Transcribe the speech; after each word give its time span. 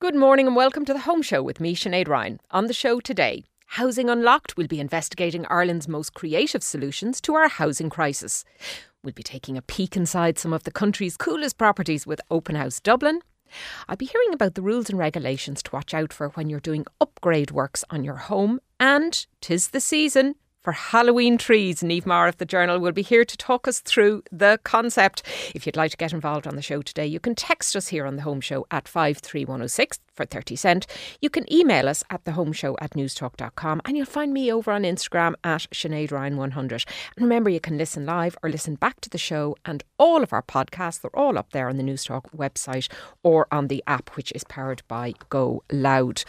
Good 0.00 0.14
morning 0.14 0.46
and 0.46 0.56
welcome 0.56 0.86
to 0.86 0.94
the 0.94 1.00
Home 1.00 1.20
Show 1.20 1.42
with 1.42 1.60
me, 1.60 1.76
Sinead 1.76 2.08
Ryan. 2.08 2.40
On 2.52 2.68
the 2.68 2.72
show 2.72 3.00
today, 3.00 3.44
Housing 3.66 4.08
Unlocked 4.08 4.56
will 4.56 4.66
be 4.66 4.80
investigating 4.80 5.44
Ireland's 5.50 5.88
most 5.88 6.14
creative 6.14 6.62
solutions 6.62 7.20
to 7.20 7.34
our 7.34 7.48
housing 7.48 7.90
crisis. 7.90 8.42
We'll 9.04 9.12
be 9.12 9.22
taking 9.22 9.58
a 9.58 9.62
peek 9.62 9.98
inside 9.98 10.38
some 10.38 10.54
of 10.54 10.64
the 10.64 10.70
country's 10.70 11.18
coolest 11.18 11.58
properties 11.58 12.06
with 12.06 12.22
Open 12.30 12.54
House 12.54 12.80
Dublin. 12.80 13.20
I'll 13.90 13.96
be 13.96 14.06
hearing 14.06 14.32
about 14.32 14.54
the 14.54 14.62
rules 14.62 14.88
and 14.88 14.98
regulations 14.98 15.62
to 15.64 15.70
watch 15.70 15.92
out 15.92 16.14
for 16.14 16.30
when 16.30 16.48
you're 16.48 16.60
doing 16.60 16.86
upgrade 16.98 17.50
works 17.50 17.84
on 17.90 18.02
your 18.02 18.16
home. 18.16 18.58
And 18.80 19.26
tis 19.42 19.68
the 19.68 19.80
season 19.80 20.34
for 20.62 20.72
Halloween 20.72 21.38
trees. 21.38 21.80
Niamh 21.80 22.06
Maher 22.06 22.28
of 22.28 22.36
the 22.36 22.44
Journal 22.44 22.78
will 22.78 22.92
be 22.92 23.02
here 23.02 23.24
to 23.24 23.36
talk 23.36 23.66
us 23.66 23.80
through 23.80 24.22
the 24.30 24.58
concept. 24.64 25.22
If 25.54 25.66
you'd 25.66 25.76
like 25.76 25.90
to 25.92 25.96
get 25.96 26.12
involved 26.12 26.46
on 26.46 26.56
the 26.56 26.62
show 26.62 26.82
today, 26.82 27.06
you 27.06 27.20
can 27.20 27.34
text 27.34 27.74
us 27.76 27.88
here 27.88 28.06
on 28.06 28.16
the 28.16 28.22
home 28.22 28.40
show 28.40 28.66
at 28.70 28.86
53106 28.86 29.98
for 30.12 30.26
30 30.26 30.56
cent. 30.56 30.86
You 31.20 31.30
can 31.30 31.50
email 31.52 31.88
us 31.88 32.04
at 32.10 32.24
the 32.24 32.32
home 32.32 32.52
show 32.52 32.76
at 32.80 32.90
newstalk.com 32.90 33.80
and 33.84 33.96
you'll 33.96 34.06
find 34.06 34.32
me 34.32 34.52
over 34.52 34.70
on 34.70 34.82
Instagram 34.82 35.34
at 35.44 35.66
Sinead 35.72 36.12
Ryan 36.12 36.36
100. 36.36 36.84
And 37.16 37.24
remember, 37.24 37.50
you 37.50 37.60
can 37.60 37.78
listen 37.78 38.04
live 38.04 38.36
or 38.42 38.50
listen 38.50 38.74
back 38.74 39.00
to 39.00 39.10
the 39.10 39.18
show 39.18 39.56
and 39.64 39.82
all 39.98 40.22
of 40.22 40.32
our 40.32 40.42
podcasts. 40.42 41.00
They're 41.00 41.16
all 41.16 41.38
up 41.38 41.52
there 41.52 41.68
on 41.68 41.78
the 41.78 41.82
Newstalk 41.82 42.30
website 42.36 42.88
or 43.22 43.46
on 43.50 43.68
the 43.68 43.82
app, 43.86 44.10
which 44.16 44.32
is 44.32 44.44
powered 44.44 44.82
by 44.88 45.14
Go 45.30 45.62
Loud. 45.72 46.24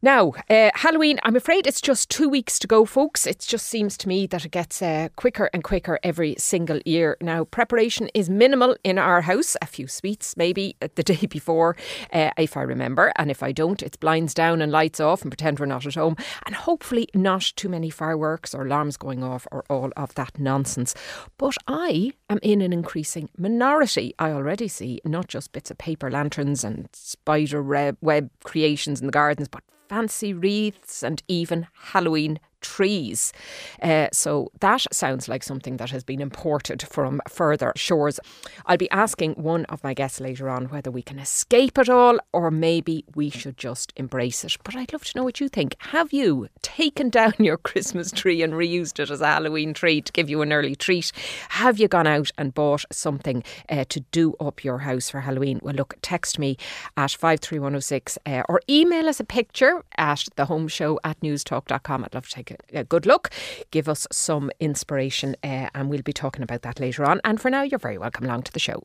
Now, 0.00 0.32
uh, 0.48 0.70
Halloween, 0.74 1.18
I'm 1.24 1.34
afraid 1.34 1.66
it's 1.66 1.80
just 1.80 2.08
two 2.08 2.28
weeks 2.28 2.60
to 2.60 2.68
go, 2.68 2.84
folks. 2.84 3.26
It 3.26 3.40
just 3.40 3.66
seems 3.66 3.96
to 3.98 4.06
me 4.06 4.28
that 4.28 4.44
it 4.44 4.52
gets 4.52 4.80
uh, 4.80 5.08
quicker 5.16 5.50
and 5.52 5.64
quicker 5.64 5.98
every 6.04 6.36
single 6.38 6.78
year. 6.84 7.16
Now, 7.20 7.42
preparation 7.42 8.08
is 8.14 8.30
minimal 8.30 8.76
in 8.84 8.96
our 8.96 9.22
house. 9.22 9.56
A 9.60 9.66
few 9.66 9.88
sweets, 9.88 10.36
maybe, 10.36 10.76
the 10.94 11.02
day 11.02 11.26
before, 11.26 11.76
uh, 12.12 12.30
if 12.38 12.56
I 12.56 12.62
remember. 12.62 13.12
And 13.16 13.28
if 13.28 13.42
I 13.42 13.50
don't, 13.50 13.82
it's 13.82 13.96
blinds 13.96 14.34
down 14.34 14.62
and 14.62 14.70
lights 14.70 15.00
off 15.00 15.22
and 15.22 15.32
pretend 15.32 15.58
we're 15.58 15.66
not 15.66 15.84
at 15.84 15.96
home. 15.96 16.14
And 16.46 16.54
hopefully, 16.54 17.08
not 17.12 17.52
too 17.56 17.68
many 17.68 17.90
fireworks 17.90 18.54
or 18.54 18.66
alarms 18.66 18.96
going 18.96 19.24
off 19.24 19.48
or 19.50 19.64
all 19.68 19.90
of 19.96 20.14
that 20.14 20.38
nonsense. 20.38 20.94
But 21.38 21.56
I 21.66 22.12
am 22.30 22.38
in 22.40 22.62
an 22.62 22.72
increasing 22.72 23.30
minority. 23.36 24.14
I 24.20 24.30
already 24.30 24.68
see 24.68 25.00
not 25.04 25.26
just 25.26 25.50
bits 25.50 25.72
of 25.72 25.78
paper 25.78 26.08
lanterns 26.08 26.62
and 26.62 26.88
spider 26.92 27.96
web 28.00 28.30
creations 28.44 29.00
in 29.00 29.06
the 29.06 29.12
gardens, 29.12 29.48
but 29.48 29.64
fancy 29.88 30.32
wreaths 30.32 31.02
and 31.02 31.22
even 31.28 31.66
Halloween 31.92 32.38
trees. 32.60 33.32
Uh, 33.82 34.08
so 34.12 34.50
that 34.60 34.86
sounds 34.92 35.28
like 35.28 35.42
something 35.42 35.76
that 35.76 35.90
has 35.90 36.04
been 36.04 36.20
imported 36.20 36.82
from 36.82 37.20
further 37.28 37.72
shores. 37.76 38.20
I'll 38.66 38.76
be 38.76 38.90
asking 38.90 39.34
one 39.34 39.64
of 39.66 39.82
my 39.84 39.94
guests 39.94 40.20
later 40.20 40.48
on 40.48 40.66
whether 40.66 40.90
we 40.90 41.02
can 41.02 41.18
escape 41.18 41.78
it 41.78 41.88
all 41.88 42.18
or 42.32 42.50
maybe 42.50 43.04
we 43.14 43.30
should 43.30 43.56
just 43.56 43.92
embrace 43.96 44.44
it. 44.44 44.56
But 44.64 44.76
I'd 44.76 44.92
love 44.92 45.04
to 45.04 45.18
know 45.18 45.24
what 45.24 45.40
you 45.40 45.48
think. 45.48 45.76
Have 45.78 46.12
you 46.12 46.48
taken 46.62 47.08
down 47.10 47.34
your 47.38 47.56
Christmas 47.56 48.10
tree 48.10 48.42
and 48.42 48.52
reused 48.52 48.98
it 48.98 49.10
as 49.10 49.20
a 49.20 49.26
Halloween 49.26 49.74
tree 49.74 50.00
to 50.00 50.12
give 50.12 50.28
you 50.28 50.42
an 50.42 50.52
early 50.52 50.74
treat? 50.74 51.12
Have 51.50 51.78
you 51.78 51.88
gone 51.88 52.06
out 52.06 52.30
and 52.38 52.54
bought 52.54 52.84
something 52.90 53.42
uh, 53.68 53.84
to 53.88 54.00
do 54.12 54.34
up 54.40 54.64
your 54.64 54.78
house 54.78 55.10
for 55.10 55.20
Halloween? 55.20 55.60
Well, 55.62 55.74
look, 55.74 55.96
text 56.02 56.38
me 56.38 56.56
at 56.96 57.12
53106 57.12 58.18
uh, 58.26 58.42
or 58.48 58.60
email 58.68 59.08
us 59.08 59.20
a 59.20 59.24
picture 59.24 59.82
at 59.96 60.24
the 60.36 60.46
home 60.46 60.68
show 60.68 60.98
at 61.04 61.20
newstalk.com. 61.20 62.04
I'd 62.04 62.14
love 62.14 62.28
to 62.28 62.34
take 62.34 62.47
good 62.88 63.06
look, 63.06 63.30
give 63.70 63.88
us 63.88 64.06
some 64.12 64.50
inspiration, 64.60 65.36
uh, 65.42 65.68
and 65.74 65.88
we'll 65.88 66.02
be 66.02 66.12
talking 66.12 66.42
about 66.42 66.62
that 66.62 66.80
later 66.80 67.04
on. 67.04 67.20
And 67.24 67.40
for 67.40 67.50
now, 67.50 67.62
you're 67.62 67.78
very 67.78 67.98
welcome 67.98 68.24
along 68.24 68.42
to 68.44 68.52
the 68.52 68.58
show. 68.58 68.82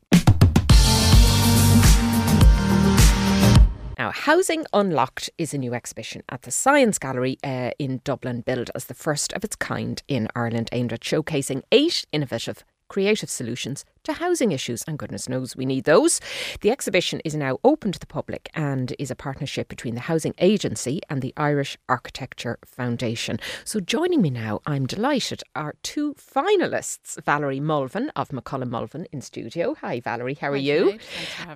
Now, 3.97 4.11
Housing 4.11 4.65
Unlocked 4.73 5.29
is 5.37 5.53
a 5.53 5.57
new 5.57 5.73
exhibition 5.73 6.23
at 6.27 6.41
the 6.41 6.51
Science 6.51 6.97
Gallery 6.97 7.37
uh, 7.43 7.71
in 7.77 8.01
Dublin, 8.03 8.41
billed 8.41 8.71
as 8.75 8.85
the 8.85 8.93
first 8.93 9.31
of 9.33 9.43
its 9.43 9.55
kind 9.55 10.01
in 10.07 10.27
Ireland, 10.35 10.69
aimed 10.71 10.91
at 10.91 11.01
showcasing 11.01 11.61
eight 11.71 12.05
innovative 12.11 12.65
creative 12.93 13.29
solutions 13.29 13.83
to 14.03 14.13
housing 14.13 14.51
issues, 14.51 14.83
and 14.87 14.99
goodness 14.99 15.27
knows 15.27 15.55
we 15.55 15.65
need 15.65 15.85
those. 15.85 16.21
The 16.61 16.69
exhibition 16.69 17.21
is 17.25 17.33
now 17.33 17.57
open 17.63 17.91
to 17.91 17.97
the 17.97 18.05
public 18.05 18.49
and 18.53 18.93
is 18.99 19.09
a 19.09 19.15
partnership 19.15 19.67
between 19.67 19.95
the 19.95 20.01
Housing 20.01 20.35
Agency 20.37 21.01
and 21.09 21.23
the 21.23 21.33
Irish 21.35 21.75
Architecture 21.89 22.59
Foundation. 22.63 23.39
So, 23.65 23.79
joining 23.79 24.21
me 24.21 24.29
now, 24.29 24.61
I'm 24.67 24.85
delighted, 24.85 25.41
are 25.55 25.73
two 25.81 26.13
finalists 26.13 27.19
Valerie 27.23 27.59
Mulvin 27.59 28.11
of 28.15 28.29
McCullough 28.29 28.69
Mulvin 28.69 29.07
in 29.11 29.21
studio. 29.21 29.73
Hi, 29.81 29.99
Valerie, 29.99 30.35
how 30.35 30.49
are 30.49 30.59
Thanks, 30.59 30.67
you? 30.67 30.99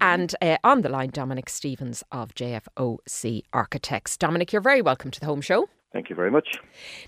and 0.01 0.33
uh, 0.41 0.57
on 0.63 0.81
the 0.81 0.89
line, 0.89 1.11
Dominic 1.11 1.49
Stevens 1.49 2.03
of 2.11 2.33
JFOC 2.33 3.43
Architects. 3.53 4.17
Dominic, 4.17 4.51
you're 4.51 4.61
very 4.61 4.81
welcome 4.81 5.11
to 5.11 5.19
the 5.19 5.27
home 5.27 5.41
show. 5.41 5.69
Thank 5.93 6.09
you 6.09 6.15
very 6.15 6.29
much. 6.29 6.59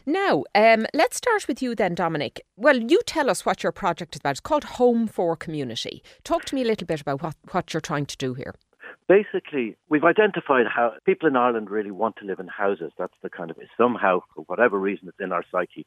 Now, 0.05 0.45
um, 0.55 0.85
let's 0.93 1.17
start 1.17 1.47
with 1.47 1.61
you 1.61 1.75
then, 1.75 1.95
Dominic. 1.95 2.41
Well, 2.55 2.77
you 2.77 3.01
tell 3.05 3.29
us 3.29 3.45
what 3.45 3.61
your 3.61 3.71
project 3.71 4.15
is 4.15 4.19
about. 4.19 4.31
It's 4.31 4.39
called 4.39 4.63
Home 4.63 5.07
for 5.07 5.35
Community. 5.35 6.01
Talk 6.23 6.45
to 6.45 6.55
me 6.55 6.61
a 6.61 6.65
little 6.65 6.87
bit 6.87 7.01
about 7.01 7.21
what, 7.21 7.35
what 7.51 7.73
you're 7.73 7.81
trying 7.81 8.05
to 8.05 8.17
do 8.17 8.33
here. 8.33 8.55
Basically, 9.07 9.75
we've 9.89 10.03
identified 10.03 10.65
how 10.67 10.93
people 11.05 11.27
in 11.27 11.35
Ireland 11.35 11.69
really 11.69 11.91
want 11.91 12.15
to 12.17 12.25
live 12.25 12.39
in 12.39 12.47
houses. 12.47 12.91
That's 12.97 13.13
the 13.21 13.29
kind 13.29 13.51
of 13.51 13.57
somehow, 13.75 14.21
for 14.33 14.43
whatever 14.43 14.79
reason, 14.79 15.07
it's 15.07 15.17
in 15.19 15.31
our 15.31 15.43
psyche. 15.51 15.85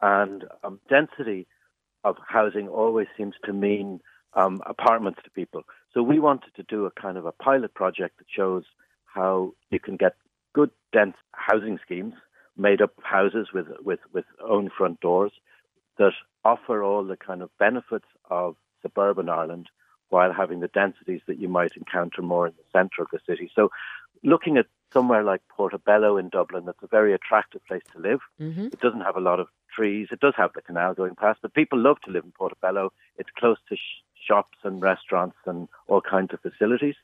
And 0.00 0.44
um, 0.62 0.78
density 0.88 1.46
of 2.04 2.16
housing 2.26 2.68
always 2.68 3.08
seems 3.16 3.34
to 3.44 3.52
mean 3.52 4.00
um, 4.34 4.60
apartments 4.66 5.20
to 5.24 5.30
people. 5.30 5.62
So 5.92 6.02
we 6.02 6.20
wanted 6.20 6.54
to 6.56 6.62
do 6.62 6.86
a 6.86 6.90
kind 6.90 7.16
of 7.16 7.26
a 7.26 7.32
pilot 7.32 7.74
project 7.74 8.18
that 8.18 8.26
shows 8.34 8.64
how 9.04 9.54
you 9.70 9.80
can 9.80 9.96
get 9.96 10.14
dense 10.92 11.16
housing 11.32 11.78
schemes 11.84 12.14
made 12.56 12.82
up 12.82 12.96
of 12.98 13.04
houses 13.04 13.48
with 13.52 13.68
with 13.82 14.00
with 14.12 14.24
own 14.46 14.70
front 14.76 15.00
doors 15.00 15.32
that 15.98 16.12
offer 16.44 16.82
all 16.82 17.04
the 17.04 17.16
kind 17.16 17.42
of 17.42 17.50
benefits 17.58 18.06
of 18.30 18.56
suburban 18.82 19.28
Ireland 19.28 19.68
while 20.08 20.32
having 20.32 20.60
the 20.60 20.68
densities 20.68 21.20
that 21.26 21.38
you 21.38 21.48
might 21.48 21.76
encounter 21.76 22.22
more 22.22 22.46
in 22.46 22.54
the 22.56 22.78
centre 22.78 23.02
of 23.02 23.08
the 23.12 23.20
city. 23.26 23.50
So 23.54 23.70
looking 24.24 24.56
at 24.56 24.66
somewhere 24.92 25.22
like 25.22 25.40
Portobello 25.48 26.16
in 26.16 26.28
Dublin, 26.28 26.64
that's 26.66 26.82
a 26.82 26.88
very 26.88 27.14
attractive 27.14 27.64
place 27.66 27.82
to 27.92 28.00
live. 28.00 28.20
Mm-hmm. 28.40 28.66
It 28.66 28.80
doesn't 28.80 29.02
have 29.02 29.16
a 29.16 29.20
lot 29.20 29.38
of 29.38 29.46
trees. 29.74 30.08
It 30.10 30.20
does 30.20 30.34
have 30.36 30.52
the 30.52 30.62
canal 30.62 30.94
going 30.94 31.14
past, 31.14 31.40
but 31.42 31.54
people 31.54 31.78
love 31.78 32.00
to 32.04 32.10
live 32.10 32.24
in 32.24 32.32
Portobello. 32.32 32.92
It's 33.16 33.30
close 33.38 33.58
to 33.68 33.76
sh- 33.76 34.02
shops 34.26 34.58
and 34.64 34.82
restaurants 34.82 35.36
and 35.46 35.68
all 35.86 36.00
kinds 36.00 36.32
of 36.32 36.40
facilities. 36.40 36.96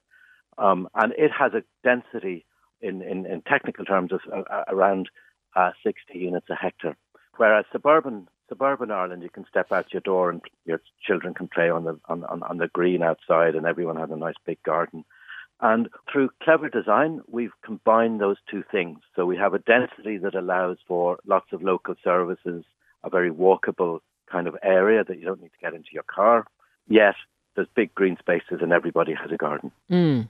Um, 0.58 0.88
and 0.94 1.12
it 1.16 1.30
has 1.30 1.52
a 1.54 1.62
density 1.84 2.44
in, 2.80 3.02
in, 3.02 3.26
in 3.26 3.42
technical 3.42 3.84
terms 3.84 4.12
of 4.12 4.20
uh, 4.32 4.64
around 4.68 5.08
uh, 5.54 5.70
60 5.82 6.18
units 6.18 6.46
a 6.50 6.54
hectare. 6.54 6.96
Whereas 7.36 7.64
suburban 7.72 8.28
suburban 8.48 8.90
Ireland, 8.90 9.22
you 9.22 9.28
can 9.28 9.44
step 9.48 9.72
out 9.72 9.92
your 9.92 10.00
door 10.00 10.30
and 10.30 10.40
your 10.64 10.80
children 11.04 11.34
can 11.34 11.48
play 11.48 11.68
on 11.68 11.84
the 11.84 11.98
on, 12.08 12.24
on, 12.24 12.42
on 12.44 12.58
the 12.58 12.68
green 12.68 13.02
outside, 13.02 13.54
and 13.54 13.66
everyone 13.66 13.96
has 13.96 14.10
a 14.10 14.16
nice 14.16 14.36
big 14.44 14.62
garden. 14.62 15.04
And 15.60 15.88
through 16.12 16.30
clever 16.42 16.68
design, 16.68 17.22
we've 17.28 17.52
combined 17.64 18.20
those 18.20 18.36
two 18.50 18.62
things. 18.70 18.98
So 19.14 19.24
we 19.24 19.38
have 19.38 19.54
a 19.54 19.58
density 19.58 20.18
that 20.18 20.34
allows 20.34 20.76
for 20.86 21.18
lots 21.26 21.46
of 21.52 21.62
local 21.62 21.94
services, 22.04 22.64
a 23.02 23.08
very 23.08 23.30
walkable 23.30 24.00
kind 24.30 24.48
of 24.48 24.56
area 24.62 25.02
that 25.02 25.18
you 25.18 25.24
don't 25.24 25.40
need 25.40 25.52
to 25.52 25.58
get 25.60 25.72
into 25.72 25.88
your 25.92 26.02
car. 26.02 26.46
Yet 26.88 27.14
there's 27.54 27.68
big 27.74 27.94
green 27.94 28.18
spaces 28.18 28.58
and 28.60 28.72
everybody 28.72 29.14
has 29.14 29.30
a 29.32 29.36
garden. 29.38 29.72
Mm. 29.90 30.28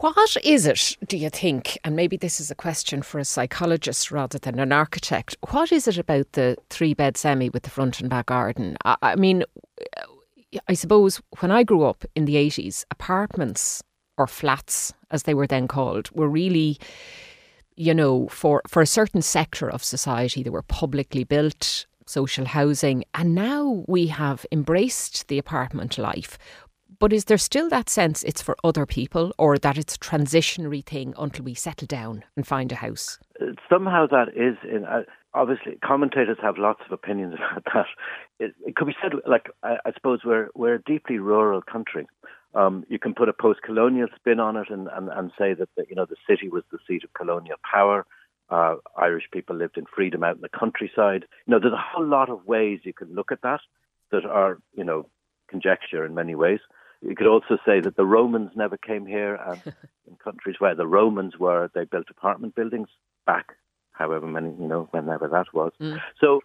What 0.00 0.36
is 0.44 0.64
it, 0.64 0.96
do 1.08 1.16
you 1.16 1.28
think, 1.28 1.76
and 1.82 1.96
maybe 1.96 2.16
this 2.16 2.38
is 2.38 2.52
a 2.52 2.54
question 2.54 3.02
for 3.02 3.18
a 3.18 3.24
psychologist 3.24 4.12
rather 4.12 4.38
than 4.38 4.60
an 4.60 4.70
architect, 4.70 5.36
what 5.50 5.72
is 5.72 5.88
it 5.88 5.98
about 5.98 6.30
the 6.32 6.56
three 6.70 6.94
bed 6.94 7.16
semi 7.16 7.50
with 7.50 7.64
the 7.64 7.70
front 7.70 7.98
and 7.98 8.08
back 8.08 8.26
garden? 8.26 8.76
I, 8.84 8.96
I 9.02 9.16
mean, 9.16 9.42
I 10.68 10.74
suppose 10.74 11.20
when 11.40 11.50
I 11.50 11.64
grew 11.64 11.82
up 11.82 12.04
in 12.14 12.26
the 12.26 12.36
80s, 12.36 12.84
apartments 12.92 13.82
or 14.16 14.28
flats, 14.28 14.94
as 15.10 15.24
they 15.24 15.34
were 15.34 15.48
then 15.48 15.66
called, 15.66 16.10
were 16.12 16.28
really, 16.28 16.78
you 17.74 17.92
know, 17.92 18.28
for, 18.28 18.62
for 18.68 18.80
a 18.80 18.86
certain 18.86 19.20
sector 19.20 19.68
of 19.68 19.82
society, 19.82 20.44
they 20.44 20.50
were 20.50 20.62
publicly 20.62 21.24
built, 21.24 21.86
social 22.06 22.44
housing, 22.44 23.02
and 23.14 23.34
now 23.34 23.84
we 23.88 24.06
have 24.06 24.46
embraced 24.52 25.26
the 25.26 25.38
apartment 25.38 25.98
life, 25.98 26.38
but 27.00 27.12
is 27.12 27.26
there 27.26 27.38
still 27.38 27.68
that 27.68 27.88
sense 27.88 28.22
it's 28.24 28.42
for 28.42 28.56
other 28.64 28.84
people 28.84 29.32
or 29.38 29.56
that 29.58 29.78
it's 29.78 29.94
a 29.94 29.98
transitionary 29.98 30.84
thing 30.84 31.14
until 31.18 31.44
we 31.44 31.54
settle 31.54 31.86
down 31.86 32.24
and 32.36 32.46
find 32.46 32.72
a 32.72 32.76
house? 32.76 33.18
Somehow 33.70 34.06
that 34.08 34.28
is 34.34 34.56
in. 34.68 34.84
Uh, 34.84 35.02
obviously, 35.34 35.78
commentators 35.84 36.38
have 36.42 36.58
lots 36.58 36.80
of 36.84 36.92
opinions 36.92 37.34
about 37.52 37.64
that. 37.72 37.86
It, 38.40 38.54
it 38.66 38.76
could 38.76 38.88
be 38.88 38.96
said, 39.00 39.12
like 39.26 39.46
I, 39.62 39.76
I, 39.84 39.92
suppose 39.92 40.20
we're 40.24 40.48
we're 40.54 40.74
a 40.74 40.82
deeply 40.82 41.18
rural 41.18 41.62
country. 41.62 42.06
Um, 42.54 42.84
you 42.88 42.98
can 42.98 43.14
put 43.14 43.28
a 43.28 43.34
post-colonial 43.34 44.08
spin 44.16 44.40
on 44.40 44.56
it 44.56 44.70
and, 44.70 44.88
and, 44.88 45.10
and 45.10 45.30
say 45.38 45.52
that 45.54 45.68
the, 45.76 45.84
you 45.88 45.94
know 45.94 46.06
the 46.06 46.16
city 46.28 46.48
was 46.48 46.64
the 46.72 46.78
seat 46.86 47.04
of 47.04 47.12
colonial 47.12 47.58
power. 47.70 48.06
Uh, 48.50 48.76
Irish 48.96 49.24
people 49.30 49.54
lived 49.54 49.76
in 49.76 49.84
freedom 49.94 50.24
out 50.24 50.36
in 50.36 50.40
the 50.40 50.48
countryside. 50.48 51.26
You 51.46 51.52
know, 51.52 51.60
there's 51.60 51.74
a 51.74 51.76
whole 51.76 52.06
lot 52.06 52.30
of 52.30 52.46
ways 52.46 52.80
you 52.82 52.94
can 52.94 53.14
look 53.14 53.30
at 53.30 53.42
that 53.42 53.60
that 54.10 54.24
are 54.24 54.58
you 54.74 54.84
know 54.84 55.08
conjecture 55.48 56.04
in 56.04 56.14
many 56.14 56.34
ways. 56.34 56.60
You 57.00 57.14
could 57.14 57.26
also 57.26 57.58
say 57.64 57.80
that 57.80 57.96
the 57.96 58.04
Romans 58.04 58.50
never 58.54 58.76
came 58.76 59.06
here, 59.06 59.34
and 59.34 59.62
in 60.06 60.16
countries 60.16 60.56
where 60.58 60.74
the 60.74 60.86
Romans 60.86 61.38
were, 61.38 61.70
they 61.74 61.84
built 61.84 62.06
apartment 62.10 62.54
buildings 62.54 62.88
back, 63.26 63.54
however 63.92 64.26
many, 64.26 64.50
you 64.58 64.66
know, 64.66 64.88
whenever 64.90 65.28
that 65.28 65.52
was. 65.54 65.72
Mm. 65.80 66.00
So, 66.20 66.40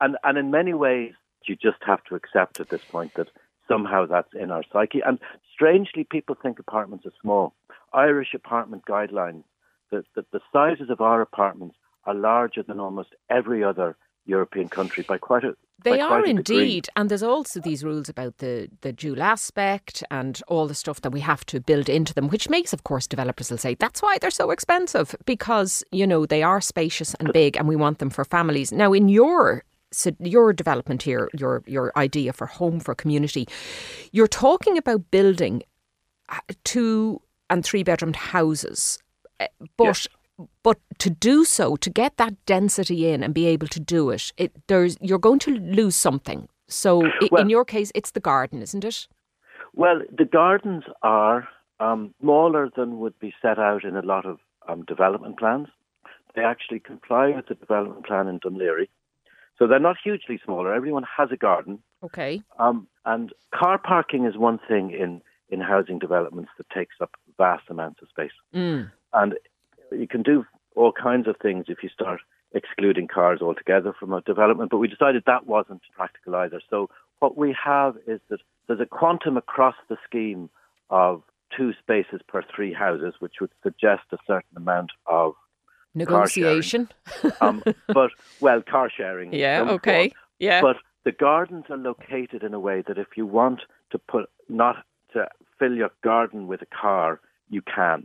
and 0.00 0.16
and 0.24 0.38
in 0.38 0.50
many 0.50 0.74
ways, 0.74 1.12
you 1.46 1.56
just 1.56 1.82
have 1.82 2.04
to 2.04 2.14
accept 2.14 2.60
at 2.60 2.68
this 2.68 2.84
point 2.84 3.14
that 3.14 3.28
somehow 3.68 4.06
that's 4.06 4.34
in 4.34 4.50
our 4.50 4.62
psyche. 4.72 5.00
And 5.04 5.18
strangely, 5.52 6.04
people 6.04 6.36
think 6.40 6.58
apartments 6.58 7.06
are 7.06 7.12
small. 7.20 7.54
Irish 7.92 8.34
apartment 8.34 8.84
guidelines, 8.86 9.44
that 9.90 10.04
the, 10.14 10.24
the 10.32 10.40
sizes 10.52 10.90
of 10.90 11.00
our 11.00 11.20
apartments 11.20 11.76
are 12.04 12.14
larger 12.14 12.62
than 12.62 12.80
almost 12.80 13.10
every 13.28 13.62
other 13.62 13.96
European 14.26 14.68
country 14.68 15.04
by 15.06 15.18
quite 15.18 15.44
a 15.44 15.56
they 15.82 16.00
are 16.00 16.24
indeed, 16.24 16.88
and 16.96 17.10
there's 17.10 17.22
also 17.22 17.60
these 17.60 17.84
rules 17.84 18.08
about 18.08 18.38
the 18.38 18.68
the 18.82 18.92
dual 18.92 19.22
aspect 19.22 20.02
and 20.10 20.40
all 20.48 20.66
the 20.66 20.74
stuff 20.74 21.00
that 21.02 21.10
we 21.12 21.20
have 21.20 21.44
to 21.46 21.60
build 21.60 21.88
into 21.88 22.12
them, 22.14 22.28
which 22.28 22.48
makes, 22.48 22.72
of 22.72 22.84
course, 22.84 23.06
developers 23.06 23.50
will 23.50 23.58
say 23.58 23.74
that's 23.74 24.02
why 24.02 24.18
they're 24.18 24.30
so 24.30 24.50
expensive 24.50 25.14
because 25.24 25.82
you 25.90 26.06
know 26.06 26.26
they 26.26 26.42
are 26.42 26.60
spacious 26.60 27.14
and 27.14 27.32
big, 27.32 27.56
and 27.56 27.68
we 27.68 27.76
want 27.76 27.98
them 27.98 28.10
for 28.10 28.24
families. 28.24 28.72
Now, 28.72 28.92
in 28.92 29.08
your 29.08 29.64
so 29.92 30.10
your 30.20 30.52
development 30.52 31.02
here, 31.02 31.28
your 31.34 31.62
your 31.66 31.92
idea 31.96 32.32
for 32.32 32.46
home 32.46 32.80
for 32.80 32.94
community, 32.94 33.48
you're 34.12 34.28
talking 34.28 34.76
about 34.76 35.10
building 35.10 35.62
uh, 36.28 36.40
two 36.64 37.20
and 37.48 37.64
three 37.64 37.82
bedroomed 37.82 38.16
houses, 38.16 38.98
uh, 39.40 39.46
but 39.76 39.84
yes 39.84 40.06
but 40.62 40.78
to 40.98 41.10
do 41.10 41.44
so, 41.44 41.76
to 41.76 41.90
get 41.90 42.16
that 42.16 42.34
density 42.46 43.10
in 43.10 43.22
and 43.22 43.34
be 43.34 43.46
able 43.46 43.68
to 43.68 43.80
do 43.80 44.10
it, 44.10 44.32
it 44.36 44.52
there's 44.66 44.96
you're 45.00 45.18
going 45.18 45.38
to 45.40 45.50
lose 45.52 45.96
something. 45.96 46.48
So 46.68 47.02
well, 47.30 47.42
in 47.42 47.50
your 47.50 47.64
case, 47.64 47.90
it's 47.94 48.12
the 48.12 48.20
garden, 48.20 48.62
isn't 48.62 48.84
it? 48.84 49.08
Well, 49.74 50.02
the 50.16 50.24
gardens 50.24 50.84
are 51.02 51.48
um, 51.80 52.14
smaller 52.20 52.70
than 52.76 52.98
would 53.00 53.18
be 53.18 53.34
set 53.40 53.58
out 53.58 53.84
in 53.84 53.96
a 53.96 54.02
lot 54.02 54.26
of 54.26 54.38
um, 54.68 54.84
development 54.84 55.38
plans. 55.38 55.68
They 56.34 56.42
actually 56.42 56.80
comply 56.80 57.32
with 57.34 57.46
the 57.48 57.54
development 57.54 58.06
plan 58.06 58.28
in 58.28 58.38
Dún 58.38 58.56
Laoghaire, 58.56 58.86
So 59.58 59.66
they're 59.66 59.80
not 59.80 59.96
hugely 60.02 60.40
smaller. 60.44 60.72
Everyone 60.72 61.04
has 61.16 61.30
a 61.32 61.36
garden. 61.36 61.82
Okay. 62.02 62.42
Um, 62.58 62.86
and 63.04 63.32
car 63.54 63.78
parking 63.78 64.26
is 64.26 64.36
one 64.36 64.60
thing 64.68 64.90
in, 64.92 65.22
in 65.48 65.60
housing 65.60 65.98
developments 65.98 66.50
that 66.58 66.70
takes 66.70 66.94
up 67.00 67.10
vast 67.36 67.64
amounts 67.68 68.00
of 68.02 68.08
space. 68.08 68.30
Mm. 68.54 68.90
And 69.12 69.34
you 69.98 70.06
can 70.06 70.22
do 70.22 70.44
all 70.76 70.92
kinds 70.92 71.26
of 71.28 71.36
things 71.42 71.66
if 71.68 71.82
you 71.82 71.88
start 71.88 72.20
excluding 72.52 73.06
cars 73.06 73.40
altogether 73.40 73.92
from 73.98 74.12
a 74.12 74.20
development, 74.22 74.70
but 74.70 74.78
we 74.78 74.88
decided 74.88 75.22
that 75.26 75.46
wasn't 75.46 75.82
practical 75.94 76.34
either. 76.34 76.60
So 76.68 76.90
what 77.20 77.36
we 77.36 77.54
have 77.64 77.96
is 78.06 78.20
that 78.28 78.40
there's 78.66 78.80
a 78.80 78.86
quantum 78.86 79.36
across 79.36 79.76
the 79.88 79.96
scheme 80.04 80.50
of 80.90 81.22
two 81.56 81.72
spaces 81.78 82.20
per 82.26 82.42
three 82.54 82.72
houses, 82.72 83.14
which 83.20 83.34
would 83.40 83.50
suggest 83.62 84.02
a 84.12 84.18
certain 84.26 84.56
amount 84.56 84.90
of 85.06 85.34
negotiation. 85.94 86.88
um, 87.40 87.62
but 87.88 88.10
well, 88.40 88.62
car 88.62 88.90
sharing. 88.94 89.32
Yeah. 89.32 89.66
Okay. 89.68 90.12
Yeah. 90.38 90.60
But 90.60 90.76
the 91.04 91.12
gardens 91.12 91.64
are 91.70 91.76
located 91.76 92.42
in 92.42 92.54
a 92.54 92.60
way 92.60 92.82
that 92.86 92.98
if 92.98 93.08
you 93.16 93.26
want 93.26 93.62
to 93.90 93.98
put 93.98 94.30
not 94.48 94.84
to 95.12 95.28
fill 95.58 95.74
your 95.74 95.90
garden 96.02 96.46
with 96.46 96.62
a 96.62 96.66
car, 96.66 97.20
you 97.48 97.62
can. 97.62 98.04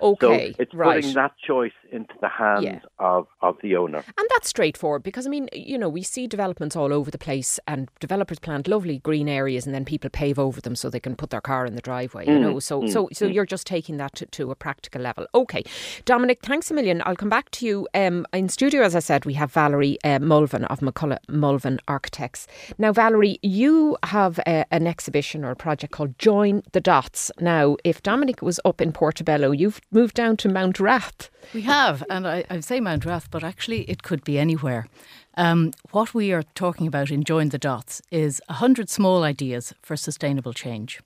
Okay, 0.00 0.52
so 0.52 0.62
it's 0.62 0.74
right. 0.74 0.96
putting 0.96 1.14
that 1.14 1.32
choice 1.44 1.72
into 1.90 2.14
the 2.20 2.28
hands 2.28 2.64
yeah. 2.64 2.80
of, 2.98 3.26
of 3.40 3.56
the 3.62 3.76
owner. 3.76 3.98
And 3.98 4.28
that's 4.30 4.48
straightforward 4.48 5.02
because, 5.02 5.26
I 5.26 5.30
mean, 5.30 5.48
you 5.52 5.78
know, 5.78 5.88
we 5.88 6.02
see 6.02 6.26
developments 6.26 6.76
all 6.76 6.92
over 6.92 7.10
the 7.10 7.18
place 7.18 7.58
and 7.66 7.88
developers 8.00 8.38
plant 8.38 8.68
lovely 8.68 8.98
green 8.98 9.28
areas 9.28 9.66
and 9.66 9.74
then 9.74 9.84
people 9.84 10.10
pave 10.10 10.38
over 10.38 10.60
them 10.60 10.76
so 10.76 10.90
they 10.90 11.00
can 11.00 11.16
put 11.16 11.30
their 11.30 11.40
car 11.40 11.66
in 11.66 11.74
the 11.74 11.80
driveway, 11.80 12.26
you 12.26 12.32
mm. 12.32 12.40
know. 12.40 12.58
So, 12.58 12.82
mm. 12.82 12.92
so, 12.92 13.08
so 13.12 13.26
mm. 13.26 13.34
you're 13.34 13.46
just 13.46 13.66
taking 13.66 13.96
that 13.98 14.14
to, 14.16 14.26
to, 14.26 14.50
a 14.50 14.54
practical 14.54 15.02
level. 15.02 15.26
Okay. 15.34 15.62
Dominic, 16.04 16.40
thanks 16.42 16.70
a 16.70 16.74
million. 16.74 17.02
I'll 17.04 17.16
come 17.16 17.28
back 17.28 17.50
to 17.52 17.66
you. 17.66 17.88
Um, 17.94 18.26
in 18.32 18.48
studio, 18.48 18.82
as 18.82 18.94
I 18.94 19.00
said, 19.00 19.24
we 19.24 19.34
have 19.34 19.52
Valerie 19.52 19.98
uh, 20.04 20.18
Mulvin 20.18 20.64
of 20.66 20.80
McCullough 20.80 21.18
Mulvin 21.28 21.78
Architects. 21.88 22.46
Now, 22.78 22.92
Valerie, 22.92 23.38
you 23.42 23.96
have 24.04 24.38
uh, 24.46 24.64
an 24.70 24.86
exhibition 24.86 25.44
or 25.44 25.50
a 25.50 25.56
project 25.56 25.92
called 25.92 26.18
Join 26.18 26.62
the 26.72 26.80
Dots. 26.80 27.30
Now, 27.40 27.76
if 27.84 28.02
Dominic 28.02 28.42
was 28.42 28.60
up 28.64 28.80
in 28.80 28.92
Portobello, 28.92 29.50
you've 29.58 29.80
moved 29.90 30.14
down 30.14 30.36
to 30.38 30.48
Mountrath. 30.48 31.28
We 31.54 31.62
have, 31.62 32.04
and 32.08 32.26
I, 32.26 32.44
I 32.48 32.60
say 32.60 32.80
Mountrath, 32.80 33.26
but 33.30 33.44
actually 33.44 33.82
it 33.82 34.02
could 34.02 34.24
be 34.24 34.38
anywhere. 34.38 34.86
Um, 35.34 35.72
what 35.92 36.14
we 36.14 36.32
are 36.32 36.42
talking 36.54 36.86
about 36.86 37.10
in 37.10 37.24
Join 37.24 37.50
the 37.50 37.58
Dots 37.58 38.02
is 38.10 38.40
100 38.48 38.90
small 38.90 39.22
ideas 39.22 39.72
for 39.82 39.96
sustainable 39.96 40.52
change. 40.52 41.00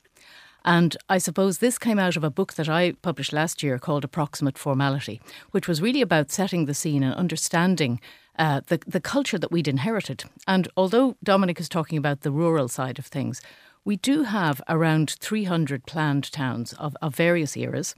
And 0.64 0.96
I 1.08 1.18
suppose 1.18 1.58
this 1.58 1.78
came 1.78 1.98
out 1.98 2.16
of 2.16 2.24
a 2.24 2.30
book 2.30 2.54
that 2.54 2.68
I 2.68 2.92
published 3.02 3.32
last 3.32 3.62
year 3.62 3.78
called 3.78 4.04
Approximate 4.04 4.58
Formality, 4.58 5.20
which 5.50 5.66
was 5.66 5.82
really 5.82 6.02
about 6.02 6.30
setting 6.30 6.66
the 6.66 6.74
scene 6.74 7.02
and 7.02 7.14
understanding 7.14 8.00
uh, 8.38 8.60
the, 8.68 8.80
the 8.86 9.00
culture 9.00 9.38
that 9.38 9.52
we'd 9.52 9.68
inherited. 9.68 10.24
And 10.46 10.68
although 10.76 11.16
Dominic 11.22 11.60
is 11.60 11.68
talking 11.68 11.98
about 11.98 12.20
the 12.20 12.30
rural 12.30 12.68
side 12.68 12.98
of 12.98 13.06
things, 13.06 13.42
we 13.84 13.96
do 13.96 14.24
have 14.24 14.62
around 14.68 15.16
300 15.20 15.86
planned 15.86 16.30
towns 16.30 16.72
of, 16.74 16.96
of 17.02 17.14
various 17.14 17.56
eras. 17.56 17.94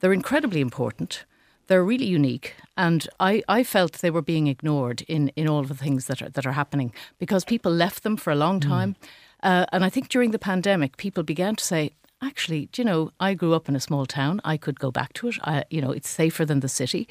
They're 0.00 0.12
incredibly 0.12 0.60
important. 0.60 1.24
They're 1.68 1.84
really 1.84 2.06
unique, 2.06 2.54
and 2.78 3.06
I, 3.20 3.42
I 3.46 3.62
felt 3.62 3.98
they 3.98 4.10
were 4.10 4.22
being 4.22 4.46
ignored 4.46 5.02
in, 5.02 5.28
in 5.36 5.46
all 5.46 5.60
of 5.60 5.68
the 5.68 5.74
things 5.74 6.06
that 6.06 6.22
are, 6.22 6.30
that 6.30 6.46
are 6.46 6.52
happening 6.52 6.94
because 7.18 7.44
people 7.44 7.70
left 7.70 8.04
them 8.04 8.16
for 8.16 8.30
a 8.30 8.36
long 8.36 8.58
mm. 8.58 8.66
time. 8.66 8.96
Mm. 9.02 9.08
Uh, 9.42 9.66
and 9.70 9.84
I 9.84 9.90
think 9.90 10.08
during 10.08 10.30
the 10.30 10.38
pandemic, 10.38 10.96
people 10.96 11.22
began 11.22 11.56
to 11.56 11.64
say, 11.64 11.92
actually, 12.22 12.66
do 12.72 12.80
you 12.82 12.86
know, 12.86 13.10
I 13.20 13.34
grew 13.34 13.52
up 13.52 13.68
in 13.68 13.76
a 13.76 13.80
small 13.80 14.06
town. 14.06 14.40
I 14.44 14.56
could 14.56 14.80
go 14.80 14.90
back 14.90 15.12
to 15.14 15.28
it. 15.28 15.36
I, 15.42 15.64
you 15.70 15.82
know, 15.82 15.90
it's 15.90 16.08
safer 16.08 16.46
than 16.46 16.60
the 16.60 16.68
city. 16.68 17.06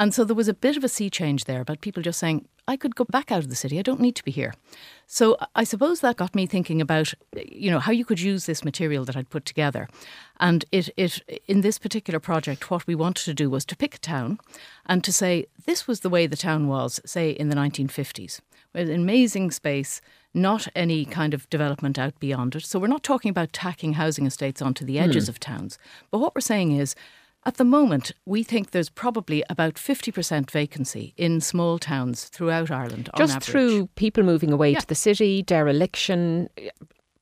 And 0.00 0.14
so 0.14 0.24
there 0.24 0.34
was 0.34 0.48
a 0.48 0.54
bit 0.54 0.78
of 0.78 0.82
a 0.82 0.88
sea 0.88 1.10
change 1.10 1.44
there 1.44 1.60
about 1.60 1.82
people 1.82 2.02
just 2.02 2.18
saying, 2.18 2.48
I 2.66 2.78
could 2.78 2.96
go 2.96 3.04
back 3.04 3.30
out 3.30 3.40
of 3.40 3.50
the 3.50 3.54
city. 3.54 3.78
I 3.78 3.82
don't 3.82 4.00
need 4.00 4.16
to 4.16 4.24
be 4.24 4.30
here. 4.30 4.54
So 5.06 5.36
I 5.54 5.62
suppose 5.62 6.00
that 6.00 6.16
got 6.16 6.34
me 6.34 6.46
thinking 6.46 6.80
about, 6.80 7.12
you 7.36 7.70
know, 7.70 7.80
how 7.80 7.92
you 7.92 8.06
could 8.06 8.18
use 8.18 8.46
this 8.46 8.64
material 8.64 9.04
that 9.04 9.14
I'd 9.14 9.28
put 9.28 9.44
together. 9.44 9.90
And 10.38 10.64
it, 10.72 10.88
it 10.96 11.20
in 11.46 11.60
this 11.60 11.78
particular 11.78 12.18
project, 12.18 12.70
what 12.70 12.86
we 12.86 12.94
wanted 12.94 13.24
to 13.26 13.34
do 13.34 13.50
was 13.50 13.66
to 13.66 13.76
pick 13.76 13.94
a 13.94 13.98
town 13.98 14.38
and 14.86 15.04
to 15.04 15.12
say 15.12 15.44
this 15.66 15.86
was 15.86 16.00
the 16.00 16.08
way 16.08 16.26
the 16.26 16.34
town 16.34 16.66
was, 16.66 16.98
say, 17.04 17.32
in 17.32 17.50
the 17.50 17.56
1950s. 17.56 18.40
With 18.72 18.88
an 18.88 19.02
amazing 19.02 19.50
space, 19.50 20.00
not 20.32 20.66
any 20.74 21.04
kind 21.04 21.34
of 21.34 21.50
development 21.50 21.98
out 21.98 22.18
beyond 22.20 22.54
it. 22.54 22.64
So 22.64 22.78
we're 22.78 22.86
not 22.86 23.02
talking 23.02 23.28
about 23.28 23.52
tacking 23.52 23.94
housing 23.94 24.24
estates 24.24 24.62
onto 24.62 24.86
the 24.86 24.98
edges 24.98 25.26
mm. 25.26 25.28
of 25.28 25.40
towns. 25.40 25.78
But 26.10 26.20
what 26.20 26.34
we're 26.34 26.40
saying 26.40 26.72
is 26.72 26.94
at 27.46 27.56
the 27.56 27.64
moment, 27.64 28.12
we 28.26 28.42
think 28.42 28.70
there's 28.70 28.90
probably 28.90 29.42
about 29.48 29.74
50% 29.74 30.50
vacancy 30.50 31.14
in 31.16 31.40
small 31.40 31.78
towns 31.78 32.24
throughout 32.24 32.70
Ireland. 32.70 33.08
Just 33.16 33.40
through 33.40 33.86
people 33.96 34.22
moving 34.22 34.52
away 34.52 34.72
yeah. 34.72 34.80
to 34.80 34.86
the 34.86 34.94
city, 34.94 35.42
dereliction, 35.42 36.50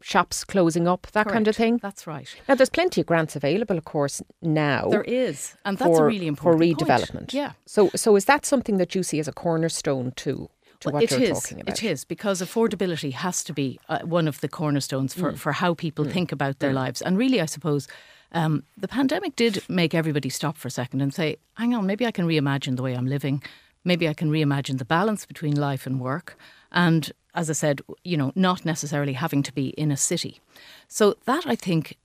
shops 0.02 0.44
closing 0.44 0.88
up, 0.88 1.06
that 1.12 1.24
Correct. 1.24 1.34
kind 1.34 1.48
of 1.48 1.56
thing. 1.56 1.78
That's 1.78 2.06
right. 2.06 2.28
Now, 2.48 2.56
there's 2.56 2.70
plenty 2.70 3.00
of 3.00 3.06
grants 3.06 3.36
available, 3.36 3.78
of 3.78 3.84
course, 3.84 4.20
now. 4.42 4.88
There 4.88 5.04
is, 5.04 5.56
and 5.64 5.78
that's 5.78 5.96
for, 5.96 6.04
a 6.04 6.08
really 6.08 6.26
important 6.26 6.62
for 6.62 6.84
redevelopment. 6.84 7.12
Point. 7.12 7.34
Yeah. 7.34 7.52
So, 7.66 7.90
so 7.94 8.16
is 8.16 8.24
that 8.24 8.44
something 8.44 8.78
that 8.78 8.94
you 8.96 9.04
see 9.04 9.20
as 9.20 9.28
a 9.28 9.32
cornerstone 9.32 10.12
too? 10.16 10.50
to 10.80 10.90
well, 10.90 11.02
what 11.02 11.10
you're 11.10 11.20
is, 11.20 11.40
talking 11.40 11.60
about. 11.60 11.76
It 11.76 11.82
is 11.82 12.04
because 12.04 12.40
affordability 12.40 13.12
has 13.12 13.42
to 13.44 13.52
be 13.52 13.80
uh, 13.88 13.98
one 14.04 14.28
of 14.28 14.40
the 14.40 14.48
cornerstones 14.48 15.12
for, 15.12 15.32
mm. 15.32 15.36
for 15.36 15.50
how 15.50 15.74
people 15.74 16.04
mm. 16.04 16.12
think 16.12 16.30
about 16.30 16.60
their 16.60 16.70
mm. 16.70 16.74
lives. 16.74 17.02
And 17.02 17.18
really, 17.18 17.40
I 17.40 17.46
suppose 17.46 17.88
um, 18.32 18.64
the 18.76 18.88
pandemic 18.88 19.36
did 19.36 19.62
make 19.68 19.94
everybody 19.94 20.28
stop 20.28 20.56
for 20.56 20.68
a 20.68 20.70
second 20.70 21.00
and 21.00 21.14
say, 21.14 21.36
hang 21.54 21.74
on, 21.74 21.86
maybe 21.86 22.06
I 22.06 22.10
can 22.10 22.26
reimagine 22.26 22.76
the 22.76 22.82
way 22.82 22.94
I'm 22.94 23.06
living. 23.06 23.42
Maybe 23.84 24.08
I 24.08 24.14
can 24.14 24.30
reimagine 24.30 24.78
the 24.78 24.84
balance 24.84 25.24
between 25.24 25.56
life 25.56 25.86
and 25.86 26.00
work. 26.00 26.36
And 26.72 27.10
as 27.34 27.48
I 27.48 27.54
said, 27.54 27.80
you 28.04 28.16
know, 28.16 28.32
not 28.34 28.64
necessarily 28.64 29.14
having 29.14 29.42
to 29.44 29.52
be 29.52 29.68
in 29.68 29.90
a 29.90 29.96
city. 29.96 30.40
So 30.88 31.16
that 31.24 31.46
I 31.46 31.54
think 31.54 31.96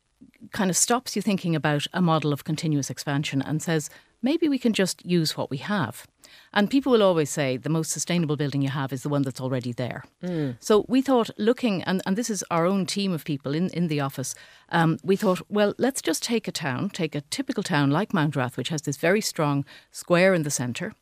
kind 0.51 0.70
of 0.70 0.77
stops 0.77 1.15
you 1.15 1.22
thinking 1.22 1.56
about 1.56 1.88
a 1.94 2.01
model 2.01 2.32
of 2.32 2.44
continuous 2.44 2.89
expansion 2.89 3.42
and 3.42 3.62
says, 3.62 3.89
maybe 4.22 4.48
we 4.48 4.60
can 4.60 4.74
just 4.74 5.06
use 5.06 5.36
what 5.36 5.50
we 5.50 5.58
have. 5.58 6.08
And 6.53 6.69
people 6.69 6.91
will 6.91 7.03
always 7.03 7.29
say 7.29 7.57
the 7.57 7.69
most 7.69 7.91
sustainable 7.91 8.36
building 8.36 8.62
you 8.62 8.69
have 8.69 8.93
is 8.93 9.01
the 9.01 9.10
one 9.10 9.24
that's 9.24 9.41
already 9.41 9.74
there. 9.74 10.03
Mm. 10.24 10.55
So 10.60 10.86
we 10.88 11.01
thought, 11.01 11.29
looking, 11.38 11.83
and, 11.83 12.01
and 12.05 12.15
this 12.15 12.29
is 12.29 12.43
our 12.51 12.65
own 12.65 12.86
team 12.86 13.12
of 13.12 13.25
people 13.25 13.55
in, 13.55 13.69
in 13.69 13.88
the 13.88 14.00
office, 14.00 14.36
um, 14.69 14.98
we 15.03 15.15
thought, 15.15 15.41
well, 15.50 15.74
let's 15.77 16.01
just 16.01 16.22
take 16.22 16.48
a 16.48 16.51
town, 16.51 16.89
take 16.89 17.15
a 17.15 17.22
typical 17.22 17.63
town 17.63 17.89
like 17.89 18.12
Mountrath, 18.12 18.55
which 18.55 18.69
has 18.69 18.83
this 18.83 18.98
very 18.98 19.22
strong 19.22 19.65
square 19.91 20.33
in 20.33 20.43
the 20.43 20.51
centre. 20.51 20.93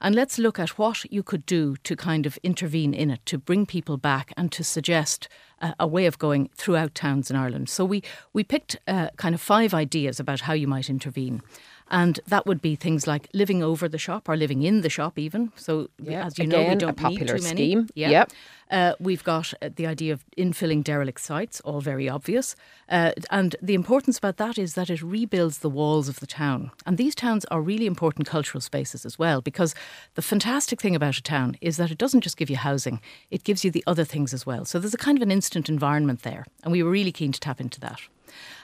And 0.00 0.14
let's 0.14 0.38
look 0.38 0.58
at 0.58 0.78
what 0.78 1.10
you 1.10 1.22
could 1.22 1.44
do 1.46 1.76
to 1.84 1.96
kind 1.96 2.26
of 2.26 2.38
intervene 2.42 2.94
in 2.94 3.10
it, 3.10 3.24
to 3.26 3.38
bring 3.38 3.66
people 3.66 3.96
back 3.96 4.32
and 4.36 4.52
to 4.52 4.62
suggest 4.62 5.28
a, 5.60 5.74
a 5.80 5.86
way 5.86 6.06
of 6.06 6.18
going 6.18 6.50
throughout 6.54 6.94
towns 6.94 7.30
in 7.30 7.36
Ireland. 7.36 7.68
So 7.68 7.84
we, 7.84 8.02
we 8.32 8.44
picked 8.44 8.76
uh, 8.86 9.08
kind 9.16 9.34
of 9.34 9.40
five 9.40 9.74
ideas 9.74 10.20
about 10.20 10.42
how 10.42 10.52
you 10.52 10.68
might 10.68 10.90
intervene. 10.90 11.42
And 11.90 12.20
that 12.26 12.44
would 12.46 12.60
be 12.60 12.76
things 12.76 13.06
like 13.06 13.28
living 13.32 13.62
over 13.62 13.88
the 13.88 13.98
shop 13.98 14.28
or 14.28 14.36
living 14.36 14.62
in 14.62 14.82
the 14.82 14.90
shop, 14.90 15.18
even. 15.18 15.52
So, 15.56 15.88
Yeah, 15.98 16.26
as 16.26 16.38
you 16.38 16.44
again, 16.44 16.64
know, 16.64 16.68
we 16.68 16.74
don't 16.76 16.96
popular 16.96 17.34
need 17.34 17.38
too 17.42 17.48
many. 17.48 17.70
scheme. 17.70 17.88
Yeah. 17.94 18.10
Yep. 18.10 18.32
Uh, 18.70 18.92
we've 19.00 19.24
got 19.24 19.54
uh, 19.62 19.70
the 19.74 19.86
idea 19.86 20.12
of 20.12 20.22
infilling 20.36 20.84
derelict 20.84 21.18
sites, 21.20 21.60
all 21.60 21.80
very 21.80 22.06
obvious. 22.06 22.54
Uh, 22.90 23.12
and 23.30 23.56
the 23.62 23.72
importance 23.72 24.18
about 24.18 24.36
that 24.36 24.58
is 24.58 24.74
that 24.74 24.90
it 24.90 25.00
rebuilds 25.02 25.60
the 25.60 25.70
walls 25.70 26.06
of 26.10 26.20
the 26.20 26.26
town. 26.26 26.70
And 26.84 26.98
these 26.98 27.14
towns 27.14 27.46
are 27.46 27.62
really 27.62 27.86
important 27.86 28.26
cultural 28.26 28.60
spaces 28.60 29.06
as 29.06 29.18
well, 29.18 29.40
because 29.40 29.74
the 30.14 30.20
fantastic 30.22 30.82
thing 30.82 30.94
about 30.94 31.16
a 31.16 31.22
town 31.22 31.56
is 31.62 31.78
that 31.78 31.90
it 31.90 31.96
doesn't 31.96 32.20
just 32.20 32.36
give 32.36 32.50
you 32.50 32.56
housing, 32.58 33.00
it 33.30 33.44
gives 33.44 33.64
you 33.64 33.70
the 33.70 33.84
other 33.86 34.04
things 34.04 34.34
as 34.34 34.44
well. 34.44 34.66
So 34.66 34.78
there's 34.78 34.92
a 34.92 34.98
kind 34.98 35.16
of 35.16 35.22
an 35.22 35.30
instant 35.30 35.70
environment 35.70 36.20
there. 36.22 36.44
And 36.62 36.70
we 36.70 36.82
were 36.82 36.90
really 36.90 37.12
keen 37.12 37.32
to 37.32 37.40
tap 37.40 37.62
into 37.62 37.80
that. 37.80 38.00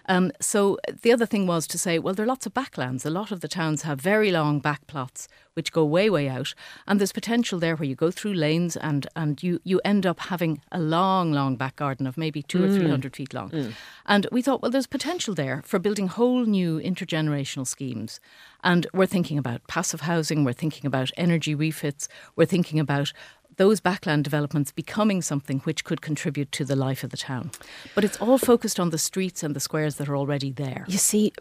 Um, 0.06 0.32
so 0.40 0.78
uh, 0.88 0.92
the 1.02 1.12
other 1.12 1.26
thing 1.26 1.46
was 1.46 1.66
to 1.68 1.78
say, 1.78 1.98
well, 1.98 2.14
there 2.14 2.24
are 2.24 2.28
lots 2.28 2.46
of 2.46 2.54
backlands. 2.54 3.04
A 3.04 3.10
lot 3.10 3.30
of 3.30 3.40
the 3.40 3.48
towns 3.48 3.82
have 3.82 4.00
very 4.00 4.30
long 4.30 4.60
back 4.60 4.86
plots 4.86 5.28
which 5.54 5.72
go 5.72 5.84
way, 5.84 6.10
way 6.10 6.28
out, 6.28 6.52
and 6.86 7.00
there's 7.00 7.12
potential 7.12 7.58
there 7.58 7.76
where 7.76 7.88
you 7.88 7.94
go 7.94 8.10
through 8.10 8.34
lanes 8.34 8.76
and 8.76 9.06
and 9.16 9.42
you 9.42 9.60
you 9.64 9.80
end 9.84 10.04
up 10.04 10.20
having 10.20 10.60
a 10.70 10.80
long, 10.80 11.32
long 11.32 11.56
back 11.56 11.76
garden 11.76 12.06
of 12.06 12.18
maybe 12.18 12.42
two 12.42 12.62
or 12.62 12.68
mm. 12.68 12.76
three 12.76 12.90
hundred 12.90 13.16
feet 13.16 13.32
long. 13.32 13.50
Mm. 13.50 13.72
And 14.06 14.26
we 14.30 14.42
thought, 14.42 14.60
well, 14.60 14.70
there's 14.70 14.86
potential 14.86 15.34
there 15.34 15.62
for 15.64 15.78
building 15.78 16.08
whole 16.08 16.44
new 16.44 16.80
intergenerational 16.80 17.66
schemes. 17.66 18.20
And 18.62 18.86
we're 18.92 19.06
thinking 19.06 19.38
about 19.38 19.66
passive 19.66 20.02
housing, 20.02 20.44
we're 20.44 20.52
thinking 20.52 20.86
about 20.86 21.10
energy 21.16 21.54
refits, 21.54 22.08
we're 22.34 22.46
thinking 22.46 22.80
about 22.80 23.12
those 23.56 23.80
backland 23.80 24.22
developments 24.22 24.72
becoming 24.72 25.22
something 25.22 25.60
which 25.60 25.84
could 25.84 26.00
contribute 26.00 26.50
to 26.52 26.64
the 26.64 26.76
life 26.76 27.04
of 27.04 27.10
the 27.10 27.16
town. 27.16 27.50
But 27.94 28.04
it's 28.04 28.20
all 28.20 28.38
focused 28.38 28.80
on 28.80 28.90
the 28.90 28.98
streets 28.98 29.42
and 29.42 29.54
the 29.54 29.60
squares 29.60 29.96
that 29.96 30.08
are 30.08 30.16
already 30.16 30.50
there. 30.50 30.84
You 30.88 30.98
see, 30.98 31.32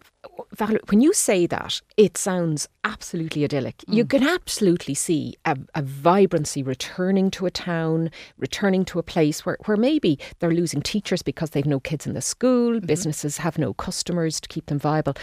Valerie, 0.54 0.80
when 0.90 1.02
you 1.02 1.14
say 1.14 1.46
that, 1.48 1.82
it 1.98 2.18
sounds 2.18 2.68
absolutely 2.84 3.44
idyllic. 3.44 3.84
You 3.88 4.06
mm. 4.06 4.10
can 4.10 4.24
absolutely 4.24 4.94
see 4.94 5.36
a, 5.46 5.58
a 5.76 5.82
vibrancy 5.82 6.64
returning 6.64 7.32
to 7.32 7.46
a 7.46 7.52
town, 7.52 8.12
returning 8.38 8.86
to 8.86 9.00
a 9.00 9.04
place 9.04 9.46
where, 9.46 9.58
where 9.66 9.78
maybe 9.78 10.20
they're 10.40 10.52
losing 10.52 10.82
teachers 10.82 11.22
because 11.22 11.52
they've 11.52 11.66
no 11.66 11.80
kids 11.80 12.06
in 12.06 12.14
the 12.14 12.22
school, 12.22 12.74
mm-hmm. 12.74 12.86
businesses 12.86 13.38
have 13.38 13.58
no 13.58 13.74
customers 13.74 14.40
to 14.40 14.48
keep 14.48 14.68
them 14.68 14.80
viable. 14.80 15.16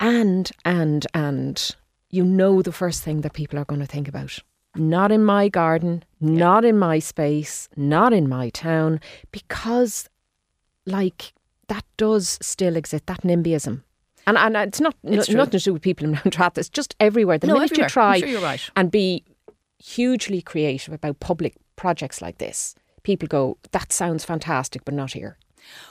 And, 0.00 0.50
and, 0.64 1.06
and 1.14 1.74
you 2.10 2.24
know 2.24 2.62
the 2.62 2.72
first 2.72 3.02
thing 3.02 3.22
that 3.22 3.32
people 3.32 3.58
are 3.58 3.64
going 3.64 3.80
to 3.80 3.86
think 3.86 4.08
about. 4.08 4.38
Not 4.74 5.12
in 5.12 5.24
my 5.24 5.48
garden, 5.48 6.02
not 6.20 6.64
in 6.64 6.78
my 6.78 6.98
space, 6.98 7.68
not 7.76 8.12
in 8.12 8.28
my 8.28 8.48
town, 8.50 9.00
because 9.30 10.08
like 10.86 11.34
that 11.68 11.84
does 11.96 12.38
still 12.40 12.76
exist, 12.76 13.06
that 13.06 13.22
NIMBYism. 13.22 13.82
And 14.26 14.38
and 14.38 14.56
it's 14.56 14.80
not 14.80 14.94
It's 15.04 15.26
true. 15.26 15.36
nothing 15.36 15.58
to 15.58 15.64
do 15.64 15.72
with 15.74 15.82
people 15.82 16.06
in 16.06 16.12
Mount 16.24 16.58
It's 16.58 16.68
just 16.68 16.94
everywhere. 17.00 17.38
The 17.38 17.48
No, 17.48 17.54
minute 17.54 17.72
everywhere. 17.72 17.86
you 17.86 17.90
try 17.90 18.18
sure 18.20 18.40
right. 18.40 18.70
and 18.76 18.90
be 18.90 19.24
hugely 19.78 20.40
creative 20.42 20.94
about 20.94 21.18
public 21.20 21.54
projects 21.76 22.22
like 22.22 22.38
this, 22.38 22.74
people 23.02 23.26
go, 23.28 23.58
"That 23.72 23.92
sounds 23.92 24.24
fantastic, 24.24 24.84
but 24.84 24.94
not 24.94 25.12
here." 25.12 25.36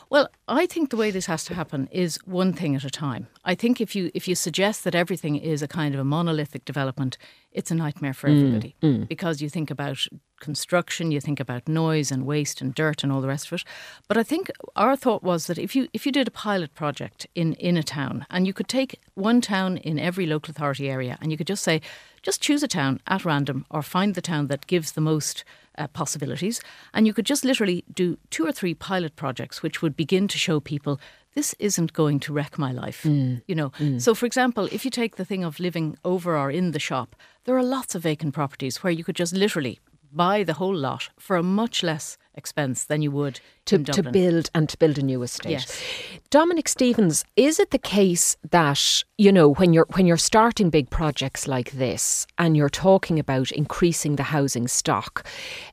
Well, 0.10 0.30
I 0.48 0.66
think 0.66 0.90
the 0.90 0.98
way 0.98 1.12
this 1.12 1.28
has 1.28 1.44
to 1.46 1.54
happen 1.54 1.88
is 1.92 2.20
one 2.26 2.54
thing 2.54 2.76
at 2.76 2.84
a 2.84 2.90
time. 2.90 3.28
I 3.46 3.56
think 3.56 3.80
if 3.80 3.96
you 3.96 4.12
if 4.14 4.28
you 4.28 4.36
suggest 4.36 4.84
that 4.84 4.96
everything 4.96 5.36
is 5.38 5.62
a 5.62 5.68
kind 5.68 5.94
of 5.94 6.02
a 6.02 6.04
monolithic 6.04 6.66
development, 6.66 7.18
it's 7.52 7.72
a 7.72 7.76
nightmare 7.76 8.14
for 8.14 8.30
mm, 8.30 8.38
everybody 8.38 8.76
mm. 8.82 9.08
because 9.08 9.42
you 9.42 9.50
think 9.50 9.72
about 9.72 10.06
construction, 10.40 11.12
you 11.12 11.22
think 11.22 11.40
about 11.40 11.68
noise 11.68 12.12
and 12.12 12.26
waste 12.26 12.62
and 12.62 12.76
dirt 12.76 13.04
and 13.04 13.12
all 13.12 13.22
the 13.22 13.28
rest 13.28 13.48
of 13.48 13.54
it. 13.54 13.64
But 14.08 14.18
I 14.18 14.24
think 14.24 14.52
our 14.76 14.96
thought 14.96 15.24
was 15.24 15.48
that 15.48 15.58
if 15.58 15.76
you 15.76 15.88
if 15.94 16.06
you 16.06 16.12
did 16.12 16.28
a 16.28 16.32
pilot 16.32 16.74
project 16.76 17.28
in 17.34 17.54
in 17.54 17.78
a 17.78 17.84
town 17.84 18.26
and 18.30 18.46
you 18.46 18.54
could 18.54 18.68
take 18.68 19.00
one 19.14 19.40
town 19.42 19.78
in 19.78 20.00
every 20.00 20.26
local 20.26 20.52
authority 20.52 20.90
area 20.90 21.18
and 21.22 21.32
you 21.32 21.38
could 21.38 21.48
just 21.48 21.64
say 21.64 21.82
just 22.22 22.42
choose 22.42 22.64
a 22.64 22.68
town 22.68 23.00
at 23.08 23.26
random 23.26 23.66
or 23.70 23.82
find 23.82 24.14
the 24.16 24.22
town 24.22 24.48
that 24.48 24.68
gives 24.68 24.92
the 24.92 25.02
most 25.02 25.44
uh, 25.78 25.88
possibilities. 25.88 26.62
And 26.94 27.06
you 27.08 27.14
could 27.14 27.26
just 27.26 27.46
literally 27.46 27.84
do 27.94 28.18
two 28.30 28.46
or 28.46 28.52
three 28.52 28.74
pilot 28.74 29.16
projects, 29.16 29.62
which 29.64 29.82
would 29.82 29.96
begin 29.96 30.28
to 30.28 30.38
show 30.38 30.60
people 30.60 31.00
this 31.34 31.56
isn't 31.60 31.94
going 31.94 32.20
to 32.20 32.34
wreck 32.34 32.58
my 32.58 32.72
life. 32.74 33.06
You 33.48 33.56
know, 33.56 33.72
so 34.00 34.14
for 34.14 34.26
example, 34.26 34.68
if 34.72 34.84
you 34.84 34.92
take 34.92 35.16
the 35.16 35.24
thing 35.26 35.44
of 35.46 35.60
living 35.60 35.98
over 36.04 36.38
or 36.38 36.52
in 36.52 36.72
the 36.72 36.80
shop, 36.80 37.16
there 37.46 37.56
are 37.58 37.64
lots 37.64 37.96
of 37.96 38.04
vacant 38.04 38.34
properties 38.34 38.84
where 38.84 38.92
you 38.92 39.04
could 39.04 39.16
just 39.16 39.34
literally 39.34 39.80
buy 40.12 40.44
the 40.44 40.54
whole 40.54 40.76
lot 40.76 41.10
for 41.18 41.36
a 41.36 41.44
much 41.44 41.84
less 41.84 42.18
expense 42.34 42.86
than 42.86 43.02
you 43.02 43.12
would 43.12 43.40
to, 43.66 43.78
to 43.84 44.04
build 44.04 44.50
and 44.56 44.70
to 44.70 44.78
build 44.78 44.98
a 44.98 45.02
new 45.02 45.22
estate. 45.22 45.52
Yes. 45.52 45.82
Dominic 46.30 46.68
Stevens, 46.68 47.26
is 47.36 47.60
it 47.60 47.72
the 47.72 47.78
case 47.78 48.38
that 48.50 49.04
you 49.18 49.32
know 49.32 49.54
when 49.54 49.74
you're 49.74 49.88
when 49.96 50.06
you're 50.06 50.18
starting 50.18 50.70
big 50.70 50.90
projects 50.90 51.48
like 51.48 51.72
this 51.72 52.26
and 52.38 52.56
you're 52.56 52.70
talking 52.70 53.20
about 53.20 53.52
increasing 53.52 54.16
the 54.16 54.24
housing 54.24 54.68
stock, 54.68 55.28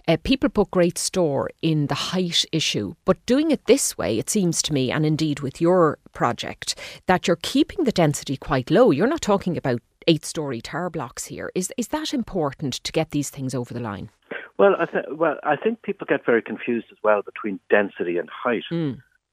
uh, 0.09 0.17
people 0.23 0.49
put 0.49 0.71
great 0.71 0.99
store 0.99 1.51
in 1.63 1.87
the 1.87 1.95
height 1.95 2.45
issue, 2.53 2.95
but 3.05 3.25
doing 3.27 3.51
it 3.51 3.67
this 3.67 3.97
way, 3.97 4.19
it 4.19 4.29
seems 4.29 4.61
to 4.63 4.73
me, 4.73 4.91
and 4.91 5.07
indeed 5.07 5.41
with 5.41 5.61
your 5.61 5.99
project, 6.13 6.75
that 7.07 7.27
you're 7.27 7.39
keeping 7.43 7.85
the 7.85 7.93
density 7.93 8.37
quite 8.37 8.71
low. 8.71 8.91
You're 8.91 9.07
not 9.07 9.23
talking 9.23 9.57
about 9.57 9.81
eight-story 10.09 10.61
tower 10.61 10.91
blocks 10.91 11.27
here. 11.27 11.51
Is 11.55 11.73
is 11.77 11.89
that 11.89 12.13
important 12.13 12.75
to 12.83 12.93
get 12.93 13.11
these 13.11 13.31
things 13.31 13.55
over 13.55 13.73
the 13.73 13.81
line? 13.81 14.11
Well, 14.59 14.75
I 14.79 14.87
th- 14.87 15.05
well, 15.13 15.39
I 15.45 15.57
think 15.57 15.83
people 15.83 16.07
get 16.09 16.27
very 16.27 16.43
confused 16.43 16.87
as 16.91 16.99
well 17.03 17.23
between 17.23 17.61
density 17.71 18.19
and 18.19 18.29
height. 18.29 18.65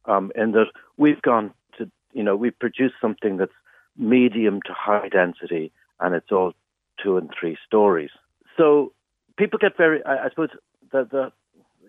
Um, 0.05 0.31
in 0.35 0.51
that 0.51 0.67
we've 0.97 1.21
gone 1.21 1.51
to, 1.79 1.89
you 2.13 2.21
know, 2.21 2.35
we've 2.35 2.57
produced 2.57 2.95
something 3.01 3.37
that's 3.37 3.51
medium 3.97 4.61
to 4.67 4.73
high 4.73 5.09
density, 5.09 5.71
and 5.99 6.13
it's 6.13 6.31
all 6.31 6.53
two 7.01 7.17
and 7.17 7.29
three 7.37 7.57
stories. 7.65 8.11
So 8.55 8.93
people 9.37 9.57
get 9.59 9.75
very. 9.77 10.03
I, 10.05 10.25
I 10.25 10.29
suppose 10.29 10.49
the 10.91 11.07
the 11.11 11.31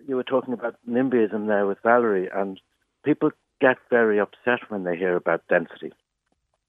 you 0.07 0.15
were 0.15 0.23
talking 0.23 0.53
about 0.53 0.75
NIMBYism 0.89 1.47
there 1.47 1.67
with 1.67 1.77
Valerie, 1.83 2.29
and 2.33 2.59
people 3.03 3.29
get 3.61 3.77
very 3.89 4.19
upset 4.19 4.59
when 4.69 4.83
they 4.83 4.97
hear 4.97 5.15
about 5.15 5.47
density. 5.47 5.91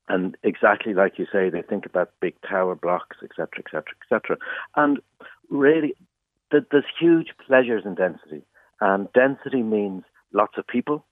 And 0.08 0.36
exactly 0.42 0.94
like 0.94 1.18
you 1.18 1.26
say, 1.30 1.50
they 1.50 1.62
think 1.62 1.84
about 1.86 2.10
big 2.20 2.34
tower 2.48 2.74
blocks, 2.74 3.18
etc., 3.22 3.48
etc., 3.58 3.84
etc. 4.02 4.36
And 4.74 5.00
really, 5.50 5.94
th- 6.50 6.64
there's 6.70 6.84
huge 6.98 7.28
pleasures 7.46 7.82
in 7.84 7.94
density. 7.94 8.42
And 8.80 9.08
density 9.12 9.62
means 9.62 10.04
lots 10.32 10.56
of 10.58 10.66
people, 10.66 11.04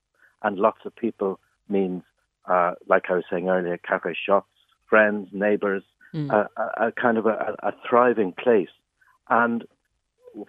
and 0.42 0.58
lots 0.58 0.80
of 0.84 0.94
people 0.94 1.40
means, 1.68 2.02
uh, 2.46 2.72
like 2.88 3.04
I 3.10 3.14
was 3.14 3.24
saying 3.30 3.48
earlier, 3.48 3.76
cafe 3.78 4.14
shops, 4.14 4.50
friends, 4.88 5.28
neighbours, 5.32 5.82
a, 6.30 6.48
a, 6.56 6.86
a 6.88 6.92
kind 6.92 7.18
of 7.18 7.26
a, 7.26 7.56
a 7.62 7.72
thriving 7.88 8.32
place. 8.32 8.68
And 9.28 9.64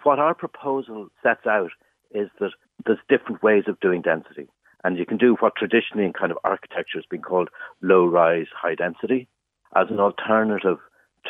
what 0.04 0.20
our 0.20 0.36
proposal 0.36 1.08
sets 1.24 1.48
out 1.48 1.72
is 2.12 2.30
that 2.40 2.52
there's 2.86 3.00
different 3.10 3.42
ways 3.42 3.64
of 3.68 3.80
doing 3.80 4.02
density. 4.02 4.48
And 4.84 4.98
you 4.98 5.06
can 5.06 5.18
do 5.18 5.36
what 5.40 5.56
traditionally 5.56 6.06
in 6.06 6.14
kind 6.14 6.32
of 6.32 6.38
architecture 6.44 6.98
has 6.98 7.06
been 7.10 7.22
called 7.22 7.50
low 7.82 8.06
rise, 8.06 8.48
high 8.56 8.76
density 8.76 9.28
as 9.76 9.88
an 9.90 10.00
alternative 10.00 10.78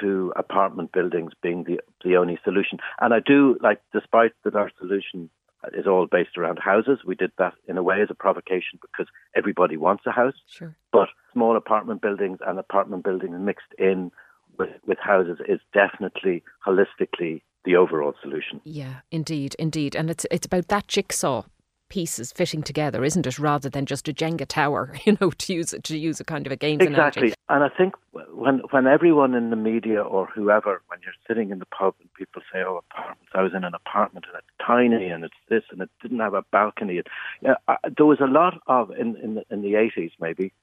to 0.02 0.34
apartment 0.36 0.92
buildings 0.92 1.34
being 1.42 1.64
the, 1.64 1.80
the 2.04 2.16
only 2.18 2.40
solution. 2.44 2.80
And 3.00 3.14
I 3.14 3.20
do 3.26 3.58
like, 3.62 3.82
despite 3.94 4.32
that 4.44 4.56
our 4.56 4.72
solution 4.80 5.30
is 5.74 5.88
all 5.88 6.08
based 6.10 6.38
around 6.38 6.60
houses, 6.60 7.00
we 7.06 7.16
did 7.16 7.32
that 7.38 7.54
in 7.68 7.78
a 7.78 7.84
way 7.84 8.02
as 8.02 8.10
a 8.10 8.16
provocation 8.16 8.80
because 8.82 9.08
everybody 9.36 9.78
wants 9.78 10.04
a 10.06 10.12
house. 10.12 10.36
Sure. 10.48 10.76
But 10.92 11.10
small 11.34 11.58
apartment 11.58 12.02
buildings 12.02 12.40
and 12.46 12.60
apartment 12.60 13.04
buildings 13.04 13.36
mixed 13.40 13.74
in 13.78 14.12
with, 14.58 14.70
with 14.86 14.98
houses 15.00 15.40
is 15.48 15.60
definitely 15.74 16.44
holistically 16.66 17.42
the 17.66 17.76
overall 17.76 18.14
solution. 18.22 18.62
Yeah, 18.64 19.02
indeed, 19.12 19.56
indeed, 19.60 19.96
and 19.96 20.10
it's 20.10 20.26
it's 20.32 20.46
about 20.46 20.70
that 20.70 20.88
jigsaw 20.88 21.44
pieces 21.90 22.32
fitting 22.32 22.62
together, 22.62 23.04
isn't 23.04 23.26
it? 23.26 23.40
Rather 23.40 23.70
than 23.70 23.86
just 23.86 24.08
a 24.08 24.14
Jenga 24.14 24.46
tower, 24.48 24.96
you 25.06 25.18
know, 25.20 25.32
to 25.32 25.54
use 25.54 25.74
to 25.84 25.98
use 25.98 26.20
a 26.20 26.24
kind 26.24 26.46
of 26.46 26.52
a 26.52 26.56
games 26.56 26.84
Exactly. 26.84 27.22
analogy. 27.22 27.36
And 27.50 27.64
I 27.64 27.70
think 27.70 27.96
when 28.34 28.62
when 28.72 28.88
everyone 28.88 29.34
in 29.34 29.50
the 29.50 29.56
media 29.56 30.02
or 30.02 30.28
whoever, 30.28 30.82
when 30.88 31.00
you're 31.04 31.14
sitting 31.28 31.52
in 31.52 31.60
the 31.60 31.66
pub 31.66 31.96
and 32.00 32.14
people 32.14 32.42
say, 32.52 32.60
"Oh, 32.66 32.82
apartments," 32.92 33.32
I 33.34 33.42
was 33.42 33.54
in 33.56 33.64
an 33.64 33.74
apartment 33.74 34.26
and 34.28 34.38
it's 34.38 34.66
tiny 34.66 35.08
and 35.08 35.24
it's 35.24 35.36
this 35.50 35.64
and 35.72 35.82
it 35.82 35.90
didn't 36.02 36.20
have 36.20 36.34
a 36.34 36.44
balcony. 36.52 36.98
And, 36.98 37.08
yeah, 37.42 37.56
uh, 37.68 37.76
there 37.96 38.06
was 38.06 38.20
a 38.20 38.28
lot 38.28 38.60
of 38.68 38.92
in 38.92 39.16
in 39.18 39.36
the, 39.36 39.44
in 39.50 39.62
the 39.62 39.74
80s 39.74 40.12
maybe, 40.20 40.54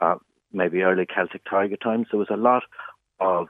uh, 0.00 0.16
maybe 0.52 0.82
early 0.82 1.06
Celtic 1.06 1.42
Tiger 1.48 1.76
times. 1.76 2.08
There 2.10 2.18
was 2.18 2.30
a 2.30 2.36
lot 2.36 2.64
of 3.20 3.48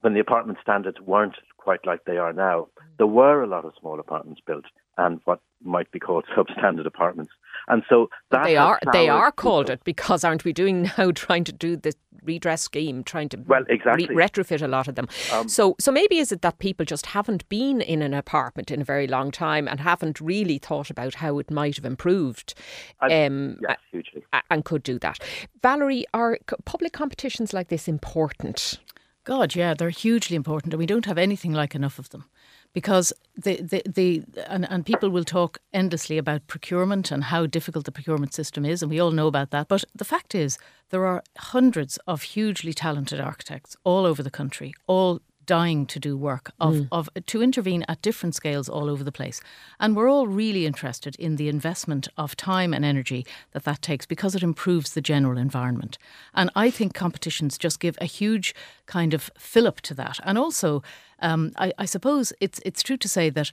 when 0.00 0.14
the 0.14 0.20
apartment 0.20 0.58
standards 0.60 1.00
weren't 1.00 1.36
quite 1.62 1.86
like 1.86 2.04
they 2.04 2.18
are 2.18 2.32
now. 2.32 2.68
There 2.98 3.06
were 3.06 3.42
a 3.42 3.46
lot 3.46 3.64
of 3.64 3.72
small 3.80 4.00
apartments 4.00 4.40
built 4.46 4.64
and 4.98 5.20
what 5.24 5.40
might 5.62 5.90
be 5.92 5.98
called 5.98 6.24
substandard 6.36 6.86
apartments. 6.86 7.32
And 7.68 7.82
so 7.88 8.08
that 8.30 8.42
They 8.44 8.56
are 8.56 8.80
they 8.92 9.08
are 9.08 9.30
called 9.30 9.66
people. 9.66 9.74
it 9.74 9.84
because 9.84 10.24
aren't 10.24 10.44
we 10.44 10.52
doing 10.52 10.90
now 10.98 11.12
trying 11.12 11.44
to 11.44 11.52
do 11.52 11.76
the 11.76 11.94
redress 12.24 12.62
scheme, 12.62 13.02
trying 13.04 13.28
to 13.30 13.38
well, 13.46 13.64
exactly. 13.68 14.06
re- 14.08 14.26
retrofit 14.26 14.62
a 14.62 14.68
lot 14.68 14.88
of 14.88 14.94
them. 14.94 15.08
Um, 15.32 15.48
so, 15.48 15.74
so 15.80 15.90
maybe 15.90 16.18
is 16.18 16.30
it 16.32 16.42
that 16.42 16.58
people 16.58 16.84
just 16.86 17.06
haven't 17.06 17.48
been 17.48 17.80
in 17.80 18.02
an 18.02 18.14
apartment 18.14 18.70
in 18.70 18.80
a 18.80 18.84
very 18.84 19.06
long 19.06 19.30
time 19.30 19.66
and 19.68 19.80
haven't 19.80 20.20
really 20.20 20.58
thought 20.58 20.90
about 20.90 21.14
how 21.14 21.38
it 21.38 21.50
might 21.50 21.76
have 21.76 21.84
improved, 21.84 22.54
um, 23.00 23.58
yes, 23.68 23.78
hugely, 23.90 24.24
and 24.50 24.64
could 24.64 24.82
do 24.82 24.98
that. 25.00 25.18
Valerie, 25.62 26.04
are 26.14 26.38
public 26.64 26.92
competitions 26.92 27.52
like 27.52 27.68
this 27.68 27.88
important? 27.88 28.78
God, 29.24 29.54
yeah, 29.54 29.74
they're 29.74 29.90
hugely 29.90 30.34
important, 30.34 30.72
and 30.72 30.78
we 30.78 30.86
don't 30.86 31.06
have 31.06 31.18
anything 31.18 31.52
like 31.52 31.74
enough 31.74 31.98
of 31.98 32.10
them 32.10 32.24
because 32.72 33.12
the, 33.36 33.60
the, 33.62 33.82
the 33.86 34.22
and, 34.48 34.68
and 34.70 34.84
people 34.86 35.10
will 35.10 35.24
talk 35.24 35.58
endlessly 35.72 36.18
about 36.18 36.46
procurement 36.46 37.10
and 37.10 37.24
how 37.24 37.46
difficult 37.46 37.84
the 37.84 37.92
procurement 37.92 38.34
system 38.34 38.64
is, 38.64 38.82
and 38.82 38.90
we 38.90 39.00
all 39.00 39.10
know 39.10 39.26
about 39.26 39.50
that. 39.50 39.68
But 39.68 39.84
the 39.94 40.04
fact 40.04 40.34
is, 40.34 40.58
there 40.90 41.06
are 41.06 41.22
hundreds 41.38 41.98
of 42.06 42.22
hugely 42.22 42.72
talented 42.72 43.20
architects 43.20 43.76
all 43.84 44.06
over 44.06 44.22
the 44.22 44.30
country, 44.30 44.74
all 44.86 45.20
dying 45.46 45.86
to 45.86 45.98
do 45.98 46.16
work 46.16 46.52
of, 46.60 46.74
mm. 46.74 46.88
of 46.92 47.08
to 47.26 47.42
intervene 47.42 47.84
at 47.88 48.02
different 48.02 48.34
scales 48.34 48.68
all 48.68 48.88
over 48.88 49.04
the 49.04 49.12
place. 49.12 49.40
And 49.80 49.96
we're 49.96 50.10
all 50.10 50.26
really 50.26 50.66
interested 50.66 51.16
in 51.16 51.36
the 51.36 51.48
investment 51.48 52.08
of 52.16 52.36
time 52.36 52.72
and 52.74 52.84
energy 52.84 53.26
that 53.52 53.64
that 53.64 53.82
takes 53.82 54.06
because 54.06 54.34
it 54.34 54.42
improves 54.42 54.94
the 54.94 55.00
general 55.00 55.38
environment. 55.38 55.98
And 56.34 56.50
I 56.54 56.70
think 56.70 56.94
competitions 56.94 57.58
just 57.58 57.80
give 57.80 57.96
a 58.00 58.06
huge 58.06 58.54
kind 58.86 59.14
of 59.14 59.30
fillip 59.38 59.80
to 59.82 59.94
that. 59.94 60.18
And 60.24 60.38
also 60.38 60.82
um, 61.22 61.52
I, 61.56 61.72
I 61.78 61.84
suppose 61.86 62.32
it's 62.40 62.60
it's 62.66 62.82
true 62.82 62.98
to 62.98 63.08
say 63.08 63.30
that 63.30 63.50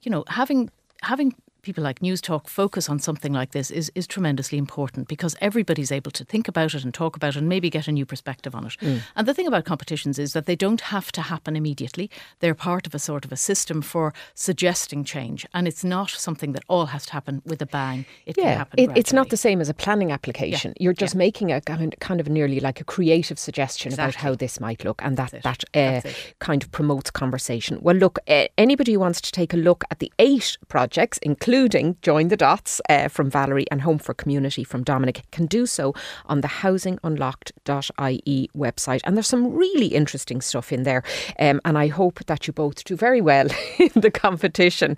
you 0.00 0.10
know 0.10 0.24
having 0.28 0.70
having 1.02 1.34
people 1.62 1.84
like 1.84 2.00
Newstalk 2.00 2.48
focus 2.48 2.88
on 2.88 2.98
something 2.98 3.32
like 3.32 3.52
this 3.52 3.70
is, 3.70 3.90
is 3.94 4.06
tremendously 4.06 4.58
important 4.58 5.06
because 5.06 5.36
everybody's 5.40 5.92
able 5.92 6.10
to 6.10 6.24
think 6.24 6.48
about 6.48 6.74
it 6.74 6.84
and 6.84 6.92
talk 6.92 7.16
about 7.16 7.36
it 7.36 7.38
and 7.38 7.48
maybe 7.48 7.70
get 7.70 7.86
a 7.86 7.92
new 7.92 8.04
perspective 8.04 8.54
on 8.54 8.66
it. 8.66 8.76
Mm. 8.80 9.02
And 9.14 9.28
the 9.28 9.34
thing 9.34 9.46
about 9.46 9.64
competitions 9.64 10.18
is 10.18 10.32
that 10.32 10.46
they 10.46 10.56
don't 10.56 10.80
have 10.80 11.12
to 11.12 11.22
happen 11.22 11.54
immediately. 11.54 12.10
They're 12.40 12.54
part 12.54 12.86
of 12.86 12.94
a 12.94 12.98
sort 12.98 13.24
of 13.24 13.30
a 13.30 13.36
system 13.36 13.80
for 13.80 14.12
suggesting 14.34 15.04
change. 15.04 15.46
And 15.54 15.68
it's 15.68 15.84
not 15.84 16.10
something 16.10 16.52
that 16.52 16.64
all 16.68 16.86
has 16.86 17.06
to 17.06 17.12
happen 17.12 17.42
with 17.46 17.62
a 17.62 17.66
bang. 17.66 18.06
It 18.26 18.36
yeah, 18.36 18.44
can 18.44 18.58
happen. 18.58 18.78
It, 18.80 18.90
it's 18.96 19.12
not 19.12 19.30
the 19.30 19.36
same 19.36 19.60
as 19.60 19.68
a 19.68 19.74
planning 19.74 20.10
application. 20.10 20.74
Yeah. 20.76 20.84
You're 20.84 20.92
just 20.94 21.14
yeah. 21.14 21.18
making 21.18 21.52
a 21.52 21.60
kind, 21.60 21.94
kind 22.00 22.20
of 22.20 22.28
nearly 22.28 22.58
like 22.58 22.80
a 22.80 22.84
creative 22.84 23.38
suggestion 23.38 23.92
exactly. 23.92 24.10
about 24.10 24.14
how 24.16 24.34
this 24.34 24.58
might 24.58 24.84
look. 24.84 25.00
And 25.04 25.16
that, 25.16 25.30
that 25.42 25.62
uh, 25.74 26.00
kind 26.40 26.64
of 26.64 26.72
promotes 26.72 27.12
conversation. 27.12 27.78
Well, 27.80 27.94
look, 27.94 28.18
uh, 28.26 28.48
anybody 28.58 28.94
who 28.94 29.00
wants 29.00 29.20
to 29.20 29.30
take 29.30 29.54
a 29.54 29.56
look 29.56 29.84
at 29.92 30.00
the 30.00 30.12
eight 30.18 30.58
projects, 30.66 31.18
including 31.22 31.51
including 31.52 31.98
Join 32.00 32.28
the 32.28 32.36
Dots 32.36 32.80
uh, 32.88 33.08
from 33.08 33.28
Valerie 33.28 33.66
and 33.70 33.82
Home 33.82 33.98
for 33.98 34.14
Community 34.14 34.64
from 34.64 34.82
Dominic, 34.82 35.22
can 35.32 35.44
do 35.44 35.66
so 35.66 35.94
on 36.24 36.40
the 36.40 36.48
housingunlocked.ie 36.48 38.48
website. 38.56 39.00
And 39.04 39.14
there's 39.14 39.26
some 39.26 39.52
really 39.52 39.88
interesting 39.88 40.40
stuff 40.40 40.72
in 40.72 40.84
there. 40.84 41.02
Um, 41.38 41.60
and 41.66 41.76
I 41.76 41.88
hope 41.88 42.24
that 42.24 42.46
you 42.46 42.54
both 42.54 42.84
do 42.84 42.96
very 42.96 43.20
well 43.20 43.48
in 43.78 43.90
the 43.94 44.10
competition. 44.10 44.96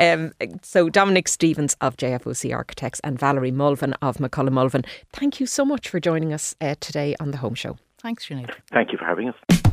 Um, 0.00 0.32
so, 0.62 0.88
Dominic 0.88 1.26
Stevens 1.26 1.76
of 1.80 1.96
JFOC 1.96 2.54
Architects 2.54 3.00
and 3.02 3.18
Valerie 3.18 3.50
Mulvin 3.50 3.92
of 3.94 4.18
McCullough 4.18 4.52
Mulvin, 4.52 4.84
thank 5.12 5.40
you 5.40 5.46
so 5.46 5.64
much 5.64 5.88
for 5.88 5.98
joining 5.98 6.32
us 6.32 6.54
uh, 6.60 6.76
today 6.78 7.16
on 7.18 7.32
the 7.32 7.38
Home 7.38 7.56
Show. 7.56 7.78
Thanks, 7.98 8.28
Sinead. 8.28 8.54
Thank 8.70 8.92
you 8.92 8.98
for 8.98 9.04
having 9.04 9.28
us. 9.28 9.72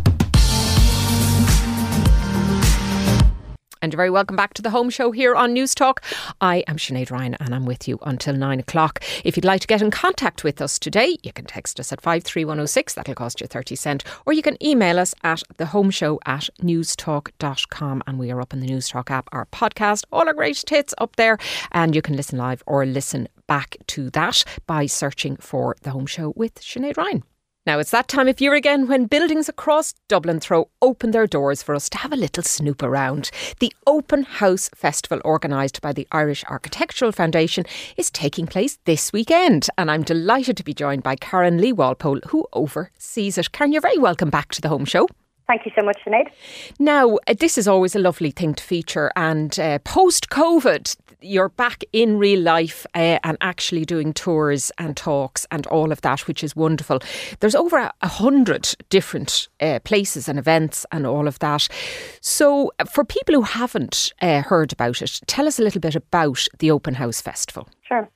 And 3.83 3.93
very 3.93 4.09
welcome 4.09 4.37
back 4.37 4.53
to 4.53 4.61
the 4.61 4.69
home 4.69 4.89
show 4.89 5.11
here 5.11 5.35
on 5.35 5.53
Newstalk. 5.53 5.97
I 6.39 6.63
am 6.67 6.77
Sinead 6.77 7.11
Ryan 7.11 7.33
and 7.33 7.53
I'm 7.53 7.65
with 7.65 7.85
you 7.85 7.99
until 8.03 8.33
nine 8.33 8.61
o'clock. 8.61 9.03
If 9.25 9.35
you'd 9.35 9.43
like 9.43 9.59
to 9.59 9.67
get 9.67 9.81
in 9.81 9.91
contact 9.91 10.45
with 10.45 10.61
us 10.61 10.79
today, 10.79 11.17
you 11.21 11.33
can 11.33 11.43
text 11.43 11.81
us 11.81 11.91
at 11.91 11.99
53106, 11.99 12.93
that'll 12.93 13.13
cost 13.13 13.41
you 13.41 13.47
30 13.47 13.75
cent, 13.75 14.03
or 14.25 14.31
you 14.31 14.41
can 14.41 14.55
email 14.63 14.97
us 14.97 15.13
at 15.23 15.43
thehomeshow 15.57 16.17
at 16.25 16.49
newstalk.com 16.61 18.03
and 18.07 18.17
we 18.17 18.31
are 18.31 18.39
up 18.39 18.53
in 18.53 18.61
the 18.61 18.67
Newstalk 18.67 19.11
app, 19.11 19.27
our 19.33 19.47
podcast, 19.47 20.05
all 20.13 20.27
our 20.27 20.33
great 20.33 20.63
hits 20.69 20.93
up 20.99 21.17
there, 21.17 21.37
and 21.73 21.93
you 21.93 22.01
can 22.01 22.15
listen 22.15 22.39
live 22.39 22.63
or 22.65 22.85
listen 22.85 23.27
back 23.47 23.75
to 23.87 24.09
that 24.11 24.45
by 24.65 24.85
searching 24.85 25.35
for 25.35 25.75
The 25.81 25.91
Home 25.91 26.05
Show 26.05 26.31
with 26.37 26.55
Sinead 26.55 26.95
Ryan. 26.95 27.23
Now 27.65 27.79
it's 27.79 27.91
that 27.91 28.09
time 28.09 28.27
of 28.27 28.41
year 28.41 28.55
again 28.55 28.87
when 28.87 29.05
buildings 29.05 29.47
across 29.47 29.93
Dublin 30.09 30.41
throw 30.41 30.67
open 30.81 31.11
their 31.11 31.25
doors 31.25 31.63
for 31.63 31.73
us 31.73 31.87
to 31.91 31.97
have 31.99 32.11
a 32.11 32.17
little 32.17 32.43
snoop 32.43 32.83
around. 32.83 33.31
The 33.59 33.73
Open 33.87 34.23
House 34.23 34.69
Festival, 34.75 35.21
organised 35.23 35.81
by 35.81 35.93
the 35.93 36.05
Irish 36.11 36.43
Architectural 36.49 37.13
Foundation, 37.13 37.63
is 37.95 38.11
taking 38.11 38.47
place 38.47 38.79
this 38.83 39.13
weekend. 39.13 39.69
And 39.77 39.89
I'm 39.89 40.03
delighted 40.03 40.57
to 40.57 40.63
be 40.63 40.73
joined 40.73 41.03
by 41.03 41.15
Karen 41.15 41.61
Lee 41.61 41.71
Walpole, 41.71 42.19
who 42.27 42.45
oversees 42.51 43.37
it. 43.37 43.53
Karen, 43.53 43.71
you're 43.71 43.81
very 43.81 43.97
welcome 43.97 44.29
back 44.29 44.51
to 44.55 44.61
the 44.61 44.67
home 44.67 44.83
show. 44.83 45.07
Thank 45.47 45.65
you 45.65 45.71
so 45.77 45.85
much, 45.85 45.99
Sinead. 46.05 46.31
Now, 46.79 47.17
uh, 47.27 47.35
this 47.37 47.57
is 47.57 47.67
always 47.67 47.95
a 47.95 47.99
lovely 47.99 48.31
thing 48.31 48.53
to 48.55 48.63
feature, 48.63 49.11
and 49.15 49.57
uh, 49.59 49.79
post 49.79 50.29
COVID, 50.29 50.95
you're 51.23 51.49
back 51.49 51.83
in 51.93 52.17
real 52.17 52.41
life 52.41 52.85
uh, 52.93 53.19
and 53.23 53.37
actually 53.41 53.85
doing 53.85 54.13
tours 54.13 54.71
and 54.77 54.95
talks 54.97 55.45
and 55.51 55.65
all 55.67 55.91
of 55.91 56.01
that, 56.01 56.27
which 56.27 56.43
is 56.43 56.55
wonderful. 56.55 56.99
There's 57.39 57.55
over 57.55 57.77
a, 57.77 58.07
hundred 58.07 58.75
different 58.89 59.47
uh, 59.59 59.79
places 59.83 60.29
and 60.29 60.37
events 60.37 60.85
and 60.91 61.07
all 61.07 61.27
of 61.27 61.39
that. 61.39 61.67
So, 62.21 62.71
uh, 62.79 62.85
for 62.85 63.03
people 63.03 63.33
who 63.33 63.41
haven't 63.41 64.13
uh, 64.21 64.41
heard 64.41 64.71
about 64.71 65.01
it, 65.01 65.21
tell 65.27 65.47
us 65.47 65.59
a 65.59 65.63
little 65.63 65.81
bit 65.81 65.95
about 65.95 66.47
the 66.59 66.69
Open 66.69 66.93
House 66.93 67.21
Festival. 67.21 67.67
Sure. 67.81 68.07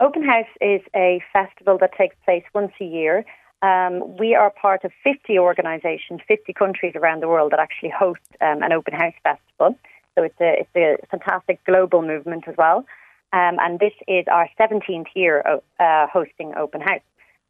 Open 0.00 0.22
House 0.22 0.46
is 0.60 0.82
a 0.94 1.22
festival 1.32 1.78
that 1.78 1.92
takes 1.96 2.16
place 2.24 2.44
once 2.54 2.72
a 2.80 2.84
year 2.84 3.24
um, 3.62 4.16
we 4.18 4.34
are 4.34 4.50
part 4.50 4.84
of 4.84 4.92
50 5.02 5.38
organisations, 5.38 6.20
50 6.28 6.52
countries 6.52 6.92
around 6.94 7.22
the 7.22 7.28
world 7.28 7.52
that 7.52 7.60
actually 7.60 7.90
host 7.90 8.20
um, 8.40 8.62
an 8.62 8.72
open 8.72 8.94
house 8.94 9.14
festival. 9.22 9.78
So 10.16 10.24
it's 10.24 10.40
a, 10.40 10.64
it's 10.64 10.74
a 10.74 11.06
fantastic 11.08 11.64
global 11.64 12.02
movement 12.02 12.44
as 12.48 12.54
well. 12.56 12.78
Um, 13.32 13.58
and 13.60 13.78
this 13.78 13.92
is 14.08 14.24
our 14.30 14.48
17th 14.58 15.06
year 15.14 15.40
of 15.40 15.62
uh, 15.78 16.06
hosting 16.12 16.54
open 16.56 16.80
house. 16.80 17.02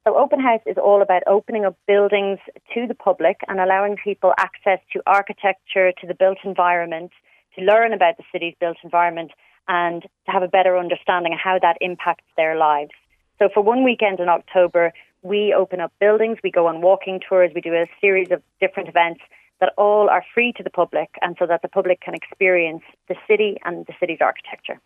So 0.05 0.17
open 0.17 0.41
house 0.41 0.61
is 0.67 0.77
all 0.77 1.03
about 1.03 1.23
opening 1.27 1.65
up 1.65 1.77
buildings 1.87 2.39
to 2.75 2.87
the 2.87 2.95
public 2.95 3.41
and 3.49 3.61
allowing 3.61 3.97
people 3.97 4.33
access 4.39 4.81
to 4.93 5.03
architecture, 5.07 5.93
to 6.01 6.07
the 6.07 6.15
built 6.15 6.39
environment, 6.45 7.13
to 7.57 7.65
learn 7.65 7.93
about 7.93 8.17
the 8.17 8.25
city's 8.33 8.55
built 8.61 8.77
environment 8.83 9.33
and 9.69 10.03
to 10.03 10.33
have 10.33 10.43
a 10.43 10.49
better 10.49 10.79
understanding 10.79 11.33
of 11.33 11.39
how 11.43 11.59
that 11.61 11.77
impacts 11.81 12.25
their 12.37 12.57
lives. 12.57 12.93
So 13.39 13.49
for 13.53 13.63
one 13.63 13.85
weekend 13.85 14.21
in 14.21 14.29
October, 14.29 14.93
we 15.23 15.55
open 15.57 15.81
up 15.81 15.93
buildings, 16.01 16.39
we 16.43 16.51
go 16.51 16.67
on 16.69 16.81
walking 16.81 17.21
tours, 17.29 17.51
we 17.55 17.61
do 17.61 17.75
a 17.75 17.87
series 18.01 18.31
of 18.31 18.43
different 18.61 18.89
events 18.89 19.21
that 19.61 19.73
all 19.79 20.09
are 20.09 20.25
free 20.35 20.53
to 20.57 20.63
the 20.63 20.71
public 20.71 21.09
and 21.23 21.37
so 21.39 21.47
that 21.47 21.63
the 21.63 21.69
public 21.69 22.01
can 22.01 22.15
experience 22.15 22.83
the 23.09 23.15
city 23.29 23.57
and 23.65 23.87
the 23.87 23.95
city's 23.99 24.19
architecture. 24.21 24.81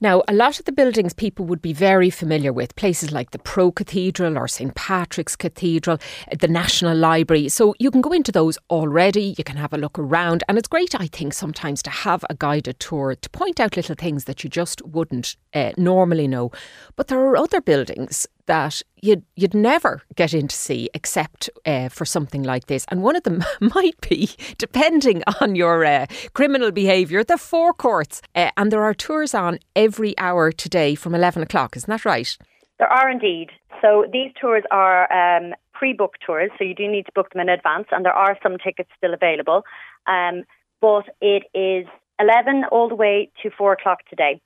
Now, 0.00 0.22
a 0.28 0.34
lot 0.34 0.58
of 0.58 0.66
the 0.66 0.72
buildings 0.72 1.12
people 1.12 1.46
would 1.46 1.62
be 1.62 1.72
very 1.72 2.10
familiar 2.10 2.52
with, 2.52 2.76
places 2.76 3.12
like 3.12 3.30
the 3.30 3.38
Pro 3.38 3.72
Cathedral 3.72 4.36
or 4.36 4.46
St 4.46 4.74
Patrick's 4.74 5.36
Cathedral, 5.36 5.98
the 6.38 6.48
National 6.48 6.96
Library. 6.96 7.48
So 7.48 7.74
you 7.78 7.90
can 7.90 8.00
go 8.00 8.12
into 8.12 8.32
those 8.32 8.58
already, 8.68 9.34
you 9.38 9.44
can 9.44 9.56
have 9.56 9.72
a 9.72 9.78
look 9.78 9.98
around, 9.98 10.44
and 10.48 10.58
it's 10.58 10.68
great, 10.68 10.94
I 11.00 11.06
think, 11.06 11.32
sometimes 11.32 11.82
to 11.84 11.90
have 11.90 12.24
a 12.28 12.34
guided 12.34 12.78
tour 12.80 13.14
to 13.14 13.30
point 13.30 13.60
out 13.60 13.76
little 13.76 13.94
things 13.94 14.24
that 14.24 14.44
you 14.44 14.50
just 14.50 14.82
wouldn't 14.82 15.36
uh, 15.54 15.72
normally 15.76 16.28
know. 16.28 16.50
But 16.96 17.08
there 17.08 17.20
are 17.20 17.36
other 17.36 17.60
buildings 17.60 18.26
that 18.46 18.82
you'd 19.02 19.24
you'd 19.36 19.54
never 19.54 20.02
get 20.14 20.34
in 20.34 20.48
to 20.48 20.56
see 20.56 20.88
except 20.94 21.50
uh, 21.66 21.88
for 21.88 22.04
something 22.04 22.42
like 22.42 22.66
this. 22.66 22.84
And 22.88 23.02
one 23.02 23.16
of 23.16 23.22
them 23.22 23.44
might 23.60 24.00
be, 24.08 24.30
depending 24.58 25.22
on 25.40 25.54
your 25.54 25.84
uh, 25.84 26.06
criminal 26.32 26.70
behaviour, 26.70 27.24
the 27.24 27.38
Four 27.38 27.72
Courts. 27.72 28.22
Uh, 28.34 28.50
and 28.56 28.70
there 28.70 28.84
are 28.84 28.94
tours 28.94 29.34
on 29.34 29.58
every 29.74 30.16
hour 30.18 30.52
today 30.52 30.94
from 30.94 31.14
eleven 31.14 31.42
o'clock. 31.42 31.76
Isn't 31.76 31.90
that 31.90 32.04
right? 32.04 32.36
There 32.78 32.92
are 32.92 33.10
indeed. 33.10 33.50
So 33.82 34.06
these 34.12 34.32
tours 34.40 34.64
are 34.70 35.10
um, 35.12 35.54
pre-booked 35.72 36.18
tours, 36.26 36.50
so 36.58 36.64
you 36.64 36.74
do 36.74 36.86
need 36.86 37.06
to 37.06 37.12
book 37.14 37.30
them 37.32 37.40
in 37.40 37.48
advance, 37.48 37.86
and 37.90 38.04
there 38.04 38.12
are 38.12 38.38
some 38.42 38.58
tickets 38.58 38.90
still 38.96 39.14
available. 39.14 39.62
Um, 40.06 40.44
but 40.80 41.04
it 41.20 41.44
is 41.54 41.86
eleven 42.18 42.64
all 42.70 42.88
the 42.88 42.94
way 42.94 43.30
to 43.42 43.50
four 43.50 43.72
o'clock 43.72 44.00
today. 44.08 44.40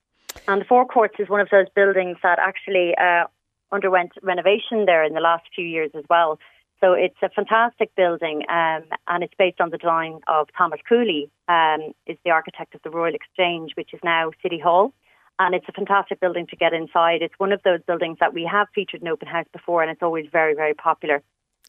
And 0.49 0.61
the 0.61 0.65
Four 0.65 0.87
Courts 0.87 1.15
is 1.19 1.29
one 1.29 1.41
of 1.41 1.49
those 1.51 1.67
buildings 1.75 2.19
that 2.23 2.39
actually 2.39 2.95
uh, 2.97 3.25
underwent 3.73 4.13
renovation 4.23 4.87
there 4.87 5.05
in 5.05 5.15
the 5.15 5.21
last 5.21 5.45
few 5.55 5.67
years 5.67 5.91
as 5.95 6.05
well. 6.09 6.39
So 6.81 6.93
it's 6.93 7.17
a 7.23 7.29
fantastic 7.31 7.95
building, 7.95 8.43
um, 8.49 8.83
and 9.09 9.23
it's 9.23 9.33
based 9.39 9.61
on 9.61 9.71
the 9.71 9.79
design 9.79 10.21
of 10.29 10.49
Thomas 10.57 10.81
Cooley, 10.87 11.31
um, 11.49 11.93
is 12.07 12.19
the 12.25 12.31
architect 12.31 12.75
of 12.75 12.83
the 12.83 12.91
Royal 12.91 13.15
Exchange, 13.15 13.73
which 13.75 13.95
is 13.95 14.01
now 14.05 14.33
City 14.43 14.59
Hall. 14.59 14.93
And 15.39 15.55
it's 15.55 15.67
a 15.69 15.73
fantastic 15.73 16.21
building 16.21 16.47
to 16.49 16.57
get 16.57 16.73
inside. 16.73 17.23
It's 17.23 17.35
one 17.39 17.53
of 17.53 17.61
those 17.65 17.81
buildings 17.87 18.19
that 18.21 18.35
we 18.35 18.45
have 18.51 18.69
featured 18.75 19.03
in 19.03 19.09
open 19.09 19.29
house 19.29 19.47
before, 19.53 19.83
and 19.83 19.91
it's 19.91 20.03
always 20.03 20.27
very, 20.31 20.55
very 20.55 20.75
popular. 20.75 21.23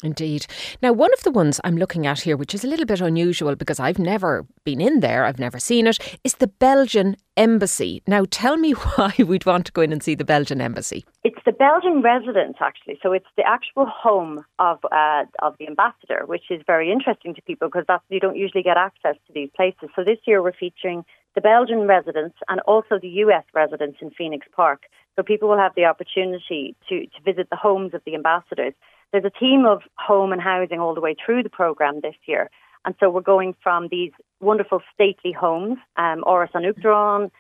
Indeed. 0.06 0.46
Now, 0.84 0.94
one 0.94 1.12
of 1.13 1.24
the 1.24 1.32
ones 1.32 1.60
I'm 1.63 1.78
looking 1.78 2.06
at 2.06 2.22
here, 2.22 2.38
which 2.38 2.54
is 2.54 2.63
a 2.63 2.68
little 2.68 2.86
bit 2.86 3.02
unusual 3.02 3.56
because 3.56 3.80
I've 3.80 3.98
never 3.98 4.46
been 4.63 4.80
in 4.80 5.00
there, 5.00 5.26
I've 5.26 5.39
never 5.39 5.60
seen 5.60 5.88
it, 5.88 5.98
is 6.24 6.36
the 6.36 6.48
Belgian 6.48 7.18
Embassy. 7.36 8.04
Now, 8.08 8.26
tell 8.30 8.56
me 8.56 8.72
why 8.96 9.13
we'd 9.18 9.46
want 9.46 9.65
to 9.65 9.72
go 9.72 9.82
in 9.82 9.91
and 9.91 10.04
see 10.04 10.13
the 10.13 10.24
Belgian 10.24 10.62
Embassy. 10.62 11.06
It's 11.24 11.39
the 11.44 11.52
Belgian 11.52 12.04
residence, 12.04 12.58
actually. 12.62 13.00
So 13.02 13.13
it's 13.13 13.26
the 13.36 13.44
actual 13.48 13.88
home 13.88 14.46
of 14.60 14.80
uh, 14.91 15.24
of 15.39 15.56
the 15.58 15.68
ambassador, 15.68 16.24
which 16.26 16.52
is 16.52 16.62
very 16.68 16.91
interesting 16.91 17.34
to 17.34 17.41
people 17.41 17.68
because 17.68 17.86
that's 17.88 18.04
you 18.10 18.20
don't 18.20 18.38
usually 18.38 18.63
get 18.63 18.78
access 18.78 19.15
to 19.28 19.34
these 19.34 19.50
places. 19.56 19.89
So 19.96 20.04
this 20.04 20.20
year 20.26 20.44
we're 20.44 20.54
featuring 20.54 21.04
the 21.34 21.41
Belgian 21.41 21.88
residence 21.88 22.34
and 22.48 22.62
also 22.62 23.00
the 23.02 23.10
US 23.26 23.44
residence 23.54 23.98
in 24.02 24.12
Phoenix 24.12 24.48
Park. 24.56 24.84
So 25.15 25.24
people 25.24 25.50
will 25.50 25.58
have 25.58 25.74
the 25.76 25.86
opportunity 25.86 26.76
to, 26.89 27.06
to 27.06 27.22
visit 27.24 27.50
the 27.50 27.56
homes 27.56 27.94
of 27.94 28.02
the 28.06 28.15
ambassadors. 28.15 28.74
There's 29.12 29.26
a 29.26 29.39
team 29.39 29.65
of 29.65 29.82
home 29.98 30.32
and 30.32 30.41
housing 30.41 30.80
all 30.80 30.94
the 30.94 31.02
way 31.02 31.15
through 31.26 31.44
the 31.44 31.50
program 31.50 32.02
this 32.02 32.15
year. 32.26 32.50
And 32.86 32.96
so 33.00 33.10
we're 33.10 33.22
going 33.22 33.56
from 33.63 33.88
these 33.89 34.12
wonderful 34.39 34.82
stately 34.94 35.32
homes, 35.32 35.78
um, 35.98 36.24
Áras 36.24 36.54
an 36.54 36.63
Uachtaráin, 36.63 37.32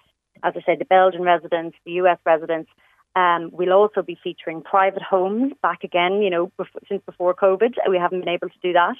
as 0.43 0.53
I 0.55 0.61
said, 0.65 0.79
the 0.79 0.85
Belgian 0.85 1.21
residence, 1.21 1.75
the 1.85 1.93
US 1.93 2.17
residence. 2.25 2.67
Um, 3.15 3.49
we'll 3.53 3.71
also 3.71 4.01
be 4.01 4.17
featuring 4.21 4.61
private 4.61 5.01
homes 5.01 5.53
back 5.61 5.83
again, 5.83 6.21
you 6.21 6.29
know, 6.29 6.51
since 6.89 7.01
before 7.05 7.33
COVID. 7.33 7.73
We 7.89 7.97
haven't 7.97 8.21
been 8.21 8.29
able 8.29 8.49
to 8.49 8.59
do 8.61 8.73
that. 8.73 8.95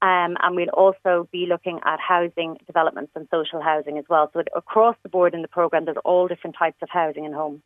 Um, 0.00 0.36
and 0.42 0.54
we'll 0.54 0.68
also 0.68 1.28
be 1.32 1.46
looking 1.48 1.80
at 1.84 1.98
housing 1.98 2.56
developments 2.66 3.12
and 3.16 3.26
social 3.32 3.60
housing 3.60 3.98
as 3.98 4.04
well. 4.08 4.30
So 4.32 4.42
across 4.54 4.94
the 5.02 5.08
board 5.08 5.34
in 5.34 5.42
the 5.42 5.48
programme, 5.48 5.86
there's 5.86 5.96
all 6.04 6.28
different 6.28 6.54
types 6.56 6.76
of 6.82 6.88
housing 6.88 7.26
and 7.26 7.34
home. 7.34 7.62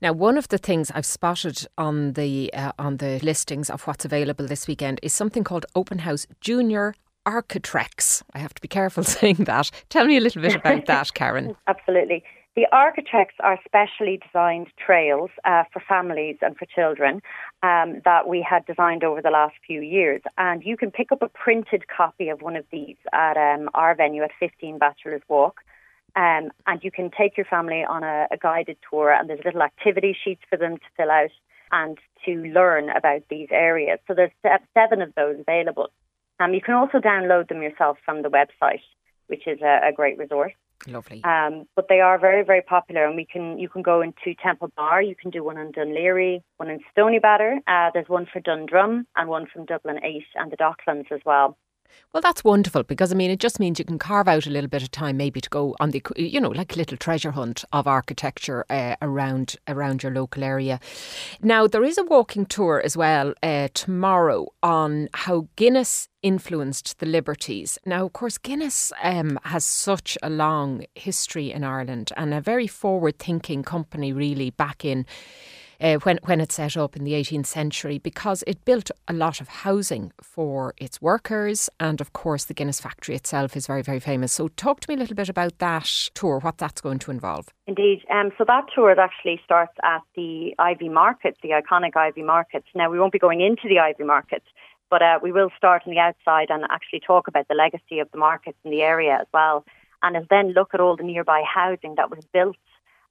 Now, 0.00 0.12
one 0.12 0.38
of 0.38 0.46
the 0.48 0.58
things 0.58 0.92
I've 0.94 1.06
spotted 1.06 1.66
on 1.76 2.12
the 2.12 2.52
uh, 2.54 2.72
on 2.78 2.98
the 2.98 3.18
listings 3.22 3.68
of 3.68 3.86
what's 3.86 4.04
available 4.04 4.46
this 4.46 4.68
weekend 4.68 5.00
is 5.02 5.12
something 5.12 5.42
called 5.42 5.66
Open 5.74 6.00
House 6.00 6.26
Junior 6.40 6.94
Architects. 7.26 8.22
I 8.34 8.38
have 8.38 8.54
to 8.54 8.62
be 8.62 8.68
careful 8.68 9.02
saying 9.18 9.44
that. 9.44 9.70
Tell 9.88 10.06
me 10.06 10.16
a 10.16 10.20
little 10.20 10.42
bit 10.42 10.54
about 10.54 10.86
that, 10.86 11.14
Karen. 11.14 11.56
Absolutely. 11.66 12.22
The 12.54 12.66
Architects 12.70 13.36
are 13.40 13.58
specially 13.64 14.18
designed 14.18 14.66
trails 14.76 15.30
uh, 15.44 15.64
for 15.72 15.80
families 15.88 16.36
and 16.42 16.54
for 16.54 16.66
children 16.66 17.22
um, 17.62 18.02
that 18.04 18.28
we 18.28 18.46
had 18.46 18.66
designed 18.66 19.04
over 19.04 19.22
the 19.22 19.30
last 19.30 19.54
few 19.66 19.80
years. 19.80 20.20
And 20.36 20.62
you 20.62 20.76
can 20.76 20.90
pick 20.90 21.12
up 21.12 21.22
a 21.22 21.28
printed 21.28 21.88
copy 21.88 22.28
of 22.28 22.42
one 22.42 22.56
of 22.56 22.66
these 22.70 22.96
at 23.14 23.38
um, 23.38 23.70
our 23.72 23.94
venue 23.94 24.22
at 24.22 24.32
15 24.38 24.78
Bachelor's 24.78 25.22
Walk. 25.28 25.60
Um, 26.14 26.50
and 26.66 26.82
you 26.82 26.90
can 26.90 27.10
take 27.10 27.38
your 27.38 27.46
family 27.46 27.84
on 27.88 28.04
a, 28.04 28.26
a 28.30 28.36
guided 28.36 28.76
tour, 28.90 29.10
and 29.10 29.30
there's 29.30 29.40
little 29.46 29.62
activity 29.62 30.14
sheets 30.22 30.42
for 30.50 30.58
them 30.58 30.76
to 30.76 30.84
fill 30.94 31.10
out 31.10 31.30
and 31.70 31.96
to 32.26 32.32
learn 32.52 32.90
about 32.90 33.22
these 33.30 33.48
areas. 33.50 33.98
So 34.06 34.12
there's 34.12 34.30
seven 34.74 35.00
of 35.00 35.14
those 35.14 35.36
available. 35.40 35.88
Um, 36.38 36.52
you 36.52 36.60
can 36.60 36.74
also 36.74 36.98
download 36.98 37.48
them 37.48 37.62
yourself 37.62 37.96
from 38.04 38.20
the 38.20 38.28
website, 38.28 38.82
which 39.28 39.46
is 39.46 39.62
a, 39.62 39.88
a 39.88 39.92
great 39.92 40.18
resource. 40.18 40.52
Lovely. 40.86 41.22
Um, 41.24 41.66
but 41.76 41.86
they 41.88 42.00
are 42.00 42.18
very, 42.18 42.44
very 42.44 42.62
popular, 42.62 43.06
and 43.06 43.16
we 43.16 43.24
can 43.24 43.58
you 43.58 43.68
can 43.68 43.82
go 43.82 44.00
into 44.00 44.34
Temple 44.42 44.72
Bar. 44.76 45.02
You 45.02 45.14
can 45.14 45.30
do 45.30 45.44
one 45.44 45.58
in 45.58 45.72
Laoghaire, 45.72 46.42
one 46.56 46.70
in 46.70 46.80
Stoneybatter. 46.96 47.58
Uh, 47.66 47.90
there's 47.94 48.08
one 48.08 48.26
for 48.32 48.40
Dundrum 48.40 49.06
and 49.16 49.28
one 49.28 49.46
from 49.52 49.64
Dublin 49.64 50.00
Eight 50.02 50.26
and 50.34 50.50
the 50.50 50.56
Docklands 50.56 51.12
as 51.12 51.20
well. 51.24 51.56
Well, 52.12 52.20
that's 52.20 52.44
wonderful 52.44 52.82
because 52.82 53.10
I 53.10 53.14
mean, 53.14 53.30
it 53.30 53.40
just 53.40 53.58
means 53.58 53.78
you 53.78 53.84
can 53.84 53.98
carve 53.98 54.28
out 54.28 54.46
a 54.46 54.50
little 54.50 54.68
bit 54.68 54.82
of 54.82 54.90
time, 54.90 55.16
maybe 55.16 55.40
to 55.40 55.48
go 55.48 55.74
on 55.80 55.92
the, 55.92 56.02
you 56.16 56.40
know, 56.40 56.50
like 56.50 56.74
a 56.74 56.78
little 56.78 56.98
treasure 56.98 57.30
hunt 57.30 57.64
of 57.72 57.86
architecture 57.86 58.66
uh, 58.68 58.96
around 59.00 59.56
around 59.66 60.02
your 60.02 60.12
local 60.12 60.44
area. 60.44 60.78
Now, 61.40 61.66
there 61.66 61.84
is 61.84 61.96
a 61.96 62.04
walking 62.04 62.44
tour 62.44 62.82
as 62.84 62.96
well 62.96 63.32
uh, 63.42 63.68
tomorrow 63.72 64.48
on 64.62 65.08
how 65.14 65.48
Guinness 65.56 66.08
influenced 66.22 66.98
the 66.98 67.06
liberties. 67.06 67.78
Now, 67.86 68.04
of 68.04 68.12
course, 68.12 68.36
Guinness 68.36 68.92
um, 69.02 69.38
has 69.44 69.64
such 69.64 70.18
a 70.22 70.30
long 70.30 70.84
history 70.94 71.50
in 71.50 71.64
Ireland 71.64 72.12
and 72.16 72.34
a 72.34 72.40
very 72.40 72.66
forward-thinking 72.66 73.64
company, 73.64 74.12
really, 74.12 74.50
back 74.50 74.84
in 74.84 75.06
uh, 75.82 75.96
when 76.04 76.18
when 76.24 76.40
it 76.40 76.52
set 76.52 76.76
up 76.76 76.96
in 76.96 77.04
the 77.04 77.12
18th 77.12 77.46
century 77.46 77.98
because 77.98 78.44
it 78.46 78.64
built 78.64 78.90
a 79.08 79.12
lot 79.12 79.40
of 79.40 79.48
housing 79.48 80.12
for 80.22 80.74
its 80.78 81.02
workers 81.02 81.68
and 81.80 82.00
of 82.00 82.12
course 82.12 82.44
the 82.44 82.54
Guinness 82.54 82.80
factory 82.80 83.14
itself 83.14 83.56
is 83.56 83.66
very 83.66 83.82
very 83.82 84.00
famous. 84.00 84.32
So 84.32 84.48
talk 84.48 84.80
to 84.80 84.88
me 84.88 84.94
a 84.94 84.98
little 84.98 85.16
bit 85.16 85.28
about 85.28 85.58
that 85.58 85.86
tour, 86.14 86.38
what 86.38 86.58
that's 86.58 86.80
going 86.80 87.00
to 87.00 87.10
involve. 87.10 87.48
Indeed, 87.66 88.04
um, 88.10 88.30
so 88.38 88.44
that 88.46 88.66
tour 88.74 88.98
actually 88.98 89.40
starts 89.44 89.74
at 89.82 90.02
the 90.14 90.54
Iveagh 90.58 90.92
Market, 90.92 91.36
the 91.42 91.50
iconic 91.50 91.92
Iveagh 91.92 92.24
Market. 92.24 92.64
Now 92.74 92.90
we 92.90 92.98
won't 92.98 93.12
be 93.12 93.18
going 93.18 93.40
into 93.40 93.68
the 93.68 93.76
Iveagh 93.76 94.06
Market. 94.06 94.42
But 94.90 95.00
uh, 95.00 95.18
we 95.22 95.32
will 95.32 95.48
start 95.56 95.84
on 95.86 95.94
the 95.94 95.98
outside 95.98 96.48
and 96.50 96.64
actually 96.64 97.00
talk 97.00 97.26
about 97.26 97.48
the 97.48 97.54
legacy 97.54 97.98
of 98.00 98.10
the 98.12 98.18
markets 98.18 98.58
in 98.62 98.70
the 98.70 98.82
area 98.82 99.16
as 99.22 99.26
well, 99.32 99.64
and 100.02 100.14
then 100.28 100.52
look 100.52 100.74
at 100.74 100.80
all 100.80 100.96
the 100.96 101.02
nearby 101.02 101.42
housing 101.42 101.94
that 101.94 102.10
was 102.10 102.26
built 102.30 102.56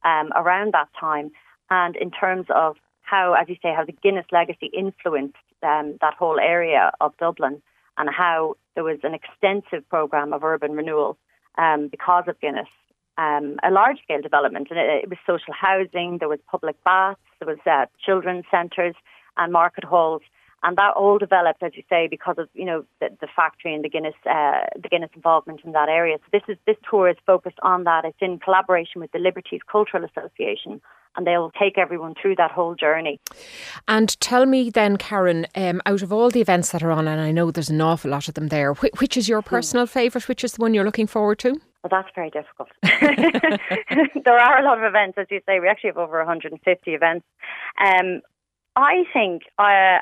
um, 0.06 0.30
around 0.36 0.76
that 0.76 0.90
time 1.00 1.32
and 1.72 1.96
in 1.96 2.12
terms 2.12 2.46
of 2.54 2.76
how, 3.02 3.34
as 3.34 3.50
you 3.50 3.56
say, 3.64 3.74
how 3.76 3.86
the 3.86 3.94
Guinness 3.94 4.26
legacy 4.32 4.70
influenced 4.78 5.38
um, 5.64 5.98
that 6.02 6.14
whole 6.14 6.40
area 6.40 6.92
of 7.02 7.18
Dublin 7.18 7.62
and 7.98 8.10
how 8.10 8.56
there 8.76 8.84
was 8.84 9.00
an 9.04 9.14
extensive 9.14 9.88
programme 9.90 10.34
of 10.34 10.44
urban 10.44 10.74
renewal 10.74 11.18
um, 11.58 11.88
because 11.88 12.26
of 12.28 12.40
Guinness. 12.40 12.68
Um, 13.18 13.58
a 13.64 13.72
large 13.72 13.98
scale 14.04 14.22
development, 14.22 14.68
and 14.70 14.80
it, 14.80 15.04
it, 15.04 15.10
was 15.10 15.18
social 15.28 15.54
housing, 15.54 16.18
there 16.20 16.30
was 16.30 16.40
public 16.50 16.82
baths, 16.84 17.20
there 17.40 17.48
was 17.48 17.60
uh, 17.66 17.86
children's 18.04 18.46
centres 18.50 18.96
and 19.38 19.52
market 19.52 19.84
halls, 19.84 20.22
and 20.64 20.78
that 20.78 20.94
all 20.96 21.18
developed, 21.18 21.62
as 21.62 21.74
you 21.76 21.84
say, 21.90 22.08
because 22.08 22.36
of 22.38 22.48
you 22.54 22.66
know 22.66 22.86
the, 23.00 23.10
the 23.20 23.28
factory 23.36 23.74
and 23.74 23.84
the 23.84 23.90
Guinness 23.90 24.16
uh, 24.26 24.62
the 24.82 24.88
Guinness 24.90 25.12
involvement 25.14 25.60
in 25.66 25.74
that 25.74 25.90
area. 25.90 26.18
So 26.20 26.30
this 26.32 26.44
is 26.48 26.58
this 26.66 26.78
tour 26.90 27.10
is 27.10 27.18
focused 27.26 27.60
on 27.62 27.84
that. 27.84 28.06
It's 28.06 28.18
in 28.22 28.40
collaboration 28.40 29.02
with 29.02 29.12
the 29.12 29.20
Liberties 29.20 29.62
Cultural 29.70 30.06
Association 30.06 30.82
and 31.16 31.28
they'll 31.28 31.52
take 31.60 31.78
everyone 31.78 32.14
through 32.22 32.36
that 32.36 32.52
whole 32.52 32.76
journey. 32.76 33.20
And 33.88 34.20
tell 34.20 34.46
me 34.46 34.70
then, 34.70 34.98
Karen, 34.98 35.48
um, 35.56 35.82
out 35.86 36.02
of 36.02 36.14
all 36.14 36.30
the 36.30 36.42
events 36.42 36.72
that 36.72 36.84
are 36.84 36.92
on, 36.92 37.08
and 37.08 37.20
I 37.20 37.32
know 37.32 37.52
there's 37.52 37.70
an 37.70 37.82
awful 37.82 38.12
lot 38.12 38.28
of 38.28 38.36
them 38.36 38.48
there, 38.48 38.74
which, 38.74 38.94
which 39.00 39.18
is 39.18 39.28
your 39.28 39.42
personal 39.42 39.86
favourite? 39.86 40.28
Which 40.28 40.44
is 40.44 40.54
the 40.54 40.62
one 40.62 40.74
you're 40.74 40.86
looking 40.86 41.08
forward 41.08 41.40
to? 41.40 41.52
Well, 41.84 41.90
that's 41.90 42.10
very 42.14 42.30
difficult. 42.30 42.70
there 42.84 44.40
are 44.40 44.60
a 44.60 44.64
lot 44.64 44.78
of 44.78 44.84
events, 44.84 45.18
as 45.18 45.28
you 45.32 45.42
say. 45.48 45.60
We 45.60 45.68
actually 45.68 45.90
have 45.90 45.98
over 45.98 46.20
150 46.20 46.92
events. 46.92 47.26
Um, 47.84 48.22
I 48.76 49.04
think 49.12 49.44
uh, 49.58 50.00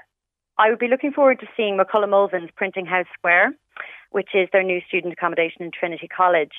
I 0.57 0.69
would 0.69 0.79
be 0.79 0.89
looking 0.89 1.13
forward 1.13 1.39
to 1.39 1.47
seeing 1.55 1.77
McCullough 1.77 2.09
Mulvin's 2.09 2.51
Printing 2.55 2.85
House 2.85 3.07
Square, 3.17 3.53
which 4.11 4.29
is 4.33 4.49
their 4.51 4.63
new 4.63 4.81
student 4.87 5.13
accommodation 5.13 5.63
in 5.63 5.71
Trinity 5.71 6.07
College. 6.07 6.51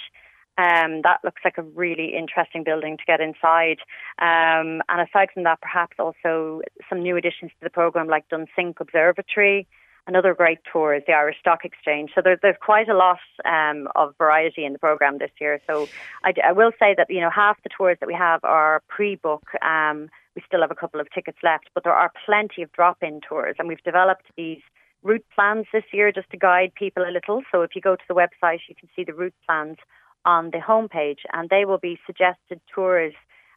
Um, 0.61 1.01
that 1.05 1.21
looks 1.25 1.41
like 1.43 1.57
a 1.57 1.63
really 1.63 2.13
interesting 2.15 2.65
building 2.65 2.99
to 2.99 3.05
get 3.07 3.21
inside. 3.21 3.79
Um, 4.19 4.83
and 4.89 5.09
aside 5.09 5.29
from 5.33 5.45
that, 5.45 5.61
perhaps 5.63 5.97
also 5.99 6.61
some 6.89 7.03
new 7.03 7.17
additions 7.17 7.51
to 7.53 7.63
the 7.63 7.71
programme 7.71 8.09
like 8.09 8.29
Dunsink 8.29 8.79
Observatory. 8.79 9.67
Another 10.07 10.35
great 10.35 10.59
tour 10.71 10.95
is 10.95 11.03
the 11.07 11.13
Irish 11.13 11.39
Stock 11.41 11.65
Exchange. 11.65 12.11
So 12.15 12.21
there, 12.23 12.39
there's 12.43 12.57
quite 12.61 12.89
a 12.89 12.97
lot 12.97 13.21
um, 13.45 13.89
of 13.95 14.15
variety 14.19 14.65
in 14.65 14.73
the 14.73 14.79
programme 14.79 15.19
this 15.19 15.31
year. 15.41 15.61
So 15.67 15.89
I, 16.25 16.33
I, 16.45 16.53
will 16.53 16.73
say 16.79 16.95
that 16.97 17.07
you 17.09 17.21
know 17.21 17.31
half 17.31 17.63
the 17.63 17.71
tours 17.77 17.97
that 18.01 18.07
we 18.07 18.15
have 18.15 18.41
are 18.45 18.83
pre-book. 18.89 19.45
Um, 19.63 20.11
we 20.35 20.43
still 20.47 20.63
have 20.63 20.71
a 20.71 20.75
couple 20.75 21.01
of 21.01 21.07
tickets 21.15 21.39
left, 21.43 21.71
but 21.75 21.85
there 21.85 21.93
are 21.93 22.13
plenty 22.27 22.63
of 22.63 22.73
drop-in 22.73 23.21
tours, 23.27 23.57
and 23.59 23.69
we've 23.69 23.83
developed 23.83 24.27
these 24.37 24.61
route 25.03 25.25
plans 25.35 25.67
this 25.73 25.85
year 25.93 26.13
just 26.13 26.31
to 26.31 26.37
guide 26.37 26.73
people 26.75 27.05
a 27.05 27.13
little. 27.13 27.43
So 27.51 27.63
if 27.63 27.71
you 27.75 27.81
go 27.81 27.97
to 27.97 28.03
the 28.09 28.15
website, 28.15 28.61
you 28.69 28.75
can 28.75 28.89
see 28.95 29.05
the 29.05 29.15
route 29.15 29.35
plans 29.47 29.79
on 30.25 30.51
the 30.51 30.59
homepage, 30.59 31.21
and 31.33 31.49
they 31.49 31.65
will 31.65 31.79
be 31.79 31.99
suggested 32.07 32.61
tours 32.75 33.15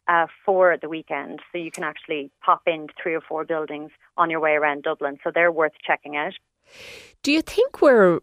uh, 0.08 0.26
for 0.44 0.76
the 0.80 0.88
weekend. 0.88 1.40
So 1.52 1.58
you 1.58 1.70
can 1.70 1.84
actually 1.84 2.30
pop 2.44 2.62
in 2.66 2.88
three 3.02 3.14
or 3.14 3.20
four 3.20 3.44
buildings 3.44 3.90
on 4.16 4.30
your 4.30 4.40
way 4.40 4.52
around 4.52 4.82
Dublin. 4.82 5.18
So 5.24 5.30
they're 5.34 5.52
worth 5.52 5.72
checking 5.86 6.16
out. 6.16 6.34
Do 7.22 7.32
you 7.32 7.42
think 7.42 7.80
we're 7.80 8.20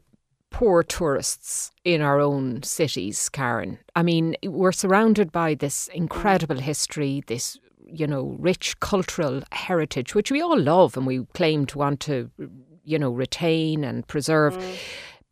poor 0.50 0.84
tourists 0.84 1.72
in 1.84 2.02
our 2.02 2.20
own 2.20 2.64
cities, 2.64 3.30
Karen? 3.30 3.80
I 3.96 4.04
mean, 4.04 4.36
we're 4.44 4.72
surrounded 4.72 5.32
by 5.32 5.56
this 5.56 5.88
incredible 5.90 6.60
history, 6.60 7.24
this 7.28 7.58
you 7.94 8.08
know 8.08 8.36
rich 8.40 8.80
cultural 8.80 9.42
heritage, 9.52 10.16
which 10.16 10.32
we 10.32 10.42
all 10.42 10.60
love 10.60 10.96
and 10.96 11.06
we 11.06 11.26
claim 11.34 11.66
to 11.68 11.78
want 11.78 12.00
to 12.02 12.30
you 12.84 13.00
know 13.00 13.12
retain 13.12 13.84
and 13.84 14.08
preserve. 14.08 14.58
Mm. 14.58 14.78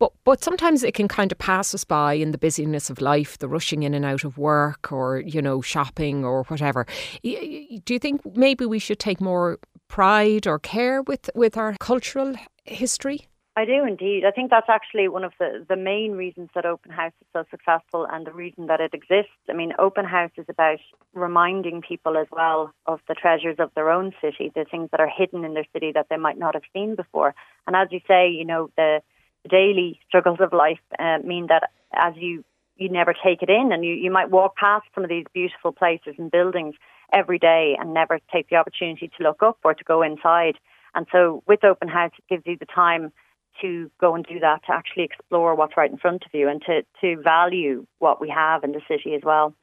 But 0.00 0.12
but 0.24 0.42
sometimes 0.42 0.82
it 0.82 0.94
can 0.94 1.06
kind 1.06 1.30
of 1.30 1.38
pass 1.38 1.74
us 1.74 1.84
by 1.84 2.14
in 2.14 2.32
the 2.32 2.38
busyness 2.38 2.90
of 2.90 3.00
life, 3.00 3.38
the 3.38 3.48
rushing 3.48 3.84
in 3.84 3.94
and 3.94 4.04
out 4.04 4.24
of 4.24 4.38
work, 4.38 4.90
or 4.90 5.18
you 5.20 5.40
know 5.40 5.60
shopping 5.60 6.24
or 6.24 6.42
whatever. 6.44 6.86
Do 7.22 7.92
you 7.94 7.98
think 8.00 8.22
maybe 8.34 8.66
we 8.66 8.80
should 8.80 8.98
take 8.98 9.20
more 9.20 9.58
pride 9.86 10.46
or 10.46 10.58
care 10.58 11.02
with 11.02 11.30
with 11.34 11.56
our 11.56 11.76
cultural 11.78 12.34
history? 12.64 13.28
I 13.56 13.64
do 13.66 13.84
indeed. 13.84 14.24
I 14.24 14.30
think 14.30 14.48
that's 14.50 14.70
actually 14.70 15.08
one 15.08 15.24
of 15.24 15.32
the, 15.38 15.66
the 15.68 15.76
main 15.76 16.12
reasons 16.12 16.48
that 16.54 16.64
Open 16.64 16.92
House 16.92 17.12
is 17.20 17.26
so 17.32 17.44
successful 17.50 18.06
and 18.10 18.24
the 18.24 18.32
reason 18.32 18.68
that 18.68 18.80
it 18.80 18.94
exists. 18.94 19.36
I 19.50 19.54
mean, 19.54 19.74
Open 19.78 20.04
House 20.04 20.30
is 20.38 20.46
about 20.48 20.78
reminding 21.14 21.82
people 21.82 22.16
as 22.16 22.28
well 22.30 22.72
of 22.86 23.00
the 23.08 23.14
treasures 23.14 23.56
of 23.58 23.70
their 23.74 23.90
own 23.90 24.12
city, 24.22 24.52
the 24.54 24.64
things 24.70 24.88
that 24.92 25.00
are 25.00 25.10
hidden 25.14 25.44
in 25.44 25.54
their 25.54 25.66
city 25.74 25.90
that 25.92 26.06
they 26.08 26.16
might 26.16 26.38
not 26.38 26.54
have 26.54 26.62
seen 26.72 26.94
before. 26.94 27.34
And 27.66 27.74
as 27.74 27.88
you 27.90 28.00
say, 28.06 28.30
you 28.30 28.44
know, 28.44 28.70
the 28.76 29.02
daily 29.48 30.00
struggles 30.08 30.38
of 30.40 30.52
life 30.52 30.80
uh, 30.98 31.18
mean 31.24 31.46
that 31.48 31.70
as 31.92 32.14
you 32.16 32.44
you 32.76 32.88
never 32.88 33.12
take 33.12 33.42
it 33.42 33.50
in 33.50 33.72
and 33.72 33.84
you, 33.84 33.92
you 33.92 34.10
might 34.10 34.30
walk 34.30 34.56
past 34.56 34.86
some 34.94 35.04
of 35.04 35.10
these 35.10 35.26
beautiful 35.34 35.70
places 35.70 36.14
and 36.16 36.30
buildings 36.30 36.74
every 37.12 37.38
day 37.38 37.76
and 37.78 37.92
never 37.92 38.18
take 38.32 38.48
the 38.48 38.56
opportunity 38.56 39.10
to 39.18 39.22
look 39.22 39.42
up 39.42 39.58
or 39.64 39.74
to 39.74 39.84
go 39.84 40.00
inside. 40.00 40.54
And 40.94 41.06
so 41.12 41.42
with 41.46 41.62
Open 41.62 41.88
House, 41.88 42.12
it 42.18 42.24
gives 42.28 42.46
you 42.46 42.56
the 42.58 42.66
time 42.66 43.12
to 43.60 43.90
go 44.00 44.14
and 44.14 44.24
do 44.24 44.40
that, 44.40 44.64
to 44.66 44.72
actually 44.72 45.04
explore 45.04 45.54
what's 45.54 45.76
right 45.76 45.90
in 45.90 45.98
front 45.98 46.24
of 46.24 46.30
you 46.32 46.48
and 46.48 46.62
to, 46.62 46.82
to 47.02 47.20
value 47.20 47.86
what 47.98 48.20
we 48.20 48.30
have 48.30 48.64
in 48.64 48.72
the 48.72 48.80
city 48.88 49.14
as 49.14 49.22
well. 49.22 49.54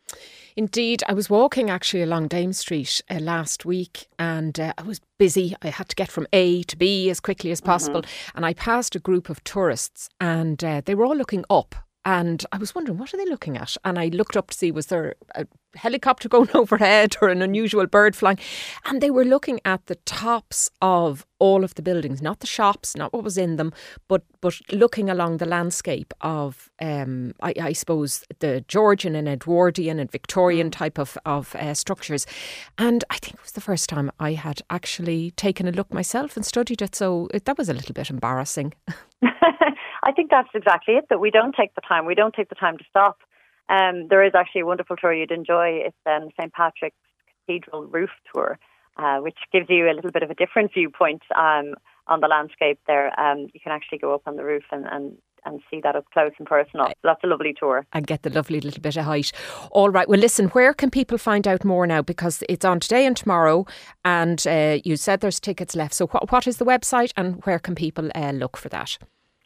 Indeed, 0.57 1.03
I 1.07 1.13
was 1.13 1.29
walking 1.29 1.69
actually 1.69 2.01
along 2.01 2.29
Dame 2.29 2.51
Street 2.51 2.99
uh, 3.11 3.19
last 3.19 3.63
week 3.63 4.07
and 4.17 4.59
uh, 4.59 4.73
I 4.75 4.81
was 4.81 4.99
busy. 5.19 5.55
I 5.61 5.67
had 5.67 5.87
to 5.89 5.95
get 5.95 6.09
from 6.09 6.25
A 6.33 6.63
to 6.63 6.75
B 6.75 7.11
as 7.11 7.19
quickly 7.19 7.51
as 7.51 7.61
possible. 7.61 8.01
Mm-hmm. 8.01 8.37
And 8.37 8.43
I 8.43 8.55
passed 8.55 8.95
a 8.95 8.99
group 8.99 9.29
of 9.29 9.43
tourists 9.43 10.09
and 10.19 10.63
uh, 10.63 10.81
they 10.83 10.95
were 10.95 11.05
all 11.05 11.15
looking 11.15 11.45
up 11.47 11.75
and 12.07 12.45
I 12.53 12.57
was 12.57 12.73
wondering, 12.73 12.97
what 12.97 13.13
are 13.13 13.17
they 13.17 13.25
looking 13.25 13.57
at? 13.57 13.75
And 13.83 13.99
I 13.99 14.07
looked 14.07 14.37
up 14.37 14.51
to 14.51 14.57
see, 14.57 14.71
was 14.71 14.85
there 14.85 15.15
a 15.35 15.45
helicopter 15.75 16.29
going 16.35 16.47
overhead 16.53 17.17
or 17.21 17.27
an 17.27 17.41
unusual 17.41 17.85
bird 17.85 18.15
flying? 18.15 18.39
And 18.85 19.01
they 19.01 19.11
were 19.11 19.25
looking 19.25 19.59
at 19.65 19.85
the 19.87 19.95
tops 19.95 20.71
of 20.81 21.25
all 21.37 21.65
of 21.65 21.75
the 21.75 21.81
buildings, 21.81 22.21
not 22.21 22.39
the 22.39 22.47
shops, 22.47 22.95
not 22.95 23.11
what 23.11 23.25
was 23.25 23.37
in 23.37 23.57
them, 23.57 23.73
but 24.07 24.23
but 24.39 24.57
looking 24.71 25.09
along 25.09 25.37
the 25.37 25.45
landscape 25.45 26.13
of, 26.21 26.69
um, 26.79 27.33
I, 27.41 27.53
I, 27.59 27.73
suppose, 27.73 28.23
the 28.39 28.63
Georgian 28.69 29.13
and 29.13 29.27
Edwardian 29.27 29.99
and 29.99 30.09
Victorian 30.09 30.71
type 30.71 30.97
of, 30.97 31.17
of 31.25 31.55
uh, 31.55 31.73
structures. 31.73 32.25
And 32.77 33.03
I 33.09 33.17
think 33.17 33.33
it 33.33 33.41
was 33.41 33.51
the 33.51 33.61
first 33.61 33.89
time 33.89 34.11
I 34.19 34.33
had 34.33 34.61
actually 34.69 35.31
taken 35.31 35.67
a 35.67 35.71
look 35.71 35.91
myself 35.93 36.37
and 36.37 36.45
studied 36.45 36.81
it. 36.81 36.95
So 36.95 37.27
it, 37.33 37.43
that 37.45 37.57
was 37.57 37.67
a 37.67 37.73
little 37.73 37.93
bit 37.93 38.09
embarrassing. 38.09 38.73
I 40.07 40.13
think 40.13 40.31
that's 40.31 40.49
exactly 40.53 40.93
it. 40.93 41.05
That 41.09 41.19
we 41.19 41.31
don't 41.31 41.53
take 41.53 41.75
the 41.75 41.81
time. 41.81 42.05
We 42.05 42.15
don't 42.15 42.33
take 42.33 42.47
the 42.47 42.55
time 42.55 42.77
to 42.77 42.83
stop. 42.89 43.17
Um, 43.67 44.07
there 44.09 44.23
is 44.23 44.31
actually 44.33 44.61
a 44.61 44.65
wonderful 44.65 44.95
tour 44.95 45.13
you'd 45.13 45.31
enjoy. 45.31 45.81
It's 45.85 45.97
um, 46.05 46.29
St 46.39 46.53
Patrick's 46.53 46.95
Cathedral 47.45 47.83
roof 47.87 48.09
tour, 48.33 48.57
uh, 48.95 49.17
which 49.17 49.37
gives 49.51 49.65
you 49.69 49.89
a 49.89 49.93
little 49.93 50.11
bit 50.11 50.23
of 50.23 50.31
a 50.31 50.33
different 50.33 50.73
viewpoint 50.73 51.23
um, 51.35 51.75
on 52.07 52.21
the 52.21 52.27
landscape. 52.27 52.79
There, 52.87 53.07
um, 53.19 53.47
you 53.53 53.59
can 53.61 53.73
actually 53.73 53.97
go 53.97 54.15
up 54.15 54.21
on 54.25 54.37
the 54.37 54.45
roof 54.45 54.63
and, 54.71 54.85
and 54.89 55.17
and 55.45 55.61
see 55.69 55.79
that 55.81 55.95
up 55.95 56.05
close 56.11 56.31
and 56.39 56.47
personal. 56.47 56.87
So 56.87 56.93
that's 57.03 57.23
a 57.23 57.27
lovely 57.27 57.53
tour. 57.57 57.85
And 57.93 58.05
get 58.05 58.23
the 58.23 58.29
lovely 58.29 58.59
little 58.59 58.81
bit 58.81 58.97
of 58.97 59.05
height. 59.05 59.31
All 59.71 59.89
right. 59.89 60.07
Well, 60.09 60.19
listen, 60.19 60.47
where 60.47 60.73
can 60.73 60.89
people 60.89 61.17
find 61.17 61.47
out 61.47 61.63
more 61.63 61.87
now? 61.87 62.01
Because 62.01 62.43
it's 62.49 62.65
on 62.65 62.79
today 62.79 63.05
and 63.05 63.15
tomorrow, 63.15 63.65
and 64.03 64.45
uh, 64.47 64.79
you 64.83 64.97
said 64.97 65.21
there's 65.21 65.39
tickets 65.39 65.75
left. 65.75 65.93
So, 65.93 66.07
what, 66.07 66.31
what 66.31 66.47
is 66.47 66.57
the 66.57 66.65
website 66.65 67.11
and 67.15 67.43
where 67.45 67.59
can 67.59 67.75
people 67.75 68.09
uh, 68.15 68.31
look 68.31 68.57
for 68.57 68.69
that? 68.69 68.97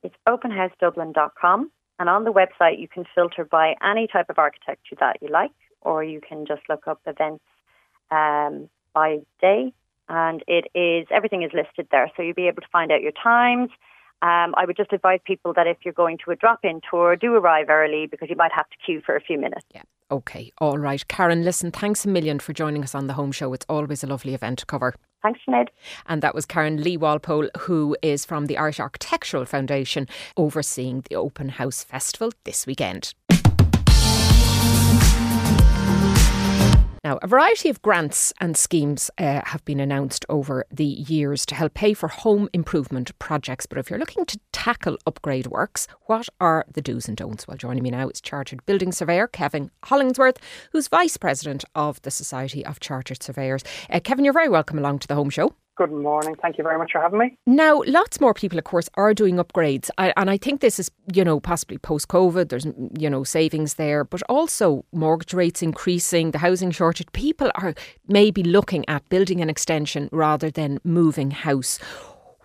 It's 0.03 0.15
openhousedublin.com. 0.27 1.71
And 1.99 2.09
on 2.09 2.23
the 2.23 2.33
website, 2.33 2.79
you 2.79 2.87
can 2.87 3.05
filter 3.13 3.45
by 3.45 3.75
any 3.83 4.07
type 4.07 4.29
of 4.29 4.39
architecture 4.39 4.95
that 4.99 5.17
you 5.21 5.27
like, 5.29 5.51
or 5.81 6.03
you 6.03 6.19
can 6.19 6.45
just 6.47 6.61
look 6.67 6.87
up 6.87 6.99
events 7.05 7.43
um, 8.09 8.69
by 8.93 9.19
day. 9.39 9.73
And 10.09 10.43
it 10.47 10.65
is 10.73 11.07
everything 11.11 11.43
is 11.43 11.51
listed 11.53 11.87
there, 11.91 12.11
so 12.15 12.23
you'll 12.23 12.33
be 12.33 12.47
able 12.47 12.61
to 12.61 12.67
find 12.71 12.91
out 12.91 13.01
your 13.01 13.13
times. 13.23 13.69
Um, 14.21 14.53
I 14.55 14.65
would 14.65 14.77
just 14.77 14.93
advise 14.93 15.19
people 15.25 15.53
that 15.55 15.67
if 15.67 15.77
you're 15.83 15.93
going 15.93 16.17
to 16.25 16.31
a 16.31 16.35
drop-in 16.35 16.81
tour, 16.89 17.15
do 17.15 17.33
arrive 17.33 17.69
early 17.69 18.05
because 18.05 18.29
you 18.29 18.35
might 18.35 18.51
have 18.51 18.69
to 18.69 18.77
queue 18.85 19.01
for 19.05 19.15
a 19.15 19.21
few 19.21 19.39
minutes. 19.39 19.65
Yeah. 19.73 19.81
Okay. 20.11 20.51
All 20.59 20.77
right. 20.77 21.07
Karen, 21.07 21.43
listen, 21.43 21.71
thanks 21.71 22.05
a 22.05 22.09
million 22.09 22.39
for 22.39 22.53
joining 22.53 22.83
us 22.83 22.93
on 22.93 23.07
the 23.07 23.13
home 23.13 23.31
show. 23.31 23.53
It's 23.53 23.65
always 23.69 24.03
a 24.03 24.07
lovely 24.07 24.33
event 24.33 24.59
to 24.59 24.65
cover. 24.65 24.93
Thanks, 25.23 25.39
Sinead. 25.47 25.67
And 26.07 26.21
that 26.21 26.35
was 26.35 26.45
Karen 26.45 26.83
Lee 26.83 26.97
Walpole, 26.97 27.49
who 27.59 27.95
is 28.01 28.25
from 28.25 28.47
the 28.47 28.57
Irish 28.57 28.79
Architectural 28.79 29.45
Foundation, 29.45 30.07
overseeing 30.35 31.03
the 31.09 31.15
Open 31.15 31.49
House 31.49 31.83
Festival 31.83 32.31
this 32.43 32.67
weekend. 32.67 33.13
Now, 37.03 37.17
a 37.23 37.27
variety 37.27 37.67
of 37.69 37.81
grants 37.81 38.31
and 38.39 38.55
schemes 38.55 39.09
uh, 39.17 39.41
have 39.45 39.65
been 39.65 39.79
announced 39.79 40.23
over 40.29 40.65
the 40.69 40.85
years 40.85 41.47
to 41.47 41.55
help 41.55 41.73
pay 41.73 41.95
for 41.95 42.07
home 42.07 42.47
improvement 42.53 43.17
projects. 43.17 43.65
But 43.65 43.79
if 43.79 43.89
you're 43.89 43.97
looking 43.97 44.23
to 44.25 44.39
tackle 44.51 44.99
upgrade 45.07 45.47
works, 45.47 45.87
what 46.05 46.29
are 46.39 46.63
the 46.71 46.81
do's 46.81 47.07
and 47.07 47.17
don'ts? 47.17 47.47
Well, 47.47 47.57
joining 47.57 47.81
me 47.81 47.89
now 47.89 48.09
is 48.09 48.21
Chartered 48.21 48.63
Building 48.67 48.91
Surveyor 48.91 49.27
Kevin 49.27 49.71
Hollingsworth, 49.85 50.37
who's 50.73 50.89
Vice 50.89 51.17
President 51.17 51.65
of 51.73 51.99
the 52.03 52.11
Society 52.11 52.63
of 52.63 52.79
Chartered 52.79 53.23
Surveyors. 53.23 53.63
Uh, 53.89 53.99
Kevin, 53.99 54.23
you're 54.23 54.31
very 54.31 54.49
welcome 54.49 54.77
along 54.77 54.99
to 54.99 55.07
the 55.07 55.15
home 55.15 55.31
show. 55.31 55.55
Good 55.77 55.91
morning. 55.91 56.35
Thank 56.41 56.57
you 56.57 56.63
very 56.63 56.77
much 56.77 56.91
for 56.91 57.01
having 57.01 57.19
me. 57.19 57.37
Now, 57.45 57.81
lots 57.87 58.19
more 58.19 58.33
people, 58.33 58.59
of 58.59 58.65
course, 58.65 58.89
are 58.95 59.13
doing 59.13 59.37
upgrades. 59.37 59.89
I, 59.97 60.13
and 60.17 60.29
I 60.29 60.37
think 60.37 60.59
this 60.59 60.79
is, 60.79 60.91
you 61.13 61.23
know, 61.23 61.39
possibly 61.39 61.77
post 61.77 62.09
COVID, 62.09 62.49
there's, 62.49 62.67
you 62.99 63.09
know, 63.09 63.23
savings 63.23 63.75
there, 63.75 64.03
but 64.03 64.21
also 64.27 64.85
mortgage 64.91 65.33
rates 65.33 65.61
increasing, 65.61 66.31
the 66.31 66.39
housing 66.39 66.71
shortage. 66.71 67.11
People 67.13 67.51
are 67.55 67.73
maybe 68.07 68.43
looking 68.43 68.87
at 68.89 69.07
building 69.09 69.41
an 69.41 69.49
extension 69.49 70.09
rather 70.11 70.51
than 70.51 70.79
moving 70.83 71.31
house. 71.31 71.79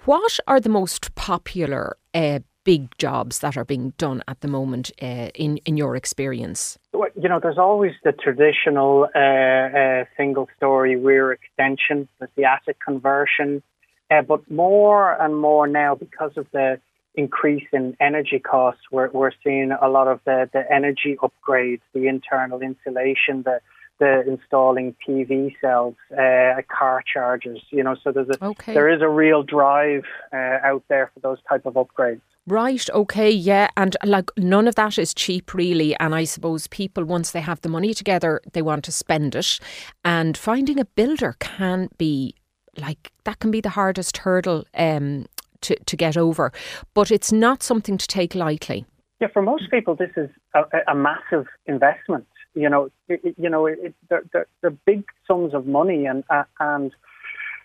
What 0.04 0.38
are 0.46 0.60
the 0.60 0.68
most 0.68 1.14
popular 1.16 1.96
uh, 2.14 2.38
big 2.66 2.98
jobs 2.98 3.38
that 3.38 3.56
are 3.56 3.64
being 3.64 3.94
done 3.96 4.22
at 4.28 4.40
the 4.40 4.48
moment 4.48 4.90
uh, 5.00 5.30
in 5.34 5.56
in 5.68 5.78
your 5.78 5.96
experience? 5.96 6.78
Well, 6.92 7.08
you 7.14 7.28
know, 7.28 7.40
there's 7.40 7.58
always 7.58 7.92
the 8.04 8.12
traditional 8.12 9.08
uh, 9.14 9.78
uh, 9.82 10.04
single 10.16 10.48
story 10.56 10.96
rear 10.96 11.32
extension, 11.32 12.08
there's 12.18 12.30
the 12.36 12.44
attic 12.44 12.78
conversion, 12.84 13.62
uh, 14.10 14.22
but 14.22 14.50
more 14.50 15.12
and 15.22 15.40
more 15.40 15.66
now 15.66 15.94
because 15.94 16.32
of 16.36 16.46
the 16.52 16.80
increase 17.14 17.66
in 17.72 17.96
energy 17.98 18.38
costs, 18.38 18.82
we're, 18.92 19.08
we're 19.10 19.32
seeing 19.42 19.72
a 19.72 19.88
lot 19.88 20.06
of 20.06 20.20
the, 20.26 20.50
the 20.52 20.62
energy 20.70 21.16
upgrades, 21.22 21.80
the 21.94 22.08
internal 22.08 22.60
insulation, 22.60 23.42
the 23.42 23.60
the 23.98 24.22
installing 24.28 24.94
PV 25.02 25.56
cells, 25.58 25.94
uh, 26.12 26.60
car 26.68 27.02
chargers. 27.10 27.62
You 27.70 27.82
know, 27.82 27.96
so 28.02 28.12
there's 28.12 28.28
a 28.28 28.44
okay. 28.44 28.74
there 28.74 28.90
is 28.90 29.00
a 29.00 29.08
real 29.08 29.42
drive 29.42 30.04
uh, 30.34 30.58
out 30.70 30.84
there 30.88 31.10
for 31.14 31.20
those 31.20 31.38
type 31.48 31.64
of 31.64 31.74
upgrades. 31.74 32.20
Right, 32.48 32.88
okay, 32.90 33.30
yeah. 33.30 33.68
And 33.76 33.96
like 34.04 34.30
none 34.36 34.68
of 34.68 34.76
that 34.76 34.98
is 34.98 35.12
cheap, 35.12 35.52
really. 35.52 35.96
And 35.96 36.14
I 36.14 36.24
suppose 36.24 36.68
people, 36.68 37.04
once 37.04 37.32
they 37.32 37.40
have 37.40 37.60
the 37.62 37.68
money 37.68 37.92
together, 37.92 38.40
they 38.52 38.62
want 38.62 38.84
to 38.84 38.92
spend 38.92 39.34
it. 39.34 39.58
And 40.04 40.36
finding 40.36 40.78
a 40.78 40.84
builder 40.84 41.34
can 41.40 41.88
be 41.98 42.36
like 42.78 43.12
that, 43.24 43.40
can 43.40 43.50
be 43.50 43.60
the 43.60 43.70
hardest 43.70 44.18
hurdle 44.18 44.64
um, 44.74 45.26
to, 45.62 45.74
to 45.74 45.96
get 45.96 46.16
over. 46.16 46.52
But 46.94 47.10
it's 47.10 47.32
not 47.32 47.62
something 47.62 47.98
to 47.98 48.06
take 48.06 48.34
lightly. 48.34 48.86
Yeah, 49.20 49.28
for 49.32 49.42
most 49.42 49.70
people, 49.70 49.96
this 49.96 50.10
is 50.16 50.30
a, 50.54 50.62
a 50.88 50.94
massive 50.94 51.46
investment. 51.66 52.26
You 52.54 52.68
know, 52.70 52.90
it, 53.08 53.34
you 53.36 53.50
know, 53.50 53.66
it, 53.66 53.94
they're, 54.08 54.24
they're, 54.32 54.46
they're, 54.60 54.70
big 54.70 55.04
sums 55.26 55.52
of 55.52 55.66
money, 55.66 56.06
and 56.06 56.22
uh, 56.30 56.44
and 56.60 56.92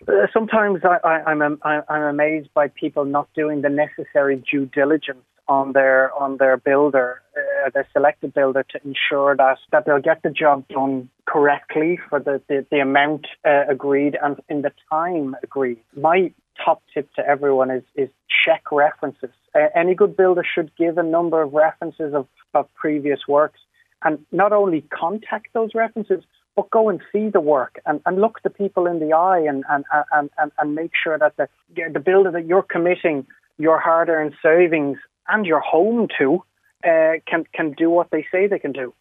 uh, 0.08 0.26
sometimes 0.32 0.80
I, 0.84 1.22
am 1.26 1.42
I'm, 1.42 1.82
I'm 1.88 2.02
amazed 2.02 2.48
by 2.54 2.68
people 2.68 3.04
not 3.04 3.28
doing 3.34 3.62
the 3.62 3.68
necessary 3.68 4.42
due 4.50 4.66
diligence 4.66 5.24
on 5.48 5.72
their 5.72 6.12
on 6.14 6.36
their 6.36 6.56
builder, 6.56 7.20
uh, 7.36 7.70
their 7.74 7.86
selected 7.92 8.32
builder, 8.32 8.64
to 8.70 8.80
ensure 8.84 9.36
that 9.36 9.58
that 9.70 9.84
they'll 9.86 10.00
get 10.00 10.22
the 10.22 10.30
job 10.30 10.66
done 10.68 11.08
correctly 11.26 11.98
for 12.08 12.20
the 12.20 12.40
the, 12.48 12.66
the 12.70 12.78
amount 12.78 13.26
uh, 13.44 13.64
agreed 13.68 14.16
and 14.22 14.40
in 14.48 14.62
the 14.62 14.72
time 14.90 15.36
agreed. 15.42 15.78
My 15.96 16.32
top 16.64 16.82
tip 16.92 17.12
to 17.14 17.26
everyone 17.26 17.70
is 17.70 17.82
is 17.94 18.08
check 18.44 18.70
references. 18.70 19.30
Uh, 19.54 19.66
any 19.74 19.94
good 19.94 20.16
builder 20.16 20.44
should 20.54 20.70
give 20.76 20.96
a 20.96 21.02
number 21.02 21.42
of 21.42 21.52
references 21.52 22.14
of, 22.14 22.26
of 22.54 22.66
previous 22.74 23.20
works, 23.28 23.60
and 24.02 24.18
not 24.30 24.52
only 24.52 24.82
contact 24.82 25.48
those 25.52 25.70
references, 25.74 26.24
but 26.54 26.70
go 26.70 26.88
and 26.88 27.00
see 27.12 27.28
the 27.28 27.40
work 27.40 27.80
and, 27.86 28.00
and 28.04 28.20
look 28.20 28.40
the 28.42 28.50
people 28.50 28.86
in 28.86 28.98
the 28.98 29.12
eye 29.12 29.38
and, 29.38 29.64
and, 29.70 29.84
and, 30.12 30.30
and, 30.38 30.52
and 30.58 30.74
make 30.74 30.92
sure 31.02 31.18
that 31.18 31.36
the, 31.36 31.48
the 31.92 32.00
builder 32.00 32.30
that 32.30 32.46
you're 32.46 32.62
committing 32.62 33.26
your 33.58 33.80
hard 33.80 34.08
earned 34.08 34.34
savings 34.42 34.98
and 35.28 35.46
your 35.46 35.60
home 35.60 36.08
to 36.18 36.42
uh, 36.84 37.12
can, 37.26 37.44
can 37.54 37.72
do 37.72 37.88
what 37.88 38.10
they 38.10 38.26
say 38.30 38.46
they 38.46 38.58
can 38.58 38.72
do. 38.72 38.92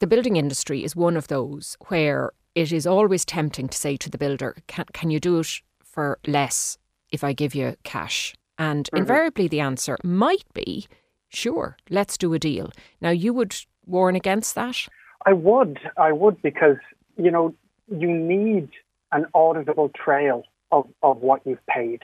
The 0.00 0.06
building 0.06 0.36
industry 0.36 0.82
is 0.82 0.96
one 0.96 1.16
of 1.16 1.28
those 1.28 1.76
where 1.88 2.32
it 2.54 2.72
is 2.72 2.86
always 2.86 3.24
tempting 3.24 3.68
to 3.68 3.78
say 3.78 3.96
to 3.96 4.10
the 4.10 4.18
builder, 4.18 4.56
can, 4.66 4.86
can 4.92 5.10
you 5.10 5.20
do 5.20 5.38
it 5.40 5.60
for 5.84 6.18
less 6.26 6.78
if 7.10 7.22
I 7.22 7.32
give 7.32 7.54
you 7.54 7.76
cash? 7.84 8.34
And 8.58 8.86
mm-hmm. 8.86 8.96
invariably 8.96 9.48
the 9.48 9.60
answer 9.60 9.96
might 10.02 10.44
be, 10.54 10.86
sure, 11.28 11.76
let's 11.90 12.16
do 12.16 12.34
a 12.34 12.38
deal. 12.38 12.70
Now, 13.00 13.10
you 13.10 13.32
would 13.32 13.54
warn 13.86 14.16
against 14.16 14.54
that? 14.54 14.88
I 15.26 15.32
would, 15.32 15.78
I 15.96 16.12
would, 16.12 16.40
because 16.42 16.76
you 17.16 17.30
know 17.30 17.54
you 17.88 18.12
need 18.12 18.68
an 19.12 19.26
auditable 19.34 19.92
trail 19.94 20.44
of, 20.72 20.88
of 21.02 21.18
what 21.18 21.42
you've 21.46 21.64
paid, 21.66 22.02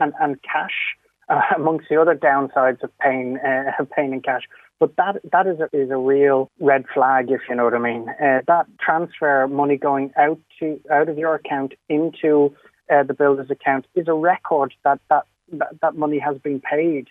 and 0.00 0.12
and 0.20 0.36
cash 0.42 0.96
uh, 1.28 1.40
amongst 1.56 1.88
the 1.88 2.00
other 2.00 2.14
downsides 2.14 2.82
of 2.82 2.90
paying 2.98 3.38
uh, 3.38 3.84
paying 3.94 4.12
in 4.12 4.20
cash. 4.20 4.42
But 4.80 4.96
that 4.96 5.20
that 5.30 5.46
is 5.46 5.60
a, 5.60 5.76
is 5.76 5.90
a 5.90 5.96
real 5.96 6.50
red 6.60 6.84
flag, 6.92 7.30
if 7.30 7.42
you 7.48 7.54
know 7.54 7.64
what 7.64 7.74
I 7.74 7.78
mean. 7.78 8.08
Uh, 8.08 8.40
that 8.46 8.66
transfer 8.80 9.46
money 9.48 9.76
going 9.76 10.12
out 10.16 10.40
to 10.60 10.80
out 10.90 11.08
of 11.08 11.18
your 11.18 11.34
account 11.34 11.74
into 11.88 12.54
uh, 12.92 13.02
the 13.02 13.14
builder's 13.14 13.50
account 13.50 13.86
is 13.94 14.08
a 14.08 14.14
record 14.14 14.74
that, 14.84 15.00
that 15.08 15.24
that 15.52 15.80
that 15.82 15.96
money 15.96 16.18
has 16.18 16.38
been 16.38 16.60
paid. 16.60 17.08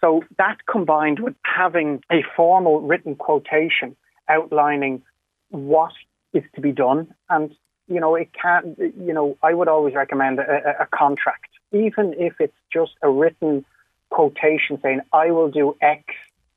So 0.00 0.22
that 0.38 0.58
combined 0.70 1.20
with 1.20 1.34
having 1.42 2.02
a 2.12 2.22
formal 2.36 2.80
written 2.80 3.16
quotation 3.16 3.96
outlining 4.28 5.02
what 5.50 5.92
is 6.32 6.44
to 6.54 6.60
be 6.60 6.72
done, 6.72 7.14
and 7.30 7.54
you 7.88 8.00
know 8.00 8.14
it 8.14 8.30
can't, 8.32 8.78
you 8.78 9.12
know, 9.12 9.36
I 9.42 9.54
would 9.54 9.68
always 9.68 9.94
recommend 9.94 10.38
a, 10.38 10.82
a 10.82 10.86
contract, 10.86 11.50
even 11.72 12.14
if 12.18 12.40
it's 12.40 12.56
just 12.72 12.92
a 13.02 13.10
written 13.10 13.64
quotation 14.10 14.80
saying 14.82 15.00
I 15.12 15.30
will 15.30 15.50
do 15.50 15.76
X 15.80 16.04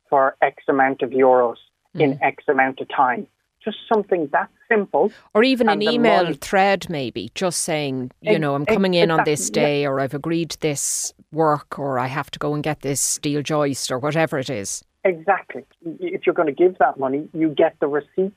for 0.10 0.36
X 0.42 0.64
amount 0.68 1.02
of 1.02 1.12
euros 1.12 1.58
mm. 1.96 2.02
in 2.02 2.20
X 2.22 2.44
amount 2.48 2.80
of 2.82 2.88
time. 2.90 3.28
Just 3.64 3.78
something 3.92 4.28
that 4.32 4.50
simple. 4.70 5.12
Or 5.34 5.44
even 5.44 5.68
an 5.68 5.82
email 5.82 6.24
money. 6.24 6.36
thread, 6.36 6.90
maybe, 6.90 7.30
just 7.36 7.62
saying, 7.62 8.12
you 8.22 8.40
know, 8.40 8.56
I'm 8.56 8.66
coming 8.66 8.94
in 8.94 9.12
on 9.12 9.26
this 9.26 9.50
day, 9.50 9.82
yeah. 9.82 9.90
or 9.90 10.00
I've 10.00 10.14
agreed 10.14 10.56
this 10.62 11.14
work, 11.34 11.78
or 11.78 12.00
I 12.00 12.08
have 12.08 12.32
to 12.32 12.40
go 12.40 12.54
and 12.54 12.64
get 12.64 12.82
this 12.82 13.02
steel 13.02 13.42
joist, 13.42 13.92
or 13.92 14.00
whatever 14.00 14.40
it 14.40 14.50
is. 14.50 14.82
Exactly. 15.04 15.66
If 16.00 16.26
you're 16.26 16.36
going 16.36 16.48
to 16.48 16.64
give 16.64 16.78
that 16.80 17.00
money, 17.00 17.30
you 17.34 17.50
get 17.50 17.80
the 17.80 17.88
receipts 17.88 18.36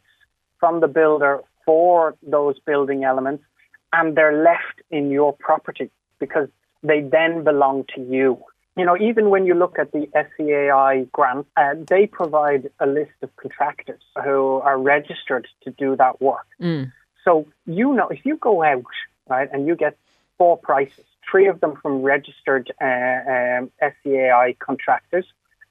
from 0.59 0.81
the 0.81 0.89
builder 0.89 1.41
for 1.65 2.15
those 2.23 2.59
building 2.61 3.05
elements, 3.05 3.45
and 3.93 4.17
they're 4.17 4.43
left 4.43 4.81
in 4.91 5.11
your 5.11 5.33
property 5.33 5.91
because 6.19 6.49
they 6.83 7.01
then 7.01 7.45
belong 7.45 7.85
to 7.95 8.01
you 8.01 8.45
you 8.77 8.87
know, 8.87 8.97
even 8.97 9.29
when 9.29 9.45
you 9.45 9.55
look 9.55 9.79
at 9.79 9.93
the 9.93 10.09
SEAI 10.15 11.11
grant, 11.13 11.47
uh, 11.57 11.75
they 11.89 12.07
provide 12.07 12.71
a 12.81 12.87
list 12.87 13.13
of 13.21 13.35
contractors 13.37 14.01
who 14.25 14.61
are 14.65 14.79
registered 14.79 15.47
to 15.65 15.71
do 15.71 15.95
that 15.97 16.23
work. 16.23 16.47
Mm. 16.61 16.91
So, 17.25 17.47
you 17.67 17.93
know, 17.93 18.09
if 18.09 18.25
you 18.25 18.37
go 18.37 18.63
out, 18.63 18.85
right, 19.29 19.49
and 19.53 19.67
you 19.67 19.77
get 19.77 19.97
four 20.39 20.57
prices, 20.57 21.05
three 21.31 21.49
of 21.49 21.61
them 21.61 21.77
from 21.83 22.03
registered 22.03 22.73
uh, 22.81 22.85
um, 22.85 23.71
SEAI 23.83 24.59
contractors, 24.59 25.27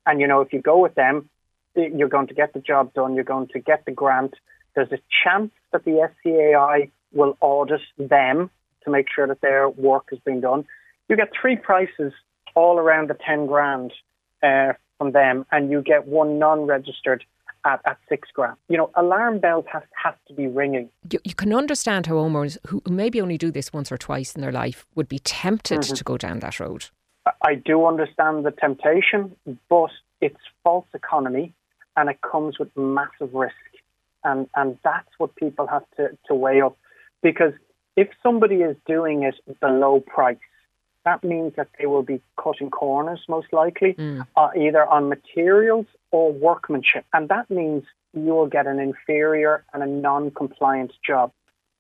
and, 0.06 0.20
you 0.20 0.28
know, 0.28 0.42
if 0.42 0.52
you 0.54 0.62
go 0.62 0.80
with 0.80 0.96
them, 0.96 1.30
you're 1.76 2.10
going 2.10 2.28
to 2.28 2.34
get 2.34 2.54
the 2.54 2.60
job 2.60 2.94
done, 2.94 3.16
you're 3.16 3.24
going 3.24 3.48
to 3.50 3.60
get 3.60 3.86
the 3.86 3.92
grant. 3.92 4.36
There's 4.76 4.92
a 4.92 5.00
chance 5.24 5.52
that 5.72 5.86
the 5.86 6.10
SEAI 6.26 6.90
will 7.14 7.38
audit 7.42 7.82
them 7.98 8.50
to 8.84 8.90
make 8.90 9.08
sure 9.14 9.28
that 9.28 9.42
their 9.42 9.70
work 9.70 10.08
has 10.10 10.20
been 10.20 10.42
done. 10.42 10.66
You 11.08 11.16
get 11.16 11.30
three 11.40 11.56
prices 11.56 12.14
all 12.56 12.80
around 12.80 13.10
the 13.10 13.18
10 13.26 13.48
grand 13.48 13.94
uh, 14.44 14.74
from 14.98 15.12
them, 15.12 15.46
and 15.52 15.70
you 15.72 15.82
get 15.82 16.08
one 16.08 16.40
non 16.40 16.62
registered 16.62 17.24
at, 17.66 17.82
at 17.86 17.98
six 18.10 18.30
grand. 18.34 18.58
You 18.70 18.78
know, 18.78 18.92
alarm 18.96 19.40
bells 19.40 19.66
have, 19.72 19.84
have 20.04 20.16
to 20.28 20.34
be 20.34 20.48
ringing. 20.48 20.90
You, 21.12 21.20
you 21.24 21.36
can 21.36 21.54
understand 21.54 22.08
how 22.08 22.18
owners 22.18 22.58
who 22.68 22.82
maybe 22.90 23.22
only 23.22 23.38
do 23.38 23.52
this 23.52 23.72
once 23.72 23.92
or 23.92 23.98
twice 23.98 24.36
in 24.36 24.42
their 24.42 24.52
life 24.52 24.86
would 24.96 25.08
be 25.08 25.20
tempted 25.20 25.82
mm-hmm. 25.82 25.94
to 25.94 26.04
go 26.04 26.18
down 26.18 26.40
that 26.40 26.60
road. 26.60 26.86
I 27.42 27.56
do 27.56 27.86
understand 27.86 28.46
the 28.46 28.52
temptation, 28.52 29.36
but 29.70 29.92
it's 30.22 30.40
false 30.64 30.88
economy 30.94 31.54
and 31.96 32.10
it 32.10 32.20
comes 32.22 32.58
with 32.58 32.76
massive 32.76 33.34
risk. 33.34 33.56
And, 34.24 34.48
and 34.56 34.78
that's 34.84 35.10
what 35.18 35.36
people 35.36 35.68
have 35.68 35.84
to, 35.98 36.18
to 36.28 36.36
weigh 36.36 36.62
up. 36.62 36.78
Because 37.22 37.54
if 37.96 38.10
somebody 38.24 38.58
is 38.58 38.76
doing 38.86 39.24
it 39.24 39.36
below 39.60 40.00
price, 40.00 40.38
that 41.04 41.24
means 41.24 41.54
that 41.58 41.68
they 41.80 41.88
will 41.88 42.04
be 42.04 42.22
cutting 42.42 42.70
corners 42.70 43.22
most 43.28 43.52
likely, 43.52 43.94
mm. 43.94 44.26
uh, 44.36 44.50
either 44.56 44.86
on 44.86 45.10
materials 45.10 45.88
or 46.12 46.32
workmanship. 46.32 47.06
And 47.14 47.28
that 47.30 47.50
means 47.50 47.84
you 48.14 48.34
will 48.34 48.48
get 48.48 48.68
an 48.68 48.80
inferior 48.80 49.64
and 49.74 49.82
a 49.82 49.88
non 49.88 50.32
compliant 50.32 50.94
job. 51.06 51.32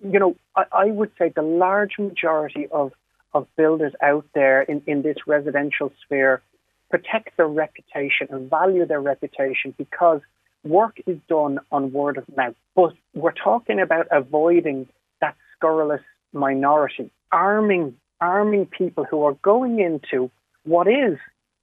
You 0.03 0.19
know, 0.19 0.35
I, 0.55 0.65
I, 0.71 0.85
would 0.85 1.11
say 1.19 1.31
the 1.35 1.43
large 1.43 1.99
majority 1.99 2.67
of, 2.71 2.91
of 3.33 3.47
builders 3.55 3.93
out 4.01 4.25
there 4.33 4.61
in, 4.61 4.81
in 4.87 5.01
this 5.01 5.17
residential 5.25 5.91
sphere 6.03 6.41
protect 6.89 7.37
their 7.37 7.47
reputation 7.47 8.27
and 8.31 8.49
value 8.49 8.85
their 8.85 9.01
reputation 9.01 9.73
because 9.77 10.21
work 10.63 10.99
is 11.07 11.17
done 11.27 11.59
on 11.71 11.91
word 11.91 12.17
of 12.17 12.25
mouth. 12.35 12.55
But 12.75 12.93
we're 13.13 13.31
talking 13.31 13.79
about 13.79 14.07
avoiding 14.11 14.87
that 15.21 15.35
scurrilous 15.55 16.01
minority, 16.33 17.11
arming 17.31 17.97
arming 18.19 18.67
people 18.67 19.03
who 19.03 19.23
are 19.23 19.33
going 19.41 19.79
into 19.79 20.29
what 20.63 20.87
is 20.87 21.17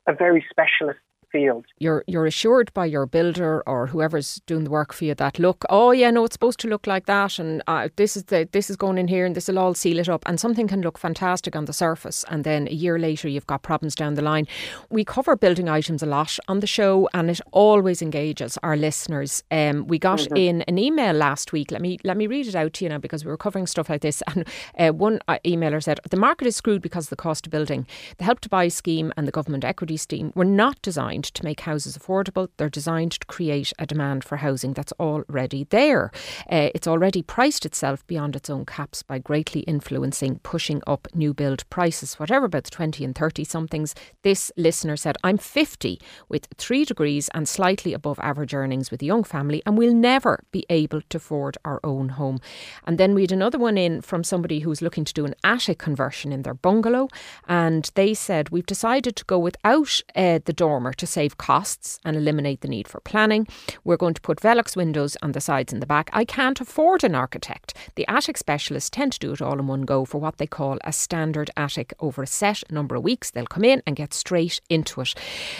a 0.09 0.13
very 0.13 0.45
specialist 0.51 0.99
field. 1.31 1.67
You're 1.79 2.05
you're 2.07 2.27
assured 2.27 2.73
by 2.75 2.87
your 2.87 3.07
builder 3.07 3.63
or 3.67 3.87
whoever's 3.89 4.41
doing 4.47 4.65
the 4.65 4.71
work 4.71 4.93
for 4.93 5.05
you 5.05 5.15
that 5.15 5.39
look, 5.39 5.65
oh 5.71 5.91
yeah, 5.91 6.11
no, 6.11 6.25
it's 6.25 6.35
supposed 6.35 6.61
to 6.61 6.69
look 6.69 6.87
like 6.87 7.07
that, 7.07 7.39
and 7.39 7.63
uh, 7.67 7.89
this 7.97 8.17
is 8.17 8.25
the 8.25 8.49
this 8.53 8.71
is 8.71 8.77
going 8.77 8.99
in 8.99 9.09
here, 9.09 9.25
and 9.25 9.35
this 9.35 9.49
will 9.49 9.59
all 9.59 9.75
seal 9.75 9.99
it 9.99 10.09
up, 10.09 10.23
and 10.27 10.41
something 10.41 10.69
can 10.69 10.81
look 10.83 10.99
fantastic 10.99 11.55
on 11.57 11.67
the 11.67 11.73
surface, 11.73 12.25
and 12.29 12.45
then 12.45 12.69
a 12.69 12.73
year 12.73 12.99
later 12.99 13.29
you've 13.29 13.47
got 13.47 13.63
problems 13.63 13.95
down 13.95 14.15
the 14.15 14.23
line. 14.23 14.47
We 14.91 15.05
cover 15.05 15.37
building 15.37 15.69
items 15.69 16.03
a 16.03 16.07
lot 16.07 16.39
on 16.49 16.61
the 16.61 16.67
show, 16.67 17.09
and 17.15 17.31
it 17.31 17.41
always 17.53 18.03
engages 18.03 18.59
our 18.63 18.77
listeners. 18.77 19.43
Um, 19.51 19.87
we 19.87 19.99
got 19.99 20.21
mm-hmm. 20.21 20.37
in 20.37 20.63
an 20.63 20.79
email 20.79 21.15
last 21.15 21.53
week. 21.53 21.71
Let 21.71 21.83
me 21.83 21.99
let 22.05 22.17
me 22.17 22.27
read 22.27 22.47
it 22.47 22.55
out 22.55 22.73
to 22.75 22.85
you 22.85 22.89
now 22.89 22.99
because 22.99 23.25
we 23.25 23.31
were 23.31 23.37
covering 23.37 23.67
stuff 23.67 23.89
like 23.89 24.03
this, 24.03 24.23
and 24.35 24.47
uh, 24.79 24.91
one 24.93 25.21
uh, 25.29 25.39
emailer 25.45 25.83
said 25.83 26.01
the 26.11 26.17
market 26.17 26.47
is 26.47 26.57
screwed 26.57 26.83
because 26.83 27.07
of 27.07 27.11
the 27.11 27.17
cost 27.17 27.47
of 27.47 27.51
building. 27.51 27.87
The 28.19 28.25
Help 28.25 28.41
to 28.41 28.49
Buy 28.49 28.69
scheme 28.69 29.13
and 29.17 29.27
the 29.27 29.33
government 29.33 29.65
equity 29.65 29.97
scheme 29.97 30.33
were 30.35 30.45
not 30.45 30.81
designed 30.83 31.18
designed 31.19 31.35
to 31.35 31.45
make 31.45 31.61
houses 31.61 31.97
affordable. 31.97 32.49
They're 32.57 32.69
designed 32.69 33.13
to 33.13 33.27
create 33.27 33.73
a 33.79 33.87
demand 33.87 34.25
for 34.25 34.39
housing 34.39 34.75
that's 34.75 34.93
already 35.01 35.65
there. 35.71 36.11
Uh, 36.51 36.71
it's 36.75 36.87
already 36.87 37.23
priced 37.23 37.67
itself 37.67 38.07
beyond 38.07 38.37
its 38.37 38.51
own 38.51 38.65
caps 38.65 39.03
by 39.03 39.19
greatly 39.19 39.61
influencing, 39.63 40.41
pushing 40.43 40.81
up 40.87 41.09
new 41.15 41.35
build 41.35 41.69
prices. 41.71 42.19
Whatever 42.19 42.47
about 42.47 42.65
the 42.65 42.71
20 42.71 43.05
and 43.05 43.15
30 43.15 43.45
somethings, 43.45 43.95
this 44.23 44.53
listener 44.57 44.97
said, 44.97 45.17
I'm 45.25 45.39
50 45.39 45.99
with 46.29 46.47
three 46.57 46.85
degrees 46.85 47.29
and 47.35 47.49
slightly 47.49 47.95
above 47.95 48.19
average 48.21 48.55
earnings 48.55 48.91
with 48.91 49.03
a 49.03 49.07
young 49.07 49.25
family, 49.25 49.63
and 49.67 49.77
we'll 49.77 49.95
never 49.95 50.45
be 50.53 50.65
able 50.71 51.01
to 51.01 51.17
afford 51.17 51.59
our 51.65 51.81
own 51.83 52.11
home. 52.11 52.39
And 52.87 52.99
then 52.99 53.15
we 53.15 53.23
had 53.23 53.33
another 53.33 53.59
one 53.59 53.79
in 53.79 54.03
from 54.03 54.23
somebody 54.23 54.61
who's 54.61 54.83
looking 54.83 55.05
to 55.05 55.15
do 55.15 55.25
an 55.25 55.35
attic 55.43 55.79
conversion 55.79 56.33
in 56.33 56.43
their 56.43 56.55
bungalow, 56.55 57.09
and 57.49 57.91
they 57.95 58.15
said, 58.15 58.51
We've 58.51 58.67
decided 58.67 59.17
to 59.17 59.25
go 59.25 59.39
without 59.39 60.01
uh, 60.15 60.39
the 60.45 60.53
dormer 60.53 60.93
to 60.93 61.08
save 61.09 61.39
costs 61.39 61.99
and 62.05 62.17
eliminate 62.17 62.61
the 62.61 62.69
need 62.69 62.89
for 62.89 63.01
planning. 63.01 63.47
We're 63.85 63.97
going 63.97 64.15
to 64.15 64.21
put 64.21 64.41
Velux 64.41 64.77
windows 64.77 65.17
on 65.23 65.33
the 65.33 65.41
sides 65.41 65.73
and 65.73 65.83
the 65.83 65.87
back. 65.87 66.11
I 66.13 66.25
can't 66.25 66.61
afford 66.61 67.05
an 67.05 67.15
architect. 67.15 67.75
The 67.97 68.07
attic 68.09 68.37
specialists 68.37 68.91
tend 68.91 69.13
to 69.13 69.19
do 69.19 69.33
it 69.33 69.43
all 69.43 69.59
in 69.59 69.67
one 69.67 69.83
go 69.83 70.05
for 70.05 70.19
what 70.21 70.39
they 70.39 70.47
call 70.47 70.79
a 70.85 70.93
standard 70.93 71.51
attic 71.57 71.93
over 72.01 72.23
a 72.23 72.27
set 72.27 72.63
number 72.71 72.95
of 72.95 73.03
weeks. 73.03 73.31
They'll 73.31 73.47
come 73.47 73.65
in 73.65 73.83
and 73.87 73.97
get 73.97 74.15
straight 74.15 74.61
into 74.69 75.01
it. 75.01 75.15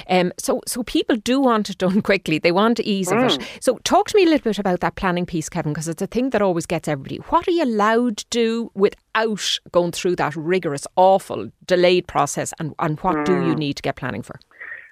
Um, 0.09 0.33
so, 0.39 0.61
so 0.67 0.83
people 0.83 1.17
do 1.17 1.41
want 1.41 1.71
it 1.71 1.79
done 1.79 2.03
quickly. 2.09 2.39
They 2.39 2.53
want 2.53 2.81
ease 2.81 3.09
mm. 3.09 3.17
of 3.17 3.33
it. 3.33 3.41
Mm. 3.41 3.47
So, 3.61 3.79
talk 3.85 4.09
to 4.09 4.17
me 4.17 4.25
a 4.25 4.29
little 4.29 4.45
bit 4.45 4.59
about 4.59 4.81
that 4.81 4.97
planning 4.97 5.27
piece, 5.27 5.49
Kevin, 5.49 5.73
because 5.73 5.89
it's 5.89 6.03
a 6.03 6.07
thing 6.07 6.31
that 6.31 6.43
always 6.43 6.67
gets 6.67 6.89
everybody. 6.89 7.17
What 7.29 7.49
are 7.49 7.53
you 7.53 7.65
allowed 7.65 8.19
to 8.19 8.27
do 8.31 8.71
without 8.75 9.59
going 9.73 9.93
through 9.93 10.17
that 10.17 10.37
rigorous, 10.37 10.87
awful, 10.97 11.51
delayed 11.67 12.07
process, 12.07 12.53
and, 12.59 12.75
and 12.79 12.99
what 13.01 13.17
mm. 13.17 13.25
do 13.25 13.33
you 13.33 13.55
mm. 13.55 13.59
need 13.59 13.77
to 13.77 13.83
get 13.83 13.97
planning 13.97 14.23
for? 14.23 14.39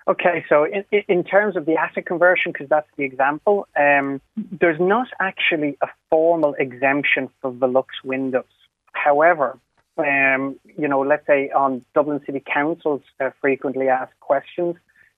Okay, 0.09 0.45
so 0.49 0.64
in, 0.64 0.85
in 1.09 1.25
terms 1.25 1.57
of 1.57 1.66
the 1.66 1.77
attic 1.77 2.07
conversion, 2.07 2.53
because 2.53 2.69
that's 2.69 2.88
the 2.97 3.03
example, 3.03 3.66
um, 3.77 4.21
there's 4.37 4.79
not 4.79 5.09
actually 5.19 5.77
a 5.83 5.88
formal 6.11 6.55
exemption 6.55 7.29
for 7.40 7.51
Velux 7.51 7.87
windows. 8.05 8.45
However, 8.92 9.59
um, 9.99 10.61
you 10.79 10.87
know, 10.87 11.01
let's 11.01 11.27
say 11.27 11.51
on 11.51 11.85
Dublin 11.92 12.21
City 12.25 12.40
Council's 12.40 13.03
uh, 13.21 13.31
frequently 13.40 13.88
asked 13.88 14.19
questions 14.21 14.77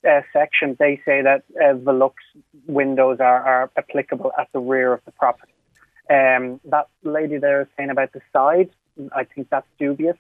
uh, 0.09 0.21
section, 0.33 0.77
they 0.79 1.01
say 1.05 1.23
that 1.23 1.43
uh, 1.57 1.75
Velux 1.75 2.15
windows 2.67 3.19
are, 3.21 3.43
are, 3.45 3.71
applicable 3.77 4.33
at 4.39 4.49
the 4.53 4.61
rear 4.61 4.93
of 4.95 5.05
the 5.05 5.13
property. 5.13 5.53
Um, 6.09 6.61
that 6.65 6.89
lady 7.03 7.37
there 7.37 7.63
is 7.63 7.69
saying 7.77 7.91
about 7.91 8.13
the 8.13 8.21
side, 8.33 8.71
I 9.15 9.25
think 9.25 9.49
that's 9.51 9.67
dubious. 9.79 10.17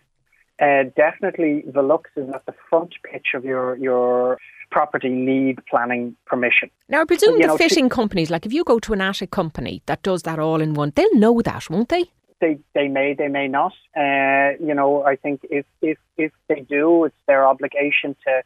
Uh, 0.60 0.84
definitely, 0.96 1.64
Velux 1.68 2.02
is 2.16 2.28
at 2.34 2.44
the 2.46 2.54
front 2.68 2.94
pitch 3.04 3.28
of 3.34 3.44
your 3.44 3.76
your 3.76 4.38
property 4.70 5.08
need 5.08 5.64
planning 5.66 6.16
permission. 6.26 6.70
Now, 6.88 7.02
I 7.02 7.04
presume 7.04 7.38
the 7.38 7.46
know, 7.46 7.56
fitting 7.56 7.88
companies, 7.88 8.30
like 8.30 8.44
if 8.46 8.52
you 8.52 8.64
go 8.64 8.78
to 8.80 8.92
an 8.92 9.00
attic 9.00 9.30
company 9.30 9.82
that 9.86 10.02
does 10.02 10.22
that 10.22 10.38
all 10.38 10.60
in 10.60 10.74
one, 10.74 10.92
they'll 10.94 11.14
know 11.14 11.40
that, 11.42 11.70
won't 11.70 11.88
they? 11.88 12.04
They, 12.40 12.58
they 12.74 12.88
may, 12.88 13.14
they 13.14 13.28
may 13.28 13.48
not. 13.48 13.72
Uh, 13.96 14.50
you 14.60 14.74
know, 14.74 15.02
I 15.04 15.16
think 15.16 15.40
if, 15.50 15.66
if, 15.82 15.98
if 16.16 16.32
they 16.48 16.60
do, 16.60 17.04
it's 17.04 17.16
their 17.26 17.46
obligation 17.46 18.14
to 18.26 18.42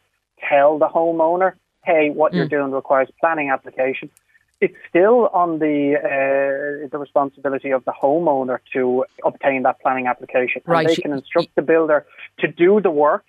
tell 0.49 0.79
the 0.79 0.87
homeowner, 0.87 1.53
hey, 1.83 2.09
what 2.09 2.31
mm. 2.31 2.37
you're 2.37 2.47
doing 2.47 2.71
requires 2.71 3.09
planning 3.19 3.49
application. 3.51 4.09
It's 4.65 4.79
still 4.89 5.19
on 5.41 5.49
the 5.65 5.77
uh, 6.09 6.87
the 6.93 6.99
responsibility 7.05 7.71
of 7.77 7.81
the 7.89 7.95
homeowner 8.03 8.57
to 8.73 9.05
obtain 9.31 9.63
that 9.63 9.75
planning 9.81 10.07
application. 10.07 10.61
Right. 10.65 10.85
And 10.85 10.89
they 10.89 11.01
can 11.05 11.13
instruct 11.19 11.51
the 11.55 11.65
builder 11.73 11.99
to 12.41 12.47
do 12.47 12.79
the 12.87 12.91
work 12.91 13.25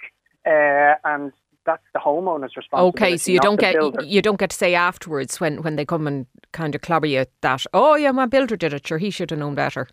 uh, 0.46 0.94
and 1.04 1.32
that's 1.66 1.82
the 1.92 1.98
homeowner's 1.98 2.56
responsibility. 2.56 3.04
Okay, 3.04 3.16
so 3.16 3.32
you 3.32 3.40
don't 3.40 3.58
get 3.58 3.74
builder. 3.74 4.02
you 4.04 4.20
don't 4.20 4.38
get 4.38 4.50
to 4.50 4.56
say 4.56 4.74
afterwards 4.74 5.40
when, 5.40 5.62
when 5.62 5.76
they 5.76 5.84
come 5.84 6.06
and 6.06 6.26
kind 6.52 6.74
of 6.74 6.82
clobber 6.82 7.06
you 7.06 7.24
that 7.40 7.64
oh 7.72 7.94
yeah 7.96 8.12
my 8.12 8.26
builder 8.26 8.56
did 8.56 8.72
it 8.72 8.86
sure 8.86 8.98
he 8.98 9.10
should 9.10 9.30
have 9.30 9.38
known 9.38 9.54
better. 9.54 9.88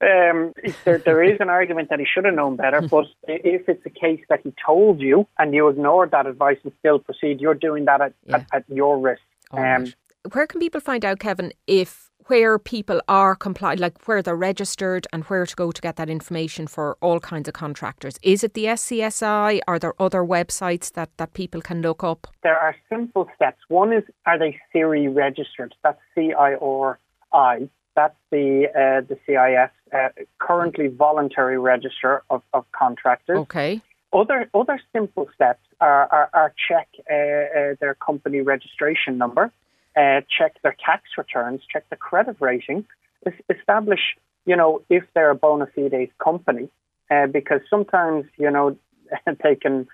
Um, 0.00 0.52
there, 0.84 0.98
there 0.98 1.22
is 1.22 1.38
an 1.40 1.48
argument 1.48 1.88
that 1.88 1.98
he 1.98 2.04
should 2.04 2.26
have 2.26 2.34
known 2.34 2.56
better, 2.56 2.82
but 2.82 3.06
if 3.26 3.68
it's 3.68 3.86
a 3.86 3.90
case 3.90 4.20
that 4.28 4.40
he 4.42 4.52
told 4.64 5.00
you 5.00 5.26
and 5.38 5.54
you 5.54 5.68
ignored 5.68 6.10
that 6.10 6.26
advice 6.26 6.58
and 6.62 6.72
still 6.80 6.98
proceed, 6.98 7.40
you're 7.40 7.54
doing 7.54 7.86
that 7.86 8.00
at, 8.02 8.12
Yeah. 8.26 8.36
at, 8.36 8.46
at 8.52 8.64
your 8.68 8.98
risk. 8.98 9.22
Right. 9.50 9.94
Where 10.32 10.46
can 10.46 10.60
people 10.60 10.80
find 10.80 11.04
out, 11.04 11.18
Kevin, 11.18 11.52
if 11.66 12.10
where 12.28 12.58
people 12.58 13.02
are 13.08 13.34
compliant, 13.34 13.80
like 13.80 14.06
where 14.06 14.22
they're 14.22 14.34
registered 14.34 15.06
and 15.12 15.24
where 15.24 15.44
to 15.44 15.54
go 15.54 15.70
to 15.70 15.80
get 15.82 15.96
that 15.96 16.08
information 16.08 16.66
for 16.66 16.96
all 17.02 17.20
kinds 17.20 17.48
of 17.48 17.54
contractors? 17.54 18.18
Is 18.22 18.42
it 18.42 18.54
the 18.54 18.64
SCSI? 18.64 19.60
Are 19.68 19.78
there 19.78 20.00
other 20.00 20.22
websites 20.22 20.92
that, 20.92 21.10
that 21.18 21.34
people 21.34 21.60
can 21.60 21.82
look 21.82 22.02
up? 22.02 22.26
There 22.42 22.58
are 22.58 22.74
simple 22.88 23.28
steps. 23.36 23.58
One 23.68 23.92
is, 23.92 24.04
are 24.24 24.38
they 24.38 24.58
CIRI 24.72 25.08
registered? 25.08 25.74
That's 25.82 26.00
C-I-R-I. 26.14 27.68
That's 27.96 28.16
the 28.32 28.66
uh, 28.74 29.06
the 29.06 29.16
CIF, 29.28 29.70
uh, 29.94 30.08
currently 30.40 30.88
voluntary 30.88 31.58
register 31.58 32.24
of, 32.28 32.42
of 32.52 32.64
contractors. 32.72 33.38
Okay. 33.38 33.82
Other 34.12 34.50
other 34.52 34.80
simple 34.92 35.28
steps 35.32 35.62
are, 35.80 36.08
are, 36.10 36.30
are 36.32 36.52
check 36.68 36.88
uh, 37.08 37.14
uh, 37.14 37.74
their 37.80 37.94
company 37.94 38.40
registration 38.40 39.16
number, 39.16 39.52
uh, 39.96 40.20
check 40.36 40.60
their 40.62 40.76
tax 40.84 41.02
returns, 41.16 41.62
check 41.72 41.88
the 41.90 41.96
credit 41.96 42.36
rating, 42.40 42.84
es- 43.26 43.32
establish 43.48 44.00
you 44.46 44.56
know 44.56 44.82
if 44.90 45.04
they're 45.14 45.30
a 45.30 45.34
bona 45.34 45.66
fide 45.74 46.10
company, 46.22 46.68
uh, 47.10 47.26
because 47.26 47.60
sometimes 47.68 48.24
you 48.36 48.50
know 48.50 48.76
they 49.42 49.54
can 49.54 49.86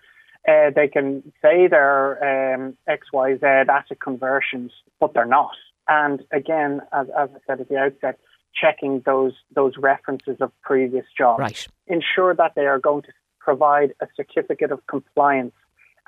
uh, 0.49 0.71
they 0.75 0.89
can 0.89 1.23
say 1.43 1.67
they're 1.69 2.55
um, 2.55 2.77
X 2.87 3.09
Y 3.13 3.37
Z 3.37 3.45
attic 3.45 4.01
conversions, 4.01 4.73
but 4.99 5.15
they're 5.15 5.27
not. 5.27 5.55
And 5.89 6.25
again, 6.33 6.81
as, 6.93 7.09
as 7.19 7.29
I 7.35 7.39
said 7.47 7.61
at 7.61 7.69
the 7.69 7.77
outset, 7.77 8.19
checking 8.55 9.03
those 9.05 9.33
those 9.55 9.75
references 9.77 10.37
of 10.41 10.51
previous 10.63 11.07
jobs 11.17 11.41
Right. 11.41 11.69
ensure 11.87 12.35
that 12.35 12.55
they 12.55 12.67
are 12.67 12.79
going 12.79 13.03
to 13.03 13.13
provide 13.39 13.95
a 14.01 14.07
certificate 14.17 14.71
of 14.71 14.87
compliance 14.87 15.55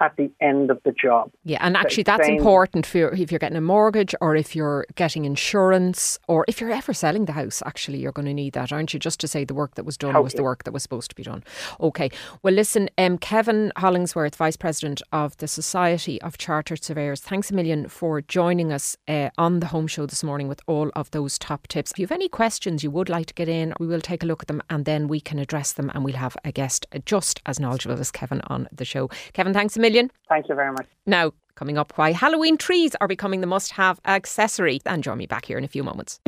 at 0.03 0.17
the 0.17 0.31
end 0.41 0.71
of 0.71 0.83
the 0.85 0.93
job. 0.93 1.31
Yeah, 1.45 1.59
and 1.61 1.77
actually 1.77 2.03
that's 2.03 2.29
important 2.29 2.85
for 2.85 3.11
if 3.15 3.31
you're 3.31 3.39
getting 3.39 3.57
a 3.57 3.63
mortgage 3.63 4.15
or 4.21 4.35
if 4.35 4.57
you're 4.57 4.85
getting 4.97 5.25
insurance 5.25 6.19
or 6.27 6.45
if 6.49 6.61
you're 6.61 6.73
ever 6.73 6.93
selling 6.93 7.27
the 7.27 7.33
house. 7.33 7.63
Actually, 7.65 7.99
you're 7.99 8.13
going 8.13 8.27
to 8.27 8.35
need 8.35 8.53
that, 8.55 8.73
aren't 8.73 8.93
you? 8.93 8.99
Just 8.99 9.21
to 9.21 9.29
say 9.29 9.45
the 9.45 9.55
work 9.55 9.77
that 9.77 9.85
was 9.85 9.97
done 9.97 10.21
was 10.23 10.35
the 10.35 10.43
work 10.43 10.65
that 10.65 10.73
was 10.73 10.83
supposed 10.83 11.09
to 11.11 11.15
be 11.15 11.23
done. 11.23 11.45
Okay. 11.81 12.11
Well, 12.43 12.53
listen, 12.53 12.91
um, 12.99 13.17
Kevin 13.17 13.73
Hollingsworth, 13.77 14.35
Vice 14.35 14.57
President 14.57 15.01
of 15.13 15.37
the 15.37 15.47
Society 15.47 16.21
of 16.23 16.37
Chartered 16.37 16.83
Surveyors, 16.83 17.21
thanks 17.21 17.53
a 17.53 17.55
million 17.55 17.89
for 17.89 18.21
joining 18.21 18.73
us 18.73 18.97
uh, 19.07 19.31
on 19.39 19.61
the 19.61 19.67
Home 19.67 19.87
Show 19.87 20.07
this 20.07 20.25
morning 20.25 20.49
with 20.49 20.61
all 20.67 20.91
of 20.97 21.13
those 21.13 21.39
top 21.39 21.69
tips. 21.69 21.93
If 21.93 22.01
you 22.01 22.07
have 22.07 22.13
any 22.13 22.29
questions 22.29 22.83
you 22.83 22.91
would 22.91 23.09
like 23.09 23.27
to 23.27 23.35
get 23.35 23.49
in, 23.49 23.73
we 23.79 23.87
will 23.87 24.01
take 24.01 24.25
a 24.25 24.27
look 24.27 24.43
at 24.43 24.49
them 24.49 24.63
and 24.69 24.85
then 24.85 25.07
we 25.07 25.21
can 25.21 25.39
address 25.39 25.73
them 25.73 25.93
and 25.95 26.05
we'll 26.05 26.17
have 26.17 26.37
a 26.45 26.51
guest 26.51 26.87
just 27.07 27.41
as 27.47 27.61
knowledgeable 27.61 28.01
as 28.01 28.11
Kevin 28.11 28.41
on 28.49 28.69
the 28.73 28.85
show. 28.85 29.09
Kevin, 29.33 29.53
thanks 29.53 29.77
a 29.77 29.81
million. 29.81 29.92
Thank 30.29 30.49
you 30.49 30.55
very 30.55 30.73
much. 30.73 30.87
Now, 31.07 31.33
coming 31.55 31.79
up, 31.79 31.93
why 31.97 32.13
Halloween 32.13 32.57
trees 32.57 32.95
are 33.01 33.09
becoming 33.09 33.41
the 33.41 33.47
must 33.47 33.73
have 33.73 34.01
accessory. 34.05 34.81
And 34.87 35.03
join 35.03 35.19
me 35.19 35.27
back 35.27 35.45
here 35.45 35.59
in 35.59 35.65
a 35.65 35.69
few 35.69 35.83
moments. 35.83 36.21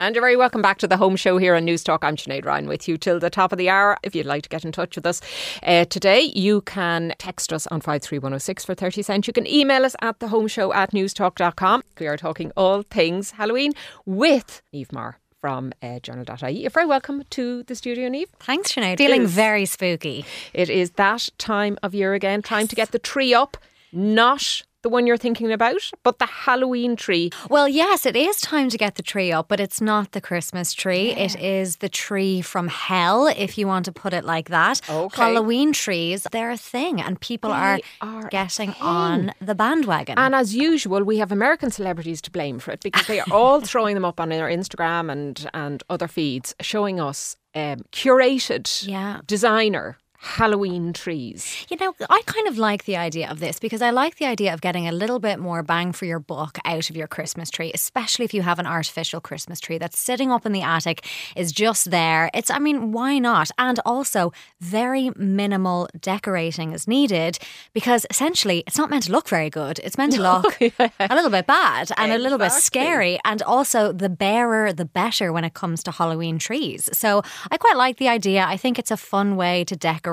And 0.00 0.14
you're 0.14 0.22
very 0.22 0.36
welcome 0.36 0.62
back 0.62 0.78
to 0.78 0.86
the 0.86 0.96
home 0.96 1.16
show 1.16 1.38
here 1.38 1.56
on 1.56 1.66
Newstalk. 1.66 1.98
I'm 2.02 2.14
Sinead 2.14 2.44
Ryan 2.44 2.68
with 2.68 2.86
you 2.86 2.96
till 2.96 3.18
the 3.18 3.30
top 3.30 3.50
of 3.50 3.58
the 3.58 3.68
hour. 3.68 3.98
If 4.04 4.14
you'd 4.14 4.26
like 4.26 4.44
to 4.44 4.48
get 4.48 4.64
in 4.64 4.70
touch 4.70 4.94
with 4.94 5.04
us 5.04 5.20
uh, 5.64 5.86
today, 5.86 6.20
you 6.20 6.60
can 6.60 7.14
text 7.18 7.52
us 7.52 7.66
on 7.66 7.80
53106 7.80 8.64
for 8.64 8.76
30 8.76 9.02
cents. 9.02 9.26
You 9.26 9.32
can 9.32 9.46
email 9.48 9.84
us 9.84 9.96
at 10.00 10.20
the 10.20 10.28
home 10.28 10.46
show 10.46 10.72
at 10.72 10.92
newstalk.com. 10.92 11.82
We 11.98 12.06
are 12.06 12.16
talking 12.16 12.52
all 12.56 12.82
things 12.82 13.32
Halloween 13.32 13.72
with 14.06 14.62
Niamh 14.72 14.92
Maher 14.92 15.18
from 15.40 15.72
uh, 15.82 15.98
journal.ie. 16.00 16.60
You're 16.60 16.70
very 16.70 16.86
welcome 16.86 17.22
to 17.30 17.62
the 17.64 17.74
studio, 17.74 18.08
Niamh. 18.08 18.26
Thanks, 18.40 18.72
Sinead. 18.72 18.98
Feeling 18.98 19.26
very 19.26 19.64
spooky. 19.64 20.24
It 20.52 20.68
is 20.70 20.92
that 20.92 21.28
time 21.38 21.78
of 21.82 21.94
year 21.94 22.14
again, 22.14 22.42
time 22.42 22.66
to 22.68 22.76
get 22.76 22.90
the 22.92 22.98
tree 22.98 23.34
up, 23.34 23.56
not 23.92 24.62
the 24.82 24.88
one 24.88 25.06
you're 25.06 25.16
thinking 25.16 25.50
about, 25.52 25.90
but 26.02 26.18
the 26.18 26.26
Halloween 26.26 26.94
tree. 26.96 27.30
Well, 27.50 27.68
yes, 27.68 28.06
it 28.06 28.14
is 28.16 28.40
time 28.40 28.68
to 28.70 28.78
get 28.78 28.94
the 28.94 29.02
tree 29.02 29.32
up, 29.32 29.48
but 29.48 29.58
it's 29.60 29.80
not 29.80 30.12
the 30.12 30.20
Christmas 30.20 30.72
tree. 30.72 31.10
It 31.10 31.38
is 31.40 31.76
the 31.76 31.88
tree 31.88 32.40
from 32.40 32.68
hell, 32.68 33.26
if 33.26 33.58
you 33.58 33.66
want 33.66 33.84
to 33.86 33.92
put 33.92 34.12
it 34.12 34.24
like 34.24 34.48
that. 34.50 34.80
Okay. 34.88 35.22
Halloween 35.22 35.72
trees, 35.72 36.26
they're 36.30 36.50
a 36.52 36.56
thing, 36.56 37.00
and 37.00 37.20
people 37.20 37.50
are, 37.52 37.80
are 38.00 38.28
getting 38.28 38.74
on 38.80 39.32
the 39.40 39.54
bandwagon. 39.54 40.18
And 40.18 40.34
as 40.34 40.54
usual, 40.54 41.02
we 41.02 41.18
have 41.18 41.32
American 41.32 41.70
celebrities 41.70 42.20
to 42.22 42.30
blame 42.30 42.58
for 42.58 42.70
it 42.72 42.80
because 42.80 43.06
they 43.06 43.20
are 43.20 43.26
all 43.32 43.60
throwing 43.70 43.94
them 43.94 44.04
up 44.04 44.20
on 44.20 44.28
their 44.28 44.48
Instagram 44.48 45.10
and, 45.10 45.48
and 45.54 45.82
other 45.90 46.06
feeds, 46.08 46.54
showing 46.60 47.00
us 47.00 47.36
um, 47.54 47.80
curated 47.92 48.86
Yeah. 48.86 49.20
designer 49.26 49.98
Halloween 50.20 50.92
trees. 50.92 51.64
You 51.70 51.76
know, 51.76 51.94
I 52.10 52.22
kind 52.26 52.48
of 52.48 52.58
like 52.58 52.86
the 52.86 52.96
idea 52.96 53.30
of 53.30 53.38
this 53.38 53.60
because 53.60 53.80
I 53.80 53.90
like 53.90 54.16
the 54.16 54.26
idea 54.26 54.52
of 54.52 54.60
getting 54.60 54.88
a 54.88 54.92
little 54.92 55.20
bit 55.20 55.38
more 55.38 55.62
bang 55.62 55.92
for 55.92 56.06
your 56.06 56.18
buck 56.18 56.58
out 56.64 56.90
of 56.90 56.96
your 56.96 57.06
Christmas 57.06 57.50
tree, 57.50 57.70
especially 57.72 58.24
if 58.24 58.34
you 58.34 58.42
have 58.42 58.58
an 58.58 58.66
artificial 58.66 59.20
Christmas 59.20 59.60
tree 59.60 59.78
that's 59.78 59.96
sitting 59.96 60.32
up 60.32 60.44
in 60.44 60.50
the 60.50 60.62
attic, 60.62 61.06
is 61.36 61.52
just 61.52 61.92
there. 61.92 62.30
It's, 62.34 62.50
I 62.50 62.58
mean, 62.58 62.90
why 62.90 63.20
not? 63.20 63.52
And 63.58 63.78
also, 63.86 64.32
very 64.60 65.10
minimal 65.16 65.88
decorating 66.00 66.72
is 66.72 66.88
needed 66.88 67.38
because 67.72 68.04
essentially 68.10 68.64
it's 68.66 68.76
not 68.76 68.90
meant 68.90 69.04
to 69.04 69.12
look 69.12 69.28
very 69.28 69.50
good. 69.50 69.78
It's 69.84 69.96
meant 69.96 70.14
to 70.14 70.22
look 70.22 70.58
oh, 70.60 70.90
a 70.98 71.14
little 71.14 71.30
bit 71.30 71.46
bad 71.46 71.92
and 71.96 72.10
a 72.10 72.18
little 72.18 72.38
bit 72.38 72.50
scary. 72.50 73.20
And 73.24 73.40
also, 73.42 73.92
the 73.92 74.08
barer, 74.08 74.72
the 74.72 74.84
better 74.84 75.32
when 75.32 75.44
it 75.44 75.54
comes 75.54 75.84
to 75.84 75.92
Halloween 75.92 76.40
trees. 76.40 76.88
So 76.92 77.22
I 77.52 77.56
quite 77.56 77.76
like 77.76 77.98
the 77.98 78.08
idea. 78.08 78.44
I 78.44 78.56
think 78.56 78.80
it's 78.80 78.90
a 78.90 78.96
fun 78.96 79.36
way 79.36 79.62
to 79.62 79.76
decorate. 79.76 80.07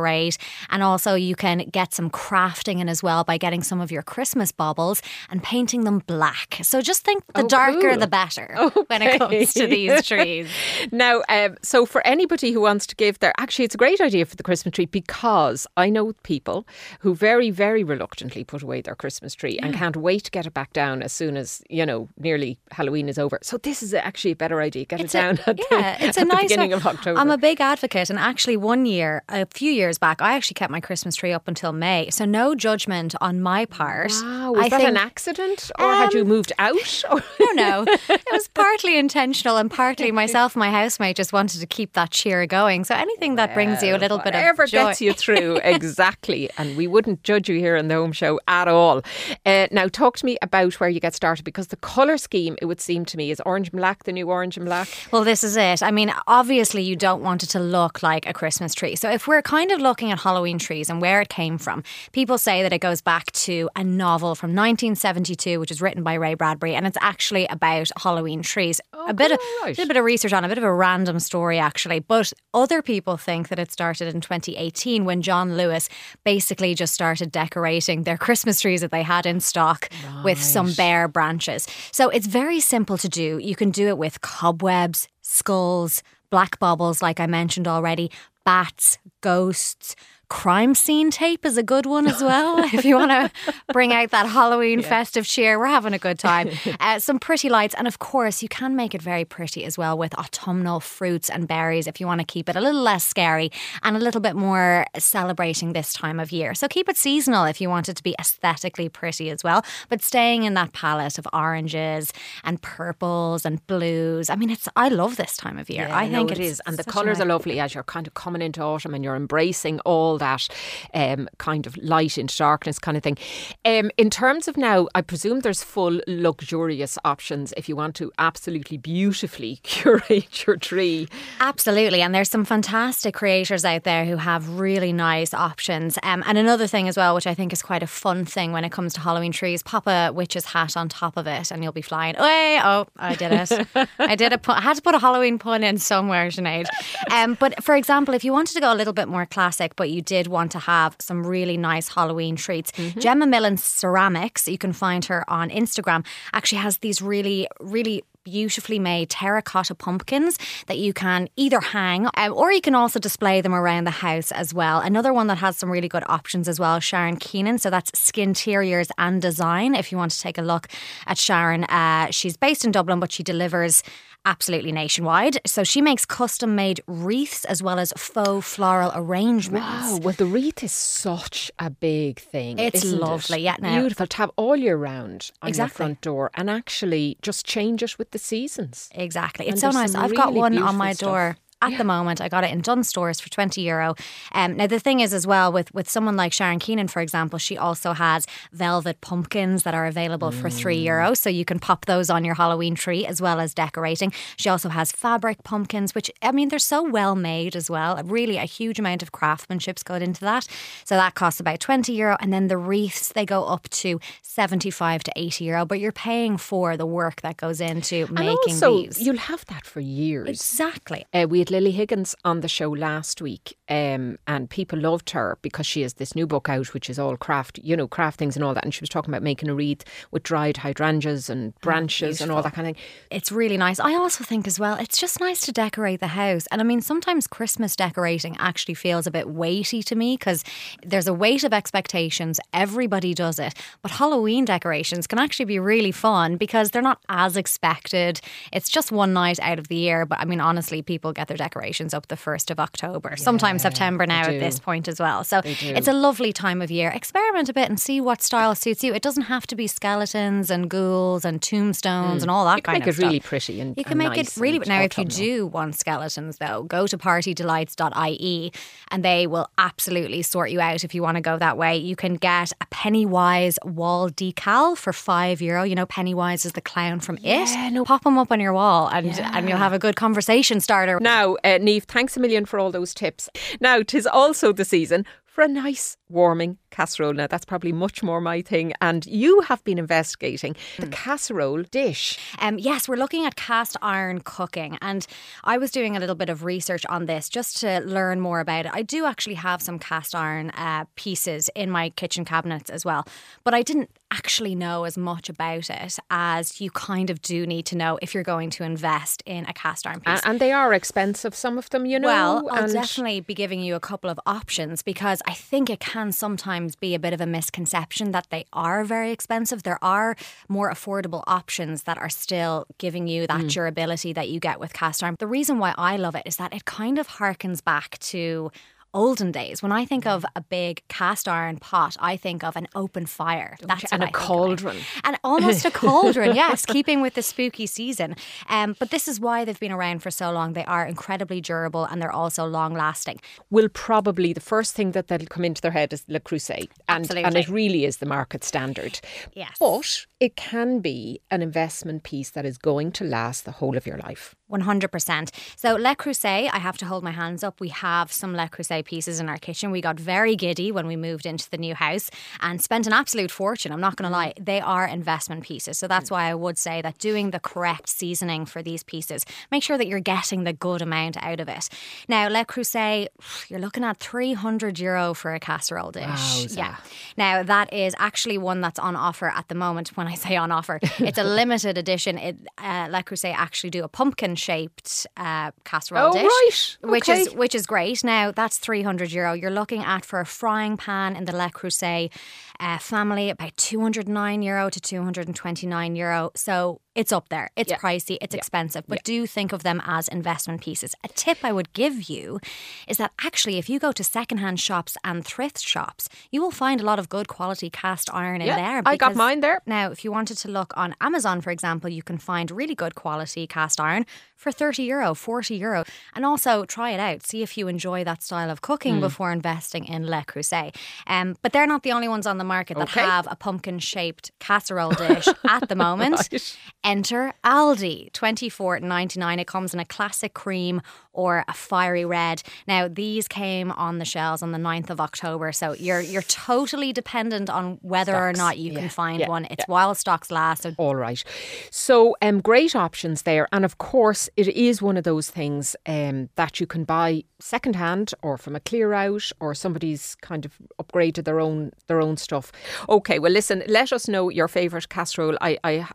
And 0.69 0.83
also, 0.83 1.15
you 1.15 1.35
can 1.35 1.59
get 1.71 1.93
some 1.93 2.09
crafting 2.09 2.79
in 2.79 2.89
as 2.89 3.01
well 3.03 3.23
by 3.23 3.37
getting 3.37 3.63
some 3.63 3.81
of 3.81 3.91
your 3.91 4.01
Christmas 4.03 4.51
baubles 4.51 5.01
and 5.29 5.41
painting 5.43 5.83
them 5.83 5.99
black. 6.07 6.59
So 6.63 6.81
just 6.81 7.03
think 7.03 7.23
the 7.33 7.43
Oh, 7.43 7.47
darker, 7.47 7.91
cool. 7.91 7.97
the 7.99 8.07
better 8.07 8.55
when 8.87 9.01
it 9.01 9.19
comes 9.19 9.53
to 9.53 9.67
these 9.67 10.05
trees. 10.07 10.47
Now, 10.91 11.21
um, 11.29 11.57
so 11.61 11.85
for 11.85 12.05
anybody 12.05 12.51
who 12.51 12.61
wants 12.61 12.85
to 12.87 12.95
give 12.95 13.19
their, 13.19 13.33
actually, 13.37 13.65
it's 13.65 13.75
a 13.75 13.77
great 13.77 14.01
idea 14.01 14.25
for 14.25 14.35
the 14.35 14.43
Christmas 14.43 14.73
tree 14.73 14.85
because 14.85 15.67
I 15.77 15.89
know 15.89 16.13
people 16.23 16.67
who 16.99 17.13
very, 17.15 17.49
very 17.51 17.83
reluctantly 17.83 18.43
put 18.43 18.61
away 18.63 18.81
their 18.81 18.95
Christmas 18.95 19.33
tree 19.35 19.59
and 19.61 19.73
can't 19.73 19.95
wait 19.95 20.23
to 20.25 20.31
get 20.31 20.45
it 20.45 20.53
back 20.53 20.73
down 20.73 21.01
as 21.03 21.11
soon 21.13 21.37
as 21.37 21.61
you 21.69 21.85
know 21.85 22.09
nearly 22.17 22.57
Halloween 22.71 23.07
is 23.09 23.17
over. 23.17 23.39
So 23.41 23.57
this 23.57 23.81
is 23.83 23.93
actually 23.93 24.31
a 24.31 24.35
better 24.35 24.61
idea. 24.61 24.85
Get 24.85 24.99
It's 25.01 25.15
it 25.15 25.17
a- 25.19 25.21
down 25.21 25.39
at, 25.47 25.59
yeah, 25.71 25.97
the, 25.99 26.05
it's 26.05 26.17
a 26.17 26.25
nice 26.25 26.43
beginning 26.43 26.71
way. 26.71 26.75
of 26.77 26.85
October. 26.87 27.19
I'm 27.19 27.31
a 27.31 27.37
big 27.37 27.61
advocate, 27.61 28.09
and 28.09 28.19
actually, 28.19 28.57
one 28.57 28.85
year, 28.85 29.23
a 29.29 29.45
few 29.47 29.71
years 29.71 29.84
back, 29.93 30.21
I 30.21 30.33
actually 30.35 30.55
kept 30.55 30.71
my 30.71 30.79
Christmas 30.81 31.15
tree 31.15 31.31
up 31.31 31.47
until 31.47 31.71
May. 31.71 32.09
So 32.09 32.25
no 32.25 32.55
judgment 32.55 33.13
on 33.21 33.41
my 33.41 33.65
part. 33.65 34.11
Wow, 34.21 34.51
was 34.53 34.65
I 34.65 34.69
that 34.69 34.81
an 34.83 34.97
accident, 34.97 35.71
or 35.79 35.93
had 35.93 36.13
you 36.13 36.21
Um, 36.21 36.27
moved 36.27 36.51
out? 36.59 37.03
Or- 37.11 37.23
No, 37.39 37.83
no. 37.85 37.85
It 38.09 38.23
was 38.31 38.47
partly 38.49 38.97
intentional 38.97 39.57
and 39.57 39.69
partly 39.69 40.11
myself 40.11 40.55
and 40.55 40.59
my 40.61 40.71
housemate 40.71 41.15
just 41.17 41.31
wanted 41.33 41.59
to 41.61 41.67
keep 41.67 41.93
that 41.93 42.09
cheer 42.11 42.45
going. 42.47 42.83
So 42.83 42.95
anything 42.95 43.35
that 43.35 43.53
brings 43.53 43.81
you 43.83 43.95
a 43.95 43.99
little 43.99 44.17
bit 44.17 44.27
of 44.35 44.39
Whatever 44.41 44.65
joy. 44.65 44.77
gets 44.85 45.01
you 45.01 45.13
through, 45.13 45.57
exactly. 45.63 46.49
And 46.57 46.75
we 46.75 46.87
wouldn't 46.87 47.23
judge 47.23 47.47
you 47.49 47.57
here 47.59 47.75
in 47.75 47.87
the 47.87 47.95
home 47.95 48.11
show 48.11 48.39
at 48.47 48.67
all. 48.67 49.01
Uh, 49.45 49.67
now, 49.71 49.87
talk 49.87 50.17
to 50.17 50.25
me 50.25 50.37
about 50.41 50.73
where 50.79 50.89
you 50.89 50.99
get 50.99 51.13
started 51.13 51.43
because 51.45 51.67
the 51.67 51.75
colour 51.77 52.17
scheme, 52.17 52.55
it 52.61 52.65
would 52.65 52.81
seem 52.81 53.05
to 53.05 53.17
me, 53.17 53.31
is 53.31 53.39
orange 53.45 53.69
and 53.69 53.77
black, 53.77 54.03
the 54.05 54.11
new 54.11 54.29
orange 54.29 54.57
and 54.57 54.65
black. 54.65 54.87
Well, 55.11 55.23
this 55.23 55.43
is 55.43 55.55
it. 55.57 55.83
I 55.83 55.91
mean, 55.91 56.11
obviously, 56.27 56.81
you 56.83 56.95
don't 56.95 57.21
want 57.21 57.43
it 57.43 57.47
to 57.47 57.59
look 57.59 58.01
like 58.03 58.27
a 58.27 58.33
Christmas 58.33 58.73
tree. 58.73 58.95
So, 58.95 59.09
if 59.09 59.27
we're 59.27 59.41
kind 59.41 59.71
of 59.71 59.74
looking 59.81 60.11
at 60.11 60.19
Halloween 60.19 60.57
trees 60.57 60.89
and 60.89 61.01
where 61.01 61.21
it 61.21 61.29
came 61.29 61.57
from, 61.57 61.83
people 62.11 62.37
say 62.37 62.61
that 62.63 62.73
it 62.73 62.79
goes 62.79 63.01
back 63.01 63.31
to 63.33 63.69
a 63.75 63.83
novel 63.83 64.35
from 64.35 64.49
1972, 64.49 65.59
which 65.59 65.69
was 65.69 65.81
written 65.81 66.03
by 66.03 66.13
Ray 66.15 66.33
Bradbury, 66.33 66.75
and 66.75 66.85
it's 66.87 66.97
actually 67.01 67.45
about 67.47 67.89
Halloween 68.01 68.41
trees. 68.41 68.81
Oh, 68.93 69.07
a 69.07 69.13
bit 69.13 69.31
of 69.31 69.39
right. 69.63 69.77
a 69.77 69.85
bit 69.85 69.97
of 69.97 70.03
research 70.03 70.33
on 70.33 70.43
a 70.43 70.47
bit 70.47 70.57
of 70.57 70.63
a 70.63 70.73
random 70.73 71.19
story 71.19 71.59
actually. 71.59 71.99
But 71.99 72.33
other 72.53 72.81
people 72.81 73.17
think 73.17 73.49
that 73.49 73.59
it 73.59 73.71
started 73.71 74.13
in 74.13 74.21
2018 74.21 75.05
when 75.05 75.21
John 75.21 75.57
Lewis 75.57 75.89
basically 76.23 76.75
just 76.75 76.93
started 76.93 77.31
decorating 77.31 78.03
their 78.03 78.17
Christmas 78.17 78.61
trees 78.61 78.81
that 78.81 78.91
they 78.91 79.03
had 79.03 79.25
in 79.25 79.39
stock 79.39 79.89
with 80.23 80.41
some 80.41 80.73
bare 80.73 81.07
branches. 81.07 81.67
So 81.91 82.09
it's 82.09 82.27
very 82.27 82.59
simple 82.59 82.97
to 82.97 83.09
do. 83.09 83.39
You 83.41 83.55
can 83.55 83.71
do 83.71 83.87
it 83.87 83.97
with 83.97 84.21
cobwebs, 84.21 85.07
skulls, 85.21 86.03
black 86.29 86.59
baubles, 86.59 87.01
like 87.01 87.19
I 87.19 87.27
mentioned 87.27 87.67
already, 87.67 88.11
bats, 88.45 88.97
ghosts. 89.21 89.95
Crime 90.29 90.75
scene 90.75 91.11
tape 91.11 91.45
is 91.45 91.57
a 91.57 91.63
good 91.63 91.85
one 91.85 92.07
as 92.07 92.21
well. 92.21 92.59
if 92.73 92.85
you 92.85 92.95
want 92.95 93.11
to 93.11 93.53
bring 93.71 93.93
out 93.93 94.11
that 94.11 94.27
Halloween 94.27 94.79
yeah. 94.79 94.89
festive 94.89 95.25
cheer, 95.25 95.57
we're 95.59 95.67
having 95.67 95.93
a 95.93 95.99
good 95.99 96.19
time. 96.19 96.49
Uh, 96.79 96.99
some 96.99 97.17
pretty 97.17 97.47
lights, 97.47 97.73
and 97.75 97.87
of 97.87 97.99
course, 97.99 98.43
you 98.43 98.49
can 98.49 98.75
make 98.75 98.93
it 98.93 99.01
very 99.01 99.23
pretty 99.23 99.63
as 99.63 99.77
well 99.77 99.97
with 99.97 100.13
autumnal 100.19 100.79
fruits 100.79 101.29
and 101.29 101.47
berries 101.47 101.87
if 101.87 101.99
you 101.99 102.05
want 102.05 102.19
to 102.19 102.25
keep 102.25 102.49
it 102.49 102.55
a 102.55 102.61
little 102.61 102.81
less 102.81 103.03
scary 103.05 103.51
and 103.81 103.95
a 103.95 103.99
little 103.99 104.21
bit 104.21 104.35
more 104.35 104.85
celebrating 104.97 105.73
this 105.73 105.93
time 105.93 106.19
of 106.19 106.31
year. 106.31 106.53
So 106.53 106.67
keep 106.67 106.89
it 106.89 106.97
seasonal 106.97 107.45
if 107.45 107.61
you 107.61 107.69
want 107.69 107.87
it 107.87 107.95
to 107.95 108.03
be 108.03 108.13
aesthetically 108.19 108.89
pretty 108.89 109.29
as 109.29 109.43
well, 109.43 109.63
but 109.89 110.03
staying 110.03 110.43
in 110.43 110.53
that 110.55 110.73
palette 110.73 111.17
of 111.17 111.27
oranges 111.33 112.11
and 112.43 112.61
purples 112.61 113.45
and 113.45 113.65
blues. 113.67 114.29
I 114.29 114.35
mean, 114.35 114.49
it's 114.49 114.67
I 114.75 114.89
love 114.89 115.15
this 115.15 115.37
time 115.37 115.57
of 115.57 115.69
year. 115.69 115.87
Yeah, 115.87 115.97
I 115.97 116.09
think 116.09 116.31
it 116.31 116.39
is, 116.39 116.61
and 116.65 116.77
the 116.77 116.83
colours 116.83 117.19
are 117.19 117.25
lovely 117.25 117.59
as 117.59 117.73
you're 117.73 117.83
kind 117.83 118.07
of 118.07 118.13
coming 118.13 118.41
into 118.41 118.61
autumn 118.61 118.93
and 118.93 119.03
you're 119.03 119.15
embracing 119.15 119.79
all 119.81 120.14
that 120.19 120.47
um, 120.93 121.29
kind 121.37 121.67
of 121.67 121.77
light 121.77 122.17
into 122.17 122.37
darkness 122.37 122.79
kind 122.79 122.97
of 122.97 123.03
thing. 123.03 123.17
Um, 123.63 123.91
in 123.97 124.09
terms 124.09 124.47
of 124.47 124.57
now, 124.57 124.87
I 124.95 125.01
presume 125.01 125.41
there's 125.41 125.63
full 125.63 126.01
luxurious 126.07 126.97
options 127.05 127.53
if 127.57 127.69
you 127.69 127.75
want 127.75 127.95
to 127.95 128.11
absolutely 128.17 128.77
beautifully 128.77 129.57
curate 129.63 130.45
your 130.45 130.57
tree. 130.57 131.07
Absolutely, 131.39 132.01
and 132.01 132.13
there's 132.13 132.29
some 132.29 132.45
fantastic 132.45 133.15
creators 133.15 133.65
out 133.65 133.83
there 133.83 134.05
who 134.05 134.17
have 134.17 134.59
really 134.59 134.93
nice 134.93 135.33
options. 135.33 135.97
Um, 136.03 136.23
and 136.25 136.37
another 136.37 136.67
thing 136.67 136.87
as 136.87 136.97
well, 136.97 137.15
which 137.15 137.27
I 137.27 137.33
think 137.33 137.53
is 137.53 137.61
quite 137.61 137.83
a 137.83 137.87
fun 137.87 138.25
thing 138.25 138.51
when 138.51 138.63
it 138.63 138.71
comes 138.71 138.93
to 138.93 138.99
Halloween 138.99 139.31
trees, 139.31 139.63
pop 139.63 139.87
a 139.87 140.11
witch's 140.11 140.45
hat 140.45 140.77
on 140.77 140.89
top 140.89 141.17
of 141.17 141.27
it, 141.27 141.51
and 141.51 141.63
you'll 141.63 141.71
be 141.71 141.81
flying. 141.81 142.15
Away! 142.17 142.59
Oh, 142.63 142.87
I 142.97 143.15
did 143.15 143.31
it. 143.31 143.67
I 143.99 144.15
did 144.15 144.33
it. 144.33 144.47
I 144.47 144.61
had 144.61 144.75
to 144.75 144.81
put 144.81 144.95
a 144.95 144.99
Halloween 144.99 145.39
pun 145.39 145.63
in 145.63 145.77
somewhere, 145.77 146.27
Sinead. 146.29 146.65
Um, 147.11 147.35
but 147.39 147.63
for 147.63 147.75
example, 147.75 148.13
if 148.13 148.23
you 148.23 148.31
wanted 148.31 148.53
to 148.53 148.61
go 148.61 148.71
a 148.71 148.75
little 148.75 148.93
bit 148.93 149.07
more 149.07 149.25
classic, 149.25 149.75
but 149.75 149.89
you 149.89 150.01
did 150.05 150.27
want 150.27 150.51
to 150.53 150.59
have 150.59 150.95
some 150.99 151.25
really 151.25 151.57
nice 151.57 151.89
Halloween 151.89 152.35
treats, 152.35 152.71
mm-hmm. 152.71 152.99
Gemma 152.99 153.25
Millen 153.25 153.57
Ceramics, 153.57 154.47
you 154.47 154.57
can 154.57 154.73
find 154.73 155.05
her 155.05 155.29
on 155.29 155.49
Instagram, 155.49 156.05
actually 156.33 156.59
has 156.59 156.77
these 156.77 157.01
really, 157.01 157.47
really 157.59 158.03
beautifully 158.25 158.79
made 158.79 159.07
terracotta 159.09 159.75
pumpkins 159.75 160.39
that 160.65 160.79
you 160.79 160.91
can 160.93 161.29
either 161.35 161.59
hang 161.59 162.07
um, 162.17 162.33
or 162.33 162.51
you 162.51 162.59
can 162.59 162.73
also 162.73 162.99
display 162.99 163.39
them 163.39 163.53
around 163.53 163.83
the 163.83 163.91
house 163.91 164.31
as 164.31 164.51
well. 164.51 164.79
Another 164.79 165.13
one 165.13 165.27
that 165.27 165.37
has 165.37 165.55
some 165.55 165.69
really 165.69 165.87
good 165.87 166.03
options 166.07 166.49
as 166.49 166.59
well, 166.59 166.79
Sharon 166.79 167.17
Keenan. 167.17 167.59
So 167.59 167.69
that's 167.69 167.97
Skin 167.97 168.33
Skinteriors 168.33 168.89
and 168.97 169.21
Design. 169.21 169.75
If 169.75 169.91
you 169.91 169.97
want 169.97 170.11
to 170.11 170.19
take 170.19 170.37
a 170.37 170.41
look 170.41 170.67
at 171.05 171.17
Sharon, 171.17 171.65
uh, 171.65 172.07
she's 172.09 172.37
based 172.37 172.65
in 172.65 172.71
Dublin, 172.71 172.99
but 172.99 173.11
she 173.11 173.23
delivers 173.23 173.83
absolutely 174.25 174.71
nationwide. 174.71 175.39
So 175.45 175.63
she 175.63 175.81
makes 175.81 176.05
custom 176.05 176.55
made 176.55 176.81
wreaths 176.87 177.45
as 177.45 177.61
well 177.63 177.79
as 177.79 177.93
faux 177.97 178.47
floral 178.47 178.91
arrangements. 178.93 179.65
Wow, 179.65 179.99
well, 180.01 180.13
the 180.13 180.25
wreath 180.25 180.63
is 180.63 180.71
such 180.71 181.51
a 181.59 181.69
big 181.69 182.19
thing. 182.19 182.59
It's 182.59 182.83
lovely, 182.83 183.37
it? 183.37 183.43
yeah. 183.43 183.55
Now. 183.59 183.79
Beautiful 183.79 184.07
to 184.07 184.17
have 184.17 184.31
all 184.35 184.55
year 184.55 184.75
round 184.77 185.31
on 185.41 185.49
exactly. 185.49 185.73
your 185.73 185.87
front 185.87 186.01
door 186.01 186.31
and 186.33 186.49
actually 186.49 187.17
just 187.21 187.45
change 187.45 187.83
it 187.83 187.97
with 187.97 188.11
the 188.11 188.19
seasons. 188.19 188.89
Exactly. 188.93 189.47
It's 189.47 189.61
so 189.61 189.71
nice. 189.71 189.95
I've 189.95 190.11
really 190.11 190.17
got 190.17 190.33
one 190.33 190.57
on 190.57 190.75
my 190.75 190.93
stuff. 190.93 191.07
door 191.07 191.37
at 191.61 191.71
yeah. 191.71 191.77
the 191.77 191.83
moment. 191.83 192.21
I 192.21 192.29
got 192.29 192.43
it 192.43 192.51
in 192.51 192.61
Dunnes 192.61 192.89
Stores 192.89 193.19
for 193.19 193.29
20 193.29 193.61
euro. 193.61 193.95
Um, 194.33 194.57
now, 194.57 194.67
the 194.67 194.79
thing 194.79 194.99
is, 194.99 195.13
as 195.13 195.25
well, 195.25 195.51
with, 195.51 195.73
with 195.73 195.89
someone 195.89 196.15
like 196.15 196.33
Sharon 196.33 196.59
Keenan, 196.59 196.87
for 196.87 197.01
example, 197.01 197.39
she 197.39 197.57
also 197.57 197.93
has 197.93 198.27
velvet 198.51 199.01
pumpkins 199.01 199.63
that 199.63 199.73
are 199.73 199.85
available 199.85 200.31
mm. 200.31 200.41
for 200.41 200.49
3 200.49 200.77
euro. 200.77 201.13
So 201.13 201.29
you 201.29 201.45
can 201.45 201.59
pop 201.59 201.85
those 201.85 202.09
on 202.09 202.25
your 202.25 202.35
Halloween 202.35 202.75
tree 202.75 203.05
as 203.05 203.21
well 203.21 203.39
as 203.39 203.53
decorating. 203.53 204.11
She 204.37 204.49
also 204.49 204.69
has 204.69 204.91
fabric 204.91 205.43
pumpkins, 205.43 205.95
which, 205.95 206.11
I 206.21 206.31
mean, 206.31 206.49
they're 206.49 206.59
so 206.59 206.83
well 206.83 207.15
made 207.15 207.55
as 207.55 207.69
well. 207.69 208.01
Really, 208.03 208.37
a 208.37 208.45
huge 208.45 208.77
amount 208.77 209.01
of 209.01 209.11
craftsmanship's 209.11 209.83
got 209.83 210.01
into 210.01 210.21
that. 210.21 210.47
So 210.83 210.95
that 210.95 211.15
costs 211.15 211.39
about 211.39 211.59
20 211.59 211.93
euro. 211.93 212.17
And 212.19 212.31
then 212.33 212.47
the 212.47 212.57
wreaths, 212.57 213.13
they 213.13 213.25
go 213.25 213.45
up 213.45 213.69
to 213.69 213.99
75 214.21 215.03
to 215.03 215.11
80 215.15 215.45
euro. 215.45 215.65
But 215.65 215.79
you're 215.79 215.91
paying 215.91 216.37
for 216.37 216.77
the 216.77 216.85
work 216.85 217.21
that 217.21 217.37
goes 217.37 217.61
into 217.61 218.07
making 218.07 218.27
and 218.27 218.37
also, 218.63 218.77
these. 218.77 219.01
You'll 219.01 219.17
have 219.17 219.45
that 219.45 219.65
for 219.65 219.79
years. 219.79 220.29
Exactly. 220.29 221.05
Uh, 221.13 221.25
we 221.29 221.39
had 221.39 221.49
Lilly 221.55 221.71
Higgins 221.71 222.17
on 222.25 222.41
the 222.41 222.49
show 222.49 222.69
last 222.69 223.21
week, 223.21 223.57
um, 223.69 224.17
and 224.27 224.49
people 224.49 224.77
loved 224.77 225.11
her 225.11 225.37
because 225.41 225.65
she 225.65 225.83
has 225.83 225.93
this 225.93 226.13
new 226.13 226.27
book 226.27 226.49
out, 226.49 226.73
which 226.73 226.89
is 226.89 226.99
all 226.99 227.15
craft, 227.15 227.59
you 227.63 227.77
know, 227.77 227.87
craft 227.87 228.19
things 228.19 228.35
and 228.35 228.43
all 228.43 228.53
that. 228.53 228.65
And 228.65 228.73
she 228.73 228.81
was 228.81 228.89
talking 228.89 229.09
about 229.09 229.23
making 229.23 229.47
a 229.47 229.55
wreath 229.55 229.85
with 230.11 230.23
dried 230.23 230.57
hydrangeas 230.57 231.29
and 231.29 231.53
oh, 231.55 231.59
branches 231.61 232.19
oh, 232.19 232.25
and 232.25 232.31
all 232.33 232.43
that 232.43 232.51
kind 232.51 232.67
of 232.67 232.75
thing. 232.75 232.83
It's 233.09 233.31
really 233.31 233.55
nice. 233.55 233.79
I 233.79 233.93
also 233.93 234.25
think 234.25 234.47
as 234.47 234.59
well, 234.59 234.75
it's 234.75 234.97
just 234.97 235.21
nice 235.21 235.39
to 235.45 235.53
decorate 235.53 236.01
the 236.01 236.07
house. 236.07 236.45
And 236.51 236.59
I 236.59 236.65
mean, 236.65 236.81
sometimes 236.81 237.25
Christmas 237.25 237.73
decorating 237.73 238.35
actually 238.37 238.73
feels 238.73 239.07
a 239.07 239.11
bit 239.11 239.29
weighty 239.29 239.81
to 239.83 239.95
me 239.95 240.17
because 240.17 240.43
there's 240.85 241.07
a 241.07 241.13
weight 241.13 241.45
of 241.45 241.53
expectations. 241.53 242.37
Everybody 242.51 243.13
does 243.13 243.39
it. 243.39 243.53
But 243.81 243.91
Halloween 243.91 244.43
decorations 244.43 245.07
can 245.07 245.19
actually 245.19 245.45
be 245.45 245.59
really 245.59 245.93
fun 245.93 246.35
because 246.35 246.71
they're 246.71 246.81
not 246.81 246.99
as 247.07 247.37
expected. 247.37 248.19
It's 248.51 248.67
just 248.67 248.91
one 248.91 249.13
night 249.13 249.39
out 249.39 249.57
of 249.57 249.69
the 249.69 249.77
year. 249.77 250.05
But 250.05 250.19
I 250.19 250.25
mean, 250.25 250.41
honestly, 250.41 250.81
people 250.81 251.13
get 251.13 251.29
their 251.29 251.34
decorations 251.35 251.93
up 251.93 252.07
the 252.07 252.15
1st 252.15 252.51
of 252.51 252.59
October, 252.59 253.09
yeah, 253.11 253.15
sometimes 253.15 253.61
September 253.61 254.05
now 254.05 254.23
at 254.23 254.39
this 254.39 254.59
point 254.59 254.87
as 254.87 254.99
well. 254.99 255.23
So 255.23 255.41
it's 255.43 255.87
a 255.87 255.93
lovely 255.93 256.33
time 256.33 256.61
of 256.61 256.71
year. 256.71 256.89
Experiment 256.89 257.49
a 257.49 257.53
bit 257.53 257.69
and 257.69 257.79
see 257.79 258.01
what 258.01 258.21
style 258.21 258.55
suits 258.55 258.83
you. 258.83 258.93
It 258.93 259.01
doesn't 259.01 259.23
have 259.23 259.47
to 259.47 259.55
be 259.55 259.67
skeletons 259.67 260.49
and 260.49 260.69
ghouls 260.69 261.25
and 261.25 261.41
tombstones 261.41 262.19
mm. 262.19 262.21
and 262.23 262.31
all 262.31 262.45
that 262.45 262.63
kind 262.63 262.85
of 262.85 262.95
stuff. 262.95 262.97
You 262.97 263.01
can 263.01 263.01
make 263.01 263.03
it 263.03 263.07
really 263.07 263.19
pretty 263.19 263.59
and 263.59 263.77
You 263.77 263.83
can 263.83 263.93
and 263.93 264.09
make 264.09 264.17
nice 264.17 264.37
it 264.37 264.41
really 264.41 264.59
now 264.59 264.81
if 264.81 264.97
you 264.97 265.05
do 265.05 265.47
want 265.47 265.75
skeletons 265.75 266.37
though, 266.37 266.63
go 266.63 266.87
to 266.87 266.97
partydelights.ie 266.97 268.51
and 268.91 269.03
they 269.03 269.27
will 269.27 269.49
absolutely 269.57 270.21
sort 270.21 270.51
you 270.51 270.59
out 270.59 270.83
if 270.83 270.93
you 270.95 271.01
want 271.01 271.15
to 271.15 271.21
go 271.21 271.37
that 271.37 271.57
way. 271.57 271.77
You 271.77 271.95
can 271.95 272.15
get 272.15 272.51
a 272.61 272.65
Pennywise 272.67 273.57
wall 273.63 274.09
decal 274.09 274.77
for 274.77 274.93
5 274.93 275.41
euro. 275.41 275.63
You 275.63 275.75
know 275.75 275.85
Pennywise 275.85 276.45
is 276.45 276.53
the 276.53 276.61
clown 276.61 276.99
from 276.99 277.17
yeah, 277.21 277.67
it. 277.67 277.71
No. 277.71 277.85
Pop 277.85 278.03
them 278.03 278.17
up 278.17 278.31
on 278.31 278.39
your 278.39 278.53
wall 278.53 278.89
and 278.89 279.07
yeah. 279.07 279.31
and 279.33 279.47
you'll 279.47 279.57
have 279.57 279.73
a 279.73 279.79
good 279.79 279.95
conversation 279.95 280.59
starter. 280.59 280.99
Now, 280.99 281.24
uh, 281.33 281.59
Niamh, 281.59 281.83
thanks 281.83 282.15
a 282.15 282.19
million 282.19 282.45
for 282.45 282.59
all 282.59 282.71
those 282.71 282.93
tips. 282.93 283.29
Now, 283.59 283.81
tis 283.81 284.07
also 284.07 284.53
the 284.53 284.65
season 284.65 285.05
for 285.35 285.43
a 285.43 285.49
nice 285.49 285.97
warming 286.07 286.57
casserole. 286.71 287.11
Now, 287.11 287.27
that's 287.27 287.43
probably 287.43 287.73
much 287.73 288.01
more 288.01 288.21
my 288.21 288.41
thing. 288.41 288.71
And 288.79 289.05
you 289.05 289.41
have 289.41 289.61
been 289.65 289.77
investigating 289.77 290.55
the 290.79 290.87
mm. 290.87 290.93
casserole 290.93 291.63
dish. 291.63 292.17
Um, 292.39 292.57
yes, 292.57 292.87
we're 292.87 292.95
looking 292.95 293.25
at 293.25 293.35
cast 293.35 293.75
iron 293.81 294.21
cooking. 294.21 294.77
And 294.81 295.05
I 295.43 295.57
was 295.57 295.71
doing 295.71 295.97
a 295.97 295.99
little 295.99 296.15
bit 296.15 296.29
of 296.29 296.45
research 296.45 296.85
on 296.87 297.05
this 297.05 297.27
just 297.27 297.57
to 297.57 297.81
learn 297.81 298.21
more 298.21 298.39
about 298.39 298.65
it. 298.65 298.71
I 298.73 298.81
do 298.81 299.05
actually 299.05 299.35
have 299.35 299.61
some 299.61 299.77
cast 299.77 300.15
iron 300.15 300.51
uh, 300.51 300.85
pieces 300.95 301.49
in 301.53 301.69
my 301.69 301.89
kitchen 301.89 302.23
cabinets 302.23 302.69
as 302.69 302.85
well. 302.85 303.05
But 303.43 303.53
I 303.53 303.61
didn't 303.61 303.89
actually 304.11 304.55
know 304.55 304.85
as 304.85 304.97
much 304.97 305.27
about 305.27 305.69
it 305.69 305.97
as 306.09 306.61
you 306.61 306.71
kind 306.71 307.09
of 307.09 307.21
do 307.21 307.45
need 307.45 307.65
to 307.65 307.75
know 307.75 307.99
if 308.01 308.13
you're 308.13 308.23
going 308.23 308.49
to 308.49 308.63
invest 308.63 309.21
in 309.25 309.45
a 309.45 309.53
cast 309.53 309.85
iron 309.85 309.99
piece. 309.99 310.21
And, 310.21 310.31
and 310.31 310.39
they 310.39 310.53
are 310.53 310.73
expensive, 310.73 311.35
some 311.35 311.57
of 311.57 311.69
them, 311.71 311.85
you 311.85 311.99
know. 311.99 312.07
Well, 312.07 312.49
I'll 312.51 312.71
definitely 312.71 313.19
be 313.19 313.33
giving 313.33 313.59
you 313.59 313.75
a 313.75 313.79
couple 313.79 314.09
of 314.09 314.19
options 314.25 314.81
because 314.81 315.21
I 315.25 315.33
think 315.33 315.69
it 315.69 315.79
can 315.79 316.11
sometimes 316.11 316.75
be 316.75 316.93
a 316.93 316.99
bit 316.99 317.13
of 317.13 317.19
a 317.19 317.25
misconception 317.25 318.11
that 318.11 318.27
they 318.29 318.45
are 318.53 318.83
very 318.83 319.11
expensive. 319.11 319.63
There 319.63 319.83
are 319.83 320.15
more 320.47 320.71
affordable 320.71 321.23
options 321.25 321.83
that 321.83 321.97
are 321.97 322.09
still 322.09 322.65
giving 322.77 323.07
you 323.07 323.25
that 323.27 323.41
mm. 323.41 323.51
durability 323.51 324.13
that 324.13 324.29
you 324.29 324.39
get 324.39 324.59
with 324.59 324.73
cast 324.73 325.03
iron. 325.03 325.15
The 325.19 325.27
reason 325.27 325.57
why 325.57 325.73
I 325.77 325.97
love 325.97 326.15
it 326.15 326.23
is 326.25 326.37
that 326.37 326.53
it 326.53 326.65
kind 326.65 326.99
of 326.99 327.07
harkens 327.07 327.63
back 327.63 327.97
to 327.99 328.51
olden 328.95 329.31
days, 329.31 329.61
when 329.61 329.71
I 329.71 329.85
think 329.85 330.07
of 330.07 330.25
a 330.35 330.41
big 330.41 330.81
cast 330.87 331.27
iron 331.27 331.57
pot, 331.57 331.95
I 331.99 332.17
think 332.17 332.43
of 332.43 332.55
an 332.55 332.67
open 332.73 333.05
fire. 333.05 333.57
That's 333.61 333.91
and 333.91 334.03
a 334.03 334.11
cauldron. 334.11 334.77
And 335.03 335.17
almost 335.23 335.65
a 335.65 335.71
cauldron, 335.85 336.35
yes, 336.35 336.65
keeping 336.65 337.01
with 337.01 337.13
the 337.13 337.21
spooky 337.21 337.67
season. 337.67 338.15
Um, 338.49 338.75
but 338.79 338.89
this 338.89 339.07
is 339.07 339.19
why 339.19 339.45
they've 339.45 339.59
been 339.59 339.71
around 339.71 339.99
for 340.01 340.09
so 340.09 340.31
long. 340.31 340.53
They 340.53 340.65
are 340.65 340.85
incredibly 340.85 341.41
durable 341.41 341.83
and 341.83 342.01
they're 342.01 342.11
also 342.11 342.45
long 342.45 342.73
lasting. 342.73 343.19
Will 343.51 343.69
probably 343.69 344.33
the 344.33 344.39
first 344.39 344.73
thing 344.73 344.93
that 344.93 345.07
that'll 345.09 345.27
come 345.27 345.45
into 345.45 345.61
their 345.61 345.71
head 345.71 345.91
is 345.93 346.05
Le 346.07 346.19
Creuset. 346.19 346.69
And, 346.87 347.01
Absolutely. 347.01 347.23
and 347.25 347.35
it 347.35 347.49
really 347.49 347.85
is 347.85 347.97
the 347.97 348.05
market 348.05 348.43
standard. 348.43 348.99
Yes. 349.33 349.57
But 349.59 350.05
it 350.19 350.35
can 350.35 350.79
be 350.79 351.19
an 351.29 351.41
investment 351.41 352.03
piece 352.03 352.29
that 352.31 352.45
is 352.45 352.57
going 352.57 352.93
to 352.93 353.03
last 353.03 353.43
the 353.43 353.51
whole 353.51 353.75
of 353.75 353.85
your 353.85 353.97
life. 353.97 354.35
100%. 354.51 355.29
So, 355.55 355.75
Le 355.75 355.95
Creuset, 355.95 356.49
I 356.51 356.59
have 356.59 356.77
to 356.77 356.85
hold 356.85 357.03
my 357.03 357.11
hands 357.11 357.43
up. 357.43 357.59
We 357.59 357.69
have 357.69 358.11
some 358.11 358.35
Le 358.35 358.47
Creuset 358.47 358.85
pieces 358.85 359.19
in 359.19 359.27
our 359.27 359.37
kitchen. 359.37 359.71
We 359.71 359.81
got 359.81 359.99
very 359.99 360.35
giddy 360.35 360.71
when 360.71 360.87
we 360.87 360.95
moved 360.95 361.25
into 361.25 361.49
the 361.49 361.57
new 361.57 361.75
house 361.75 362.09
and 362.41 362.61
spent 362.61 362.85
an 362.87 362.93
absolute 362.93 363.31
fortune. 363.31 363.71
I'm 363.71 363.81
not 363.81 363.95
going 363.95 364.09
to 364.09 364.15
lie, 364.15 364.33
they 364.39 364.61
are 364.61 364.85
investment 364.87 365.43
pieces. 365.43 365.77
So, 365.77 365.87
that's 365.87 366.11
why 366.11 366.29
I 366.29 366.35
would 366.35 366.57
say 366.57 366.81
that 366.81 366.97
doing 366.99 367.31
the 367.31 367.39
correct 367.39 367.89
seasoning 367.89 368.45
for 368.45 368.61
these 368.61 368.83
pieces, 368.83 369.25
make 369.51 369.63
sure 369.63 369.77
that 369.77 369.87
you're 369.87 369.99
getting 369.99 370.43
the 370.43 370.53
good 370.53 370.81
amount 370.81 371.17
out 371.23 371.39
of 371.39 371.49
it. 371.49 371.69
Now, 372.07 372.27
Le 372.27 372.45
Creuset, 372.45 373.07
you're 373.49 373.59
looking 373.59 373.83
at 373.83 373.97
300 373.97 374.79
euro 374.79 375.13
for 375.13 375.33
a 375.33 375.39
casserole 375.39 375.91
dish. 375.91 376.03
Wowza. 376.03 376.57
Yeah. 376.57 376.75
Now, 377.17 377.43
that 377.43 377.73
is 377.73 377.95
actually 377.97 378.37
one 378.37 378.61
that's 378.61 378.79
on 378.79 378.95
offer 378.95 379.29
at 379.29 379.47
the 379.47 379.55
moment. 379.55 379.95
When 379.97 380.07
I 380.07 380.15
say 380.15 380.35
on 380.35 380.51
offer, 380.51 380.79
it's 380.99 381.17
a 381.17 381.23
limited 381.41 381.77
edition. 381.77 382.17
It, 382.17 382.37
uh, 382.57 382.87
Le 382.89 383.03
Creuset 383.03 383.33
actually 383.33 383.69
do 383.71 383.83
a 383.83 383.87
pumpkin 383.87 384.34
shaped 384.35 385.07
uh, 385.17 385.51
casserole 385.63 386.09
Oh, 386.09 386.13
dish, 386.13 386.77
right. 386.81 386.91
which 386.91 387.09
is 387.09 387.33
which 387.33 387.55
is 387.55 387.65
great. 387.65 388.03
Now 388.03 388.31
that's 388.31 388.57
three 388.57 388.81
hundred 388.83 389.11
euro. 389.11 389.33
You're 389.33 389.51
looking 389.51 389.83
at 389.83 390.05
for 390.05 390.19
a 390.19 390.25
frying 390.25 390.77
pan 390.77 391.15
in 391.15 391.25
the 391.25 391.35
Le 391.35 391.49
Creuset 391.49 392.11
uh, 392.59 392.77
family 392.77 393.29
about 393.29 393.55
two 393.57 393.79
hundred 393.81 394.07
nine 394.07 394.41
euro 394.41 394.69
to 394.69 394.79
two 394.79 395.03
hundred 395.03 395.27
and 395.27 395.35
twenty 395.35 395.67
nine 395.67 395.95
euro. 395.95 396.31
So 396.35 396.81
it's 396.95 397.11
up 397.11 397.27
there. 397.27 397.49
It's 397.57 397.69
Yeah. 397.71 397.77
pricey. 397.77 398.17
It's 398.21 398.33
expensive, 398.33 398.85
but 398.87 399.03
do 399.03 399.27
think 399.27 399.51
of 399.51 399.63
them 399.63 399.81
as 399.85 400.07
investment 400.07 400.61
pieces. 400.61 400.95
A 401.03 401.09
tip 401.09 401.39
I 401.43 401.51
would 401.51 401.73
give 401.73 402.09
you 402.09 402.39
is 402.87 402.95
that 402.97 403.11
actually, 403.21 403.57
if 403.57 403.69
you 403.69 403.79
go 403.79 403.91
to 403.91 404.01
secondhand 404.03 404.61
shops 404.61 404.95
and 405.03 405.25
thrift 405.25 405.59
shops, 405.59 406.07
you 406.31 406.41
will 406.41 406.51
find 406.51 406.79
a 406.79 406.85
lot 406.85 406.97
of 406.97 407.09
good 407.09 407.27
quality 407.27 407.69
cast 407.69 408.09
iron 408.13 408.39
in 408.41 408.47
there. 408.47 408.81
I 408.85 408.95
got 408.95 409.13
mine 409.15 409.41
there. 409.41 409.59
now, 409.65 409.91
if 409.91 410.05
you 410.05 410.11
wanted 410.11 410.37
to 410.37 410.47
look 410.49 410.73
on 410.77 410.95
Amazon, 411.01 411.41
for 411.41 411.51
example, 411.51 411.89
you 411.89 412.01
can 412.01 412.17
find 412.17 412.49
really 412.49 412.75
good 412.75 412.95
quality 412.95 413.45
cast 413.45 413.81
iron 413.81 414.05
for 414.37 414.51
30 414.53 414.83
euro, 414.83 415.13
40 415.13 415.55
euro. 415.57 415.83
And 416.13 416.25
also 416.25 416.63
try 416.63 416.91
it 416.91 416.99
out. 417.01 417.23
See 417.27 417.41
if 417.43 417.57
you 417.57 417.67
enjoy 417.67 418.05
that 418.05 418.23
style 418.23 418.49
of 418.49 418.61
cooking 418.61 419.01
before 419.01 419.33
investing 419.33 419.83
in 419.85 420.07
Le 420.09 420.23
Creuset. 420.25 420.73
Um, 421.07 421.35
but 421.41 421.51
they're 421.51 421.67
not 421.67 421.83
the 421.83 421.91
only 421.91 422.07
ones 422.07 422.25
on 422.25 422.37
the 422.37 422.44
market 422.45 422.77
that 422.77 422.83
Okay. 422.89 423.01
have 423.01 423.27
a 423.29 423.35
pumpkin 423.35 423.79
shaped 423.79 424.31
casserole 424.39 424.91
dish 424.91 425.27
at 425.47 425.67
the 425.69 425.75
moment. 425.75 426.15
Right. 426.31 426.57
Enter 426.83 427.33
Aldi, 427.43 428.13
twenty 428.13 428.49
four 428.49 428.79
ninety 428.79 429.19
nine. 429.19 429.39
It 429.39 429.47
comes 429.47 429.73
in 429.73 429.79
a 429.79 429.85
classic 429.85 430.33
cream 430.33 430.81
or 431.13 431.45
a 431.47 431.53
fiery 431.53 432.05
red. 432.05 432.43
Now 432.67 432.87
these 432.87 433.27
came 433.27 433.71
on 433.71 433.99
the 433.99 434.05
shelves 434.05 434.43
on 434.43 434.51
the 434.51 434.57
9th 434.57 434.89
of 434.89 434.99
October, 434.99 435.51
so 435.53 435.73
you're 435.73 436.01
you're 436.01 436.21
totally 436.23 436.91
dependent 436.93 437.49
on 437.49 437.79
whether 437.81 438.15
or 438.15 438.33
not 438.33 438.57
you 438.57 438.71
Yeah, 438.73 438.79
can 438.81 438.89
find 438.89 439.19
yeah, 439.21 439.29
one. 439.29 439.45
It's 439.49 439.65
while 439.67 439.95
stocks 439.95 440.29
last. 440.29 440.63
So 440.63 440.73
All 440.77 440.95
right. 440.95 441.23
So, 441.71 442.15
um, 442.21 442.41
great 442.41 442.75
options 442.75 443.21
there. 443.23 443.47
And 443.51 443.63
of 443.65 443.77
course, 443.77 444.29
it 444.35 444.47
is 444.49 444.81
one 444.81 444.97
of 444.97 445.03
those 445.05 445.29
things 445.29 445.75
um, 445.85 446.29
that 446.35 446.59
you 446.59 446.67
can 446.67 446.83
buy 446.83 447.23
secondhand 447.39 448.13
or 448.21 448.37
from 448.37 448.55
a 448.55 448.59
clear 448.59 448.93
out 448.93 449.31
or 449.39 449.53
somebody's 449.55 450.15
kind 450.21 450.45
of 450.45 450.53
upgraded 450.81 451.23
their 451.25 451.39
own 451.39 451.71
their 451.87 452.01
own 452.01 452.17
stuff. 452.41 452.51
Okay, 452.89 453.19
well, 453.19 453.31
listen, 453.31 453.63
let 453.67 453.91
us 453.93 454.07
know 454.07 454.29
your 454.29 454.47
favourite 454.47 454.89
casserole. 454.89 455.37
I, 455.41 455.57
I 455.63 455.87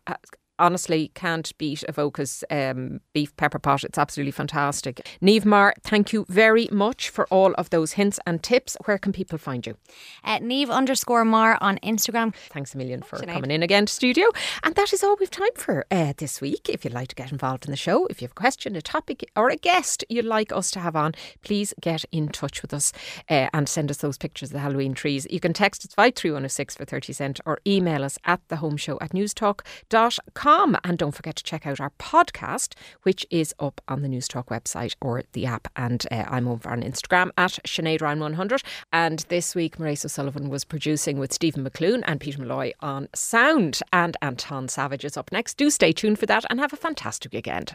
honestly 0.60 1.10
can't 1.14 1.56
beat 1.58 1.82
Avoca's 1.88 2.44
um, 2.50 3.00
beef 3.12 3.34
pepper 3.36 3.58
pot. 3.58 3.84
It's 3.84 3.98
absolutely 3.98 4.32
fantastic. 4.32 5.06
Niamh 5.22 5.44
Maher, 5.44 5.74
thank 5.82 6.12
you 6.12 6.26
very 6.28 6.68
much 6.70 7.08
for 7.08 7.26
all 7.28 7.52
of 7.54 7.70
those 7.70 7.92
hints 7.92 8.20
and 8.26 8.42
tips. 8.42 8.76
Where 8.84 8.98
can 8.98 9.12
people 9.12 9.38
find 9.38 9.66
you? 9.66 9.76
at 10.24 10.42
Niamh 10.42 10.70
underscore 10.70 11.24
Maher 11.24 11.58
on 11.60 11.78
Instagram. 11.78 12.34
Thanks 12.50 12.74
a 12.74 12.78
million 12.78 13.02
for 13.02 13.18
Sinead. 13.18 13.32
coming 13.32 13.50
in 13.50 13.62
again 13.62 13.86
to 13.86 13.92
studio. 13.92 14.28
And 14.62 14.74
that 14.74 14.92
is 14.92 15.02
all 15.02 15.16
we've 15.18 15.30
time 15.30 15.48
for 15.56 15.86
uh, 15.90 16.12
this 16.16 16.40
week. 16.40 16.68
If 16.68 16.84
you'd 16.84 16.94
like 16.94 17.08
to 17.08 17.14
get 17.14 17.32
involved 17.32 17.64
in 17.64 17.70
the 17.70 17.76
show, 17.76 18.06
if 18.06 18.20
you 18.20 18.26
have 18.26 18.32
a 18.32 18.34
question, 18.34 18.76
a 18.76 18.82
topic, 18.82 19.28
or 19.36 19.48
a 19.48 19.56
guest 19.56 20.04
you'd 20.08 20.24
like 20.24 20.52
us 20.52 20.70
to 20.72 20.80
have 20.80 20.96
on, 20.96 21.14
please 21.42 21.74
get 21.80 22.04
in 22.12 22.28
touch 22.28 22.62
with 22.62 22.72
us 22.72 22.92
uh, 23.28 23.48
and 23.52 23.68
send 23.68 23.90
us 23.90 23.98
those 23.98 24.18
pictures 24.18 24.50
of 24.50 24.54
the 24.54 24.60
Halloween 24.60 24.94
trees. 24.94 25.26
You 25.30 25.40
can 25.40 25.52
text 25.52 25.84
us 25.84 25.94
53106 25.94 26.76
for 26.76 26.84
30 26.84 27.12
cent 27.12 27.40
or 27.46 27.58
email 27.66 28.04
us 28.04 28.18
at 28.24 28.40
the 28.48 28.56
home 28.56 28.76
show 28.76 28.98
at 29.00 29.12
newstalk.com. 30.50 30.76
And 30.84 30.98
don't 30.98 31.14
forget 31.14 31.36
to 31.36 31.44
check 31.44 31.66
out 31.66 31.80
our 31.80 31.90
podcast, 31.98 32.74
which 33.02 33.26
is 33.30 33.54
up 33.58 33.80
on 33.88 34.02
the 34.02 34.08
Newstalk 34.08 34.46
website 34.46 34.94
or 35.00 35.22
the 35.32 35.46
app. 35.46 35.68
And 35.76 36.06
uh, 36.10 36.24
I'm 36.28 36.48
over 36.48 36.68
on 36.68 36.82
Instagram 36.82 37.30
at 37.36 37.58
Sinead 37.66 38.00
Ryan 38.00 38.20
100. 38.20 38.62
And 38.92 39.20
this 39.28 39.54
week, 39.54 39.78
Maurice 39.78 40.04
O'Sullivan 40.04 40.48
was 40.48 40.64
producing 40.64 41.18
with 41.18 41.32
Stephen 41.32 41.64
McClune 41.64 42.02
and 42.06 42.20
Peter 42.20 42.40
Malloy 42.40 42.72
on 42.80 43.08
sound. 43.14 43.80
And 43.92 44.16
Anton 44.22 44.68
Savage 44.68 45.04
is 45.04 45.16
up 45.16 45.32
next. 45.32 45.56
Do 45.56 45.70
stay 45.70 45.92
tuned 45.92 46.18
for 46.18 46.26
that 46.26 46.44
and 46.50 46.60
have 46.60 46.72
a 46.72 46.76
fantastic 46.76 47.32
weekend. 47.32 47.74